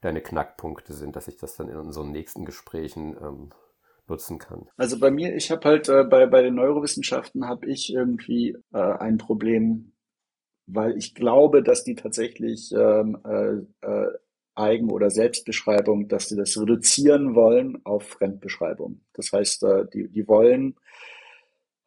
[0.00, 3.50] deine Knackpunkte sind, dass ich das dann in unseren nächsten Gesprächen ähm,
[4.08, 4.68] nutzen kann.
[4.78, 8.78] Also bei mir, ich habe halt äh, bei, bei den Neurowissenschaften habe ich irgendwie äh,
[8.78, 9.92] ein Problem,
[10.68, 14.08] weil ich glaube, dass die tatsächlich ähm, äh, äh,
[14.54, 19.00] Eigen- oder Selbstbeschreibung, dass sie das reduzieren wollen auf Fremdbeschreibung.
[19.14, 20.74] Das heißt, äh, die, die wollen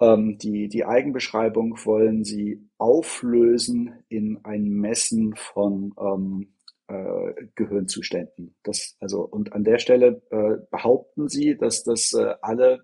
[0.01, 6.53] ähm, die, die Eigenbeschreibung wollen sie auflösen in ein Messen von ähm,
[6.87, 8.55] äh, Gehirnzuständen.
[8.63, 12.83] Das, also, und an der Stelle äh, behaupten sie, dass das äh, alle,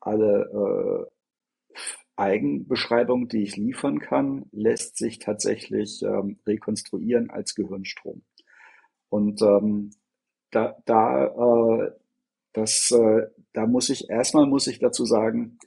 [0.00, 1.08] alle
[1.76, 1.76] äh,
[2.16, 8.22] Eigenbeschreibung, die ich liefern kann, lässt sich tatsächlich ähm, rekonstruieren als Gehirnstrom.
[9.08, 9.90] Und ähm,
[10.50, 11.90] da, da, äh,
[12.52, 15.58] das, äh, da muss ich erstmal muss ich dazu sagen,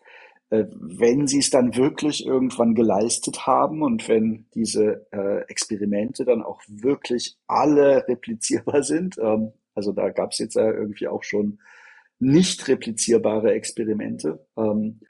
[0.49, 6.41] äh, wenn sie es dann wirklich irgendwann geleistet haben und wenn diese äh, Experimente dann
[6.41, 11.59] auch wirklich alle replizierbar sind, ähm, also da gab es jetzt ja irgendwie auch schon
[12.19, 15.01] nicht replizierbare Experimente, ähm,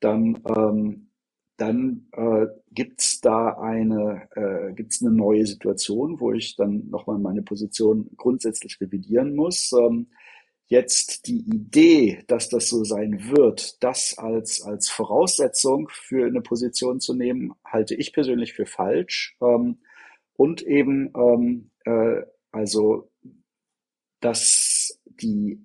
[0.00, 1.10] dann, ähm,
[1.56, 7.42] dann äh, gibt's da eine, äh, gibt's eine neue Situation, wo ich dann nochmal meine
[7.42, 9.72] Position grundsätzlich revidieren muss.
[9.72, 10.08] Ähm,
[10.68, 17.00] jetzt die Idee, dass das so sein wird, das als, als Voraussetzung für eine Position
[17.00, 19.36] zu nehmen, halte ich persönlich für falsch.
[19.40, 19.78] Ähm,
[20.34, 23.10] und eben, ähm, äh, also,
[24.20, 25.58] dass die,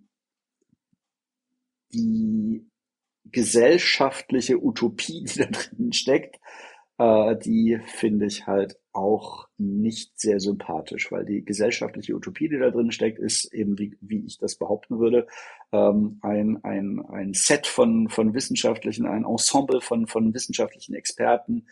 [1.93, 2.70] die
[3.25, 6.39] gesellschaftliche Utopie, die da drin steckt,
[6.97, 12.69] äh, die finde ich halt auch nicht sehr sympathisch, weil die gesellschaftliche Utopie, die da
[12.69, 15.27] drin steckt, ist eben, wie, wie ich das behaupten würde,
[15.71, 21.65] ähm, ein, ein, ein Set von, von wissenschaftlichen, ein Ensemble von, von wissenschaftlichen Experten,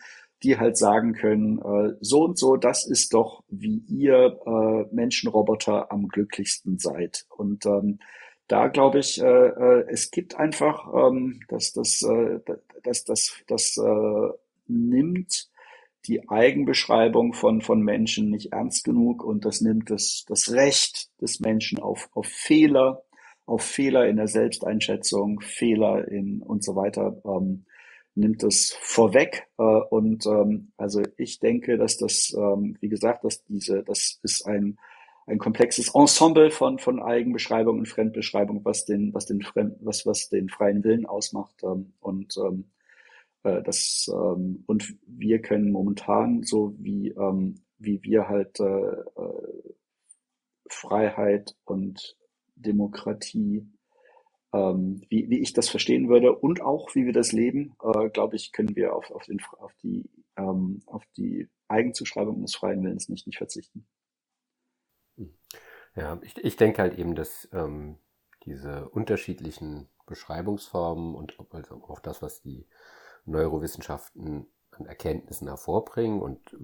[0.44, 5.92] die halt sagen können, äh, so und so, das ist doch, wie ihr äh, Menschenroboter
[5.92, 7.26] am glücklichsten seid.
[7.30, 8.00] Und ähm,
[8.50, 12.40] da glaube ich, äh, äh, es gibt einfach, ähm, dass das, äh,
[12.84, 14.30] dass das, das äh,
[14.68, 15.50] nimmt
[16.08, 21.40] die Eigenbeschreibung von, von Menschen nicht ernst genug und das nimmt das, das Recht des
[21.40, 23.04] Menschen auf, auf Fehler,
[23.46, 27.66] auf Fehler in der Selbsteinschätzung, Fehler in und so weiter, ähm,
[28.16, 29.48] nimmt das vorweg.
[29.60, 34.48] Äh, und ähm, also ich denke, dass das, ähm, wie gesagt, dass diese, das ist
[34.48, 34.80] ein,
[35.30, 40.30] ein komplexes Ensemble von, von Eigenbeschreibung und Fremdbeschreibung, was den, was den Fremd, was, was
[40.30, 41.64] den freien Willen ausmacht.
[41.64, 42.66] Ähm, und ähm,
[43.44, 49.74] äh, das, ähm, und wir können momentan, so wie, ähm, wie wir halt äh, äh,
[50.68, 52.18] Freiheit und
[52.56, 53.68] Demokratie,
[54.52, 58.36] ähm, wie, wie ich das verstehen würde und auch wie wir das leben, äh, glaube
[58.36, 63.10] ich, können wir auf, auf, den, auf, die, ähm, auf die Eigenzuschreibung des freien Willens
[63.10, 63.86] nicht, nicht verzichten.
[65.96, 67.98] Ja, ich, ich denke halt eben, dass ähm,
[68.44, 72.68] diese unterschiedlichen Beschreibungsformen und also auch das, was die
[73.26, 76.22] Neurowissenschaften an Erkenntnissen hervorbringen.
[76.22, 76.56] Und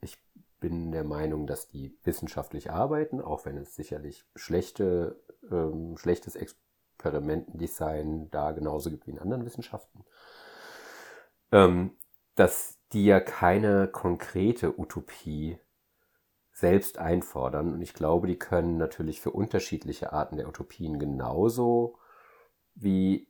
[0.00, 0.18] ich
[0.60, 5.20] bin der Meinung, dass die wissenschaftlich arbeiten, auch wenn es sicherlich schlechte,
[5.50, 10.04] ähm, schlechtes Experimentendesign da genauso gibt wie in anderen Wissenschaften,
[11.50, 11.96] ähm,
[12.34, 15.58] dass die ja keine konkrete Utopie
[16.62, 17.74] selbst einfordern.
[17.74, 21.98] Und ich glaube, die können natürlich für unterschiedliche Arten der Utopien genauso
[22.74, 23.28] wie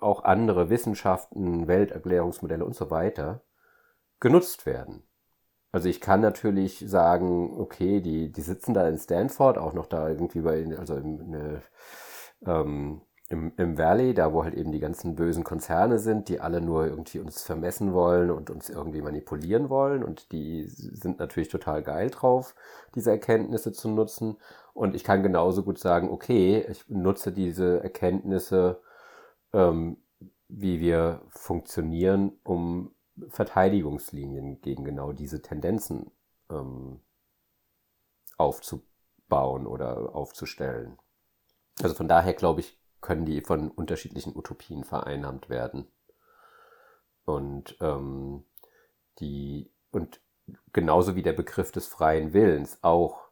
[0.00, 3.42] auch andere Wissenschaften, Welterklärungsmodelle und so weiter
[4.18, 5.04] genutzt werden.
[5.72, 10.08] Also ich kann natürlich sagen, okay, die, die sitzen da in Stanford, auch noch da
[10.08, 11.62] irgendwie bei, also im, ne,
[12.46, 16.60] ähm, im, im Valley, da wo halt eben die ganzen bösen Konzerne sind, die alle
[16.60, 20.04] nur irgendwie uns vermessen wollen und uns irgendwie manipulieren wollen.
[20.04, 22.54] Und die sind natürlich total geil drauf,
[22.94, 24.36] diese Erkenntnisse zu nutzen.
[24.74, 28.80] Und ich kann genauso gut sagen, okay, ich nutze diese Erkenntnisse
[29.54, 29.96] ähm,
[30.48, 32.94] wie wir funktionieren, um
[33.28, 36.10] Verteidigungslinien gegen genau diese Tendenzen
[36.50, 37.00] ähm,
[38.36, 40.98] aufzubauen oder aufzustellen.
[41.82, 45.86] Also von daher glaube ich, können die von unterschiedlichen Utopien vereinnahmt werden.
[47.26, 48.44] Und ähm,
[49.20, 50.20] die und
[50.72, 53.28] genauso wie der Begriff des freien Willens auch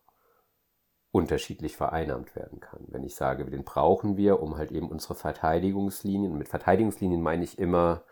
[1.11, 2.85] unterschiedlich vereinnahmt werden kann.
[2.89, 7.59] Wenn ich sage, den brauchen wir, um halt eben unsere Verteidigungslinien, mit Verteidigungslinien meine ich
[7.59, 8.05] immer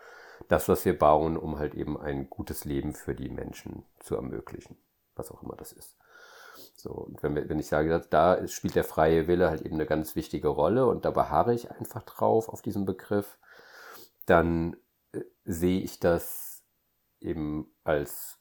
[0.49, 4.77] das, was wir bauen, um halt eben ein gutes Leben für die Menschen zu ermöglichen,
[5.15, 5.97] was auch immer das ist.
[6.83, 9.87] So, und wenn, wir, wenn ich sage, da spielt der freie Wille halt eben eine
[9.87, 13.39] ganz wichtige Rolle und da beharre ich einfach drauf auf diesen Begriff,
[14.27, 14.77] dann
[15.13, 16.65] äh, sehe ich das
[17.21, 18.41] eben als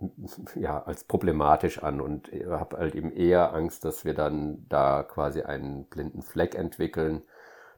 [0.54, 5.42] ja, als problematisch an und habe halt eben eher Angst, dass wir dann da quasi
[5.42, 7.22] einen blinden Fleck entwickeln,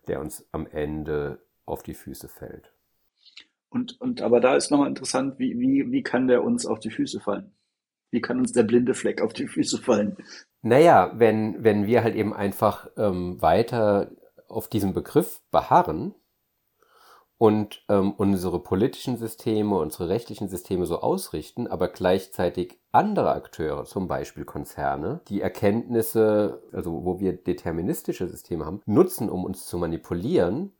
[0.06, 2.72] der uns am Ende auf die Füße fällt.
[3.70, 6.90] Und, und aber da ist nochmal interessant, wie, wie, wie kann der uns auf die
[6.90, 7.52] Füße fallen?
[8.12, 10.16] Wie kann uns der blinde Fleck auf die Füße fallen?
[10.60, 14.12] Naja, wenn, wenn wir halt eben einfach ähm, weiter
[14.46, 16.14] auf diesem Begriff beharren,
[17.42, 24.06] und ähm, unsere politischen Systeme, unsere rechtlichen Systeme so ausrichten, aber gleichzeitig andere Akteure, zum
[24.06, 30.72] Beispiel Konzerne, die Erkenntnisse, also wo wir deterministische Systeme haben, nutzen, um uns zu manipulieren,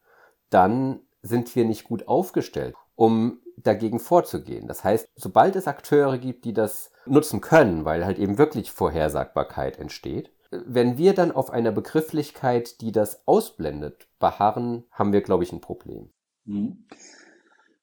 [0.51, 4.69] dann sind wir nicht gut aufgestellt, um dagegen vorzugehen.
[4.69, 9.79] Das heißt, sobald es Akteure gibt, die das nutzen können, weil halt eben wirklich Vorhersagbarkeit
[9.79, 15.53] entsteht, wenn wir dann auf einer Begrifflichkeit, die das ausblendet, beharren, haben wir, glaube ich,
[15.53, 16.11] ein Problem.
[16.45, 16.85] Mhm.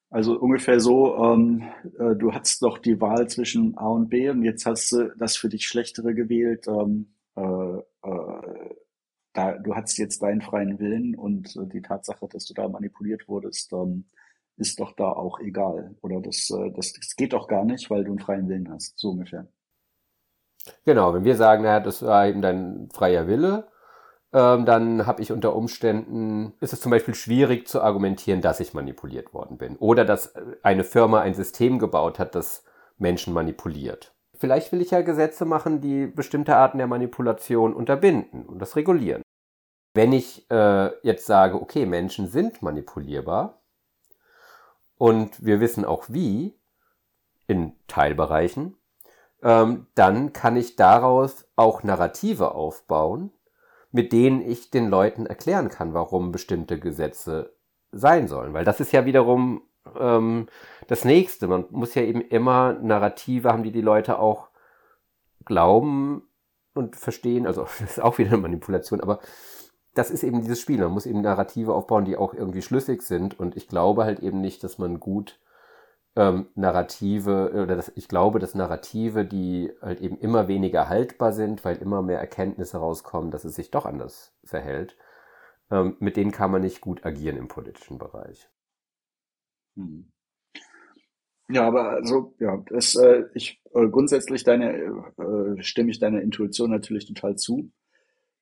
[0.08, 1.68] Also ungefähr so, ähm,
[1.98, 5.36] äh, du hattest doch die Wahl zwischen A und B und jetzt hast du das
[5.36, 6.66] für dich Schlechtere gewählt.
[6.66, 8.74] Ähm, äh, äh,
[9.32, 13.28] da, du hattest jetzt deinen freien Willen und äh, die Tatsache, dass du da manipuliert
[13.28, 14.06] wurdest, ähm,
[14.60, 15.96] ist doch da auch egal.
[16.02, 18.98] Oder das, äh, das, das geht doch gar nicht, weil du einen freien Willen hast,
[18.98, 19.48] so ungefähr.
[20.84, 23.68] Genau, wenn wir sagen, naja, das war eben dein freier Wille,
[24.32, 28.74] ähm, dann habe ich unter Umständen, ist es zum Beispiel schwierig zu argumentieren, dass ich
[28.74, 29.76] manipuliert worden bin.
[29.76, 32.64] Oder dass eine Firma ein System gebaut hat, das
[32.98, 34.14] Menschen manipuliert.
[34.36, 39.22] Vielleicht will ich ja Gesetze machen, die bestimmte Arten der Manipulation unterbinden und das regulieren.
[39.94, 43.59] Wenn ich äh, jetzt sage, okay, Menschen sind manipulierbar
[45.00, 46.54] und wir wissen auch wie,
[47.46, 48.76] in Teilbereichen,
[49.42, 53.32] ähm, dann kann ich daraus auch Narrative aufbauen,
[53.92, 57.56] mit denen ich den Leuten erklären kann, warum bestimmte Gesetze
[57.92, 58.52] sein sollen.
[58.52, 59.62] Weil das ist ja wiederum
[59.98, 60.48] ähm,
[60.86, 61.48] das Nächste.
[61.48, 64.50] Man muss ja eben immer Narrative haben, die die Leute auch
[65.46, 66.28] glauben
[66.74, 67.46] und verstehen.
[67.46, 69.20] Also das ist auch wieder eine Manipulation, aber
[69.94, 70.78] das ist eben dieses Spiel.
[70.78, 73.38] Man muss eben Narrative aufbauen, die auch irgendwie schlüssig sind.
[73.38, 75.40] Und ich glaube halt eben nicht, dass man gut
[76.16, 81.64] ähm, Narrative, oder das, ich glaube, dass Narrative, die halt eben immer weniger haltbar sind,
[81.64, 84.96] weil immer mehr Erkenntnisse rauskommen, dass es sich doch anders verhält,
[85.70, 88.48] ähm, mit denen kann man nicht gut agieren im politischen Bereich.
[89.76, 90.10] Hm.
[91.48, 94.72] Ja, aber also, ja, das, äh, ich äh, grundsätzlich deine,
[95.18, 97.72] äh, stimme ich deiner Intuition natürlich total zu.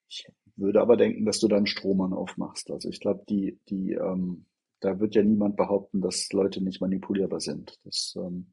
[0.08, 0.26] Ich
[0.58, 2.70] würde aber denken, dass du da einen Strohmann aufmachst.
[2.70, 4.46] Also ich glaube, die, die, ähm,
[4.80, 7.78] da wird ja niemand behaupten, dass Leute nicht manipulierbar sind.
[7.84, 8.52] Das, ähm,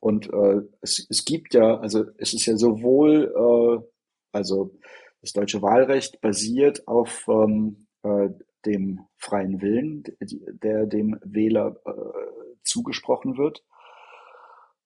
[0.00, 3.86] und äh, es, es gibt ja, also es ist ja sowohl, äh,
[4.32, 4.76] also
[5.20, 8.30] das deutsche Wahlrecht basiert auf ähm, äh,
[8.66, 11.92] dem freien Willen, der dem Wähler äh,
[12.64, 13.64] zugesprochen wird.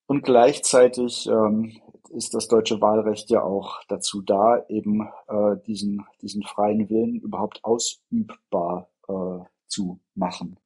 [0.07, 6.43] Und gleichzeitig ähm, ist das deutsche Wahlrecht ja auch dazu da, eben äh, diesen, diesen
[6.43, 10.57] freien Willen überhaupt ausübbar äh, zu machen.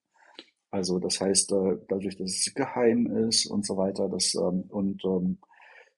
[0.69, 5.03] Also das heißt, äh, dadurch, dass es geheim ist und so weiter, das ähm, und
[5.03, 5.39] ähm,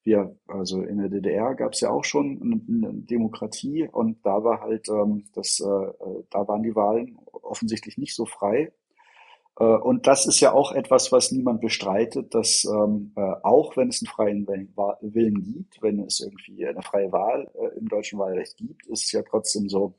[0.04, 4.44] wir, also in der DDR gab es ja auch schon eine, eine Demokratie und da
[4.44, 8.72] war halt ähm, das, äh, äh, da waren die Wahlen offensichtlich nicht so frei.
[9.60, 13.90] Äh, und das ist ja auch etwas, was niemand bestreitet, dass ähm, äh, auch wenn
[13.90, 14.48] es einen freien
[15.02, 19.12] Willen gibt, wenn es irgendwie eine freie Wahl äh, im deutschen Wahlrecht gibt, ist es
[19.12, 19.96] ja trotzdem so,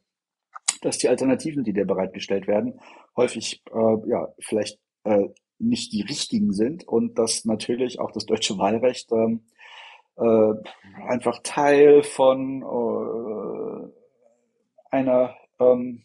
[0.83, 2.81] dass die Alternativen, die dir bereitgestellt werden,
[3.17, 5.29] häufig äh, ja vielleicht äh,
[5.59, 9.45] nicht die richtigen sind und dass natürlich auch das deutsche Wahlrecht ähm,
[10.17, 10.55] äh,
[11.09, 12.63] einfach Teil von
[14.91, 16.05] einer ähm,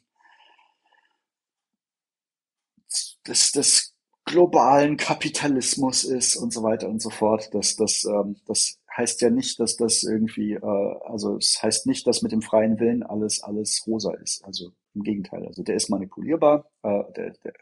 [3.27, 7.49] des, des globalen Kapitalismus ist und so weiter und so fort.
[7.53, 12.05] Das, das, ähm, das heißt ja nicht, dass das irgendwie, äh, also es heißt nicht,
[12.05, 14.43] dass mit dem freien Willen alles, alles rosa ist.
[14.45, 17.53] Also im Gegenteil, also der ist manipulierbar, äh, der, der,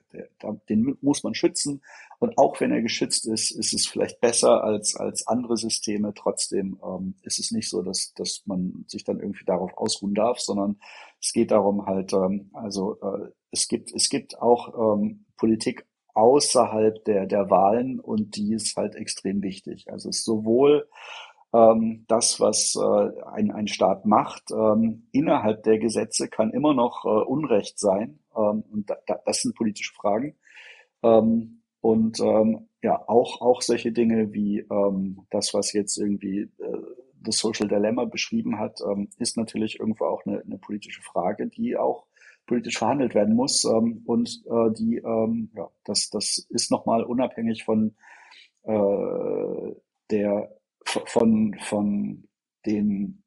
[0.41, 1.81] der, den muss man schützen.
[2.19, 6.13] Und auch wenn er geschützt ist, ist es vielleicht besser als, als andere Systeme.
[6.13, 10.39] Trotzdem ähm, ist es nicht so, dass, dass man sich dann irgendwie darauf ausruhen darf,
[10.39, 10.79] sondern
[11.21, 17.03] es geht darum halt, ähm, also äh, es gibt, es gibt auch ähm, Politik außerhalb
[17.05, 19.91] der, der Wahlen und die ist halt extrem wichtig.
[19.91, 20.89] Also es ist sowohl
[21.53, 27.05] ähm, das, was äh, ein, ein Staat macht, ähm, innerhalb der Gesetze kann immer noch
[27.05, 28.19] äh, Unrecht sein.
[28.35, 30.35] Ähm, und da, da, das sind politische Fragen.
[31.03, 36.81] Ähm, und ähm, ja, auch, auch solche Dinge wie ähm, das, was jetzt irgendwie äh,
[37.21, 41.77] das Social Dilemma beschrieben hat, ähm, ist natürlich irgendwo auch eine, eine politische Frage, die
[41.77, 42.05] auch
[42.47, 43.63] politisch verhandelt werden muss.
[43.65, 47.95] Ähm, und äh, die, ähm, ja, das, das ist nochmal unabhängig von
[48.63, 49.75] äh,
[50.09, 50.49] der
[51.05, 52.27] von, von
[52.65, 53.23] dem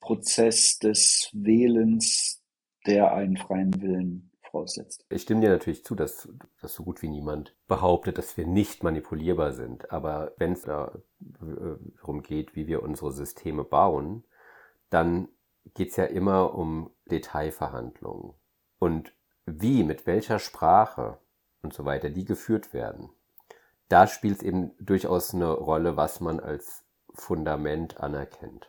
[0.00, 2.42] Prozess des Wählens,
[2.86, 5.04] der einen freien Willen voraussetzt.
[5.10, 6.28] Ich stimme dir natürlich zu, dass,
[6.60, 9.90] dass so gut wie niemand behauptet, dass wir nicht manipulierbar sind.
[9.90, 14.24] Aber wenn es darum geht, wie wir unsere Systeme bauen,
[14.90, 15.28] dann
[15.74, 18.34] geht es ja immer um Detailverhandlungen.
[18.78, 19.12] Und
[19.46, 21.18] wie, mit welcher Sprache
[21.62, 23.10] und so weiter, die geführt werden.
[23.88, 26.84] Da spielt es eben durchaus eine Rolle, was man als
[27.14, 28.68] Fundament anerkennt.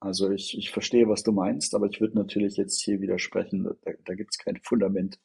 [0.00, 3.92] Also ich, ich verstehe, was du meinst, aber ich würde natürlich jetzt hier widersprechen, da,
[4.04, 5.18] da gibt es kein Fundament.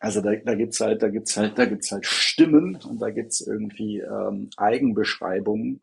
[0.00, 3.40] Also da, da gibt's halt, da gibt's halt, da gibt's halt Stimmen und da gibt's
[3.40, 5.80] irgendwie ähm, Eigenbeschreibungen,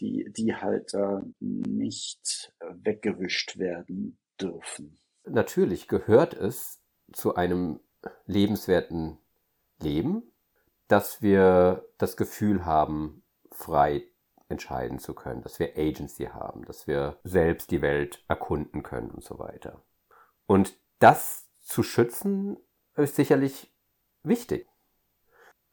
[0.00, 4.98] die, die halt äh, nicht weggewischt werden dürfen.
[5.24, 6.80] Natürlich gehört es
[7.12, 7.80] zu einem
[8.26, 9.18] lebenswerten
[9.78, 10.32] Leben,
[10.88, 14.04] dass wir das Gefühl haben, frei
[14.48, 19.24] entscheiden zu können, dass wir Agency haben, dass wir selbst die Welt erkunden können und
[19.24, 19.82] so weiter.
[20.46, 22.58] Und das zu schützen
[22.96, 23.72] ist sicherlich
[24.22, 24.68] wichtig.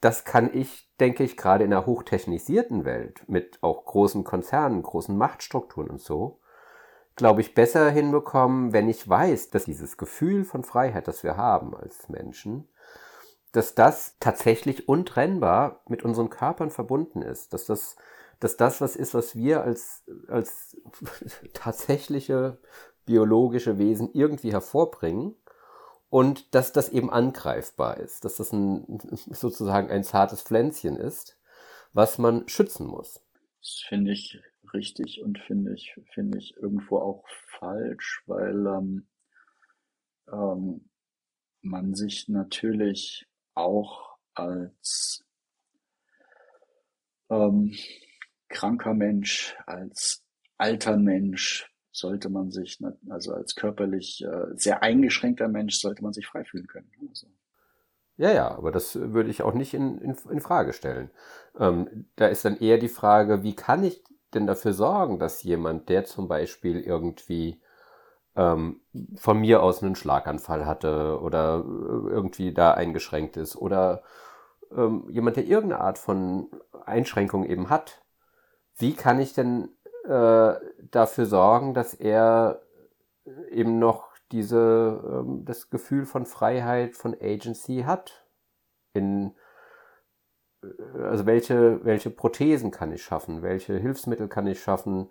[0.02, 5.18] Das kann ich, denke ich, gerade in einer hochtechnisierten Welt mit auch großen Konzernen, großen
[5.18, 6.40] Machtstrukturen und so,
[7.20, 11.76] glaube ich, besser hinbekommen, wenn ich weiß, dass dieses Gefühl von Freiheit, das wir haben
[11.76, 12.70] als Menschen,
[13.52, 17.98] dass das tatsächlich untrennbar mit unseren Körpern verbunden ist, dass das,
[18.40, 20.78] dass das was ist, was wir als, als
[21.54, 22.58] tatsächliche
[23.06, 25.36] biologische Wesen irgendwie hervorbringen
[26.10, 28.98] und dass das eben angreifbar ist, dass das ein,
[29.32, 31.38] sozusagen ein zartes Pflänzchen ist,
[31.92, 33.20] was man schützen muss.
[33.60, 34.40] Das finde ich
[34.74, 37.26] richtig und finde ich, finde ich irgendwo auch
[37.60, 39.08] falsch, weil ähm,
[40.32, 40.90] ähm,
[41.62, 45.26] man sich natürlich auch als
[47.30, 47.76] ähm,
[48.48, 50.24] kranker Mensch, als
[50.58, 52.80] alter Mensch sollte man sich,
[53.10, 56.90] also als körperlich äh, sehr eingeschränkter Mensch, sollte man sich frei fühlen können.
[57.10, 57.28] Also.
[58.18, 61.10] Ja, ja, aber das würde ich auch nicht in, in, in Frage stellen.
[61.58, 64.04] Ähm, da ist dann eher die Frage, wie kann ich
[64.34, 67.62] denn dafür sorgen, dass jemand, der zum Beispiel irgendwie
[68.36, 68.82] ähm,
[69.16, 74.04] von mir aus einen Schlaganfall hatte oder äh, irgendwie da eingeschränkt ist oder
[74.72, 76.50] ähm, jemand, der irgendeine Art von
[76.86, 78.02] Einschränkung eben hat,
[78.78, 79.70] wie kann ich denn
[80.06, 80.54] äh,
[80.92, 82.62] dafür sorgen, dass er
[83.52, 88.26] eben noch diese, ähm, das Gefühl von Freiheit, von Agency hat?
[88.94, 89.36] In,
[91.04, 93.42] also welche, welche Prothesen kann ich schaffen?
[93.42, 95.10] Welche Hilfsmittel kann ich schaffen?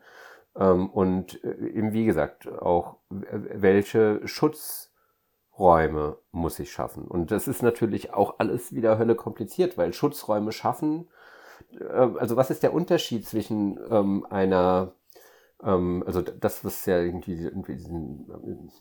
[0.57, 7.05] Ähm, und äh, eben wie gesagt, auch welche Schutzräume muss ich schaffen?
[7.07, 11.09] Und das ist natürlich auch alles wieder Hölle kompliziert, weil Schutzräume schaffen
[11.81, 14.93] ähm, also was ist der Unterschied zwischen ähm, einer,
[15.63, 18.75] ähm, also das, was ja irgendwie, irgendwie diesen,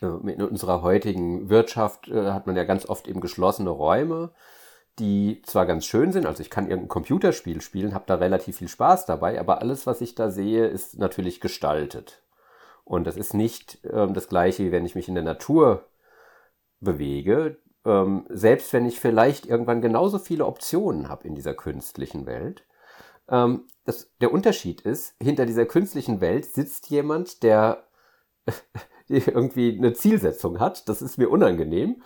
[0.00, 4.32] äh, in unserer heutigen Wirtschaft äh, hat man ja ganz oft eben geschlossene Räume,
[4.98, 8.68] die zwar ganz schön sind, also ich kann irgendein Computerspiel spielen, habe da relativ viel
[8.68, 12.22] Spaß dabei, aber alles, was ich da sehe, ist natürlich gestaltet.
[12.84, 15.88] Und das ist nicht ähm, das gleiche, wie wenn ich mich in der Natur
[16.80, 22.64] bewege ähm, selbst wenn ich vielleicht irgendwann genauso viele Optionen habe in dieser künstlichen Welt,
[23.28, 27.86] ähm, das, der Unterschied ist, hinter dieser künstlichen Welt sitzt jemand, der
[29.08, 30.88] irgendwie eine Zielsetzung hat.
[30.88, 32.02] Das ist mir unangenehm.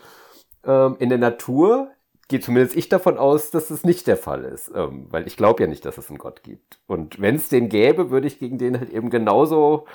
[0.64, 1.90] Ähm, in der Natur
[2.28, 5.62] geht zumindest ich davon aus, dass es nicht der Fall ist, ähm, weil ich glaube
[5.62, 6.78] ja nicht, dass es einen Gott gibt.
[6.86, 9.86] Und wenn es den gäbe, würde ich gegen den halt eben genauso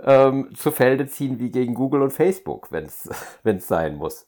[0.00, 3.08] ähm, zu Felde ziehen wie gegen Google und Facebook, wenn es
[3.66, 4.26] sein muss.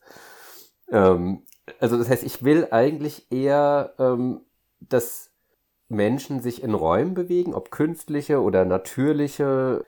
[0.90, 1.44] Ähm,
[1.78, 4.40] also das heißt, ich will eigentlich eher, ähm,
[4.80, 5.30] dass
[5.88, 9.84] Menschen sich in Räumen bewegen, ob künstliche oder natürliche,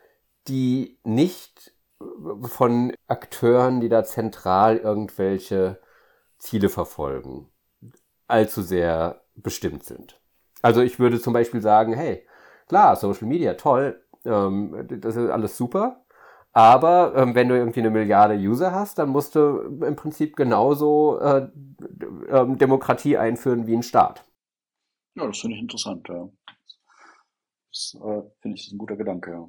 [0.48, 1.72] die nicht
[2.42, 5.80] von Akteuren, die da zentral irgendwelche
[6.38, 7.51] Ziele verfolgen,
[8.32, 10.20] allzu sehr bestimmt sind.
[10.62, 12.26] Also ich würde zum Beispiel sagen, hey,
[12.68, 16.04] klar, Social Media, toll, ähm, das ist alles super,
[16.52, 21.18] aber ähm, wenn du irgendwie eine Milliarde User hast, dann musst du im Prinzip genauso
[21.20, 21.48] äh,
[22.28, 24.24] äh, Demokratie einführen wie ein Staat.
[25.14, 26.28] Ja, das finde ich interessant, ja.
[27.70, 29.48] Das äh, finde ich ein guter Gedanke, ja.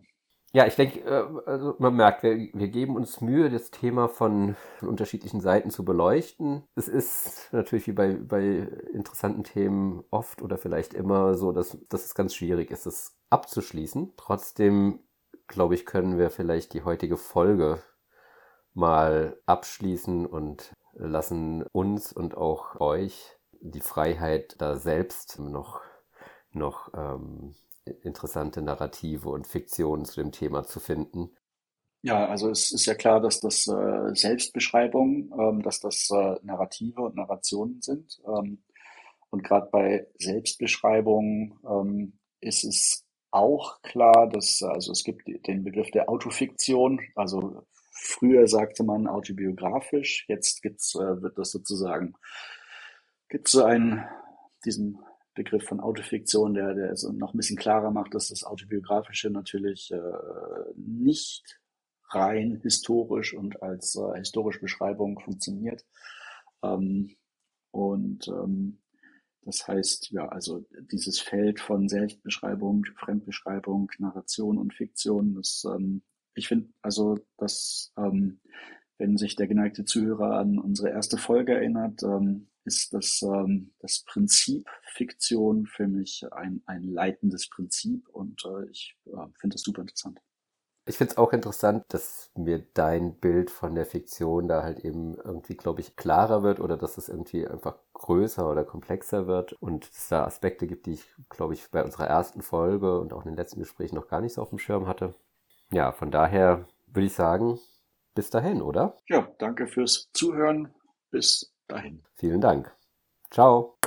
[0.55, 4.55] Ja, ich denke, äh, also man merkt, wir, wir geben uns Mühe, das Thema von,
[4.81, 6.63] unterschiedlichen Seiten zu beleuchten.
[6.75, 12.05] Es ist natürlich wie bei, bei interessanten Themen oft oder vielleicht immer so, dass, dass
[12.05, 14.13] es ganz schwierig ist, es abzuschließen.
[14.15, 14.99] Trotzdem
[15.47, 17.81] glaube ich, können wir vielleicht die heutige Folge
[18.75, 25.81] mal abschließen und lassen uns und auch euch die Freiheit, da selbst noch,
[26.51, 27.55] noch ähm,
[27.85, 31.31] interessante Narrative und Fiktionen zu dem Thema zu finden.
[32.01, 37.01] Ja, also es ist ja klar, dass das äh, Selbstbeschreibungen, ähm, dass das äh, Narrative
[37.01, 38.21] und Narrationen sind.
[38.27, 38.63] Ähm,
[39.29, 45.91] und gerade bei Selbstbeschreibungen ähm, ist es auch klar, dass also es gibt den Begriff
[45.91, 52.15] der Autofiktion, also früher sagte man autobiografisch, jetzt gibt's, äh, wird das sozusagen,
[53.29, 54.05] gibt so einen,
[54.65, 54.99] diesen
[55.33, 59.91] Begriff von Autofiktion, der, der so noch ein bisschen klarer macht, dass das Autobiografische natürlich
[59.91, 59.99] äh,
[60.75, 61.59] nicht
[62.09, 65.85] rein historisch und als äh, historische Beschreibung funktioniert.
[66.63, 67.15] Ähm,
[67.71, 68.79] und ähm,
[69.45, 76.01] das heißt, ja, also dieses Feld von Selbstbeschreibung, Fremdbeschreibung, Narration und Fiktion, das, ähm,
[76.35, 78.39] ich finde, also, dass, ähm,
[78.97, 84.03] wenn sich der geneigte Zuhörer an unsere erste Folge erinnert, ähm, ist das, ähm, das
[84.05, 89.81] Prinzip Fiktion für mich ein, ein leitendes Prinzip und äh, ich äh, finde das super
[89.81, 90.19] interessant.
[90.85, 95.15] Ich finde es auch interessant, dass mir dein Bild von der Fiktion da halt eben
[95.15, 99.89] irgendwie, glaube ich, klarer wird oder dass es irgendwie einfach größer oder komplexer wird und
[99.89, 103.31] es da Aspekte gibt, die ich, glaube ich, bei unserer ersten Folge und auch in
[103.31, 105.15] den letzten Gesprächen noch gar nicht so auf dem Schirm hatte.
[105.71, 107.59] Ja, von daher würde ich sagen,
[108.13, 108.99] bis dahin, oder?
[109.07, 110.73] Ja, danke fürs Zuhören.
[111.11, 112.03] Bis dahin.
[112.15, 112.71] Vielen Dank.
[113.29, 113.77] Ciao.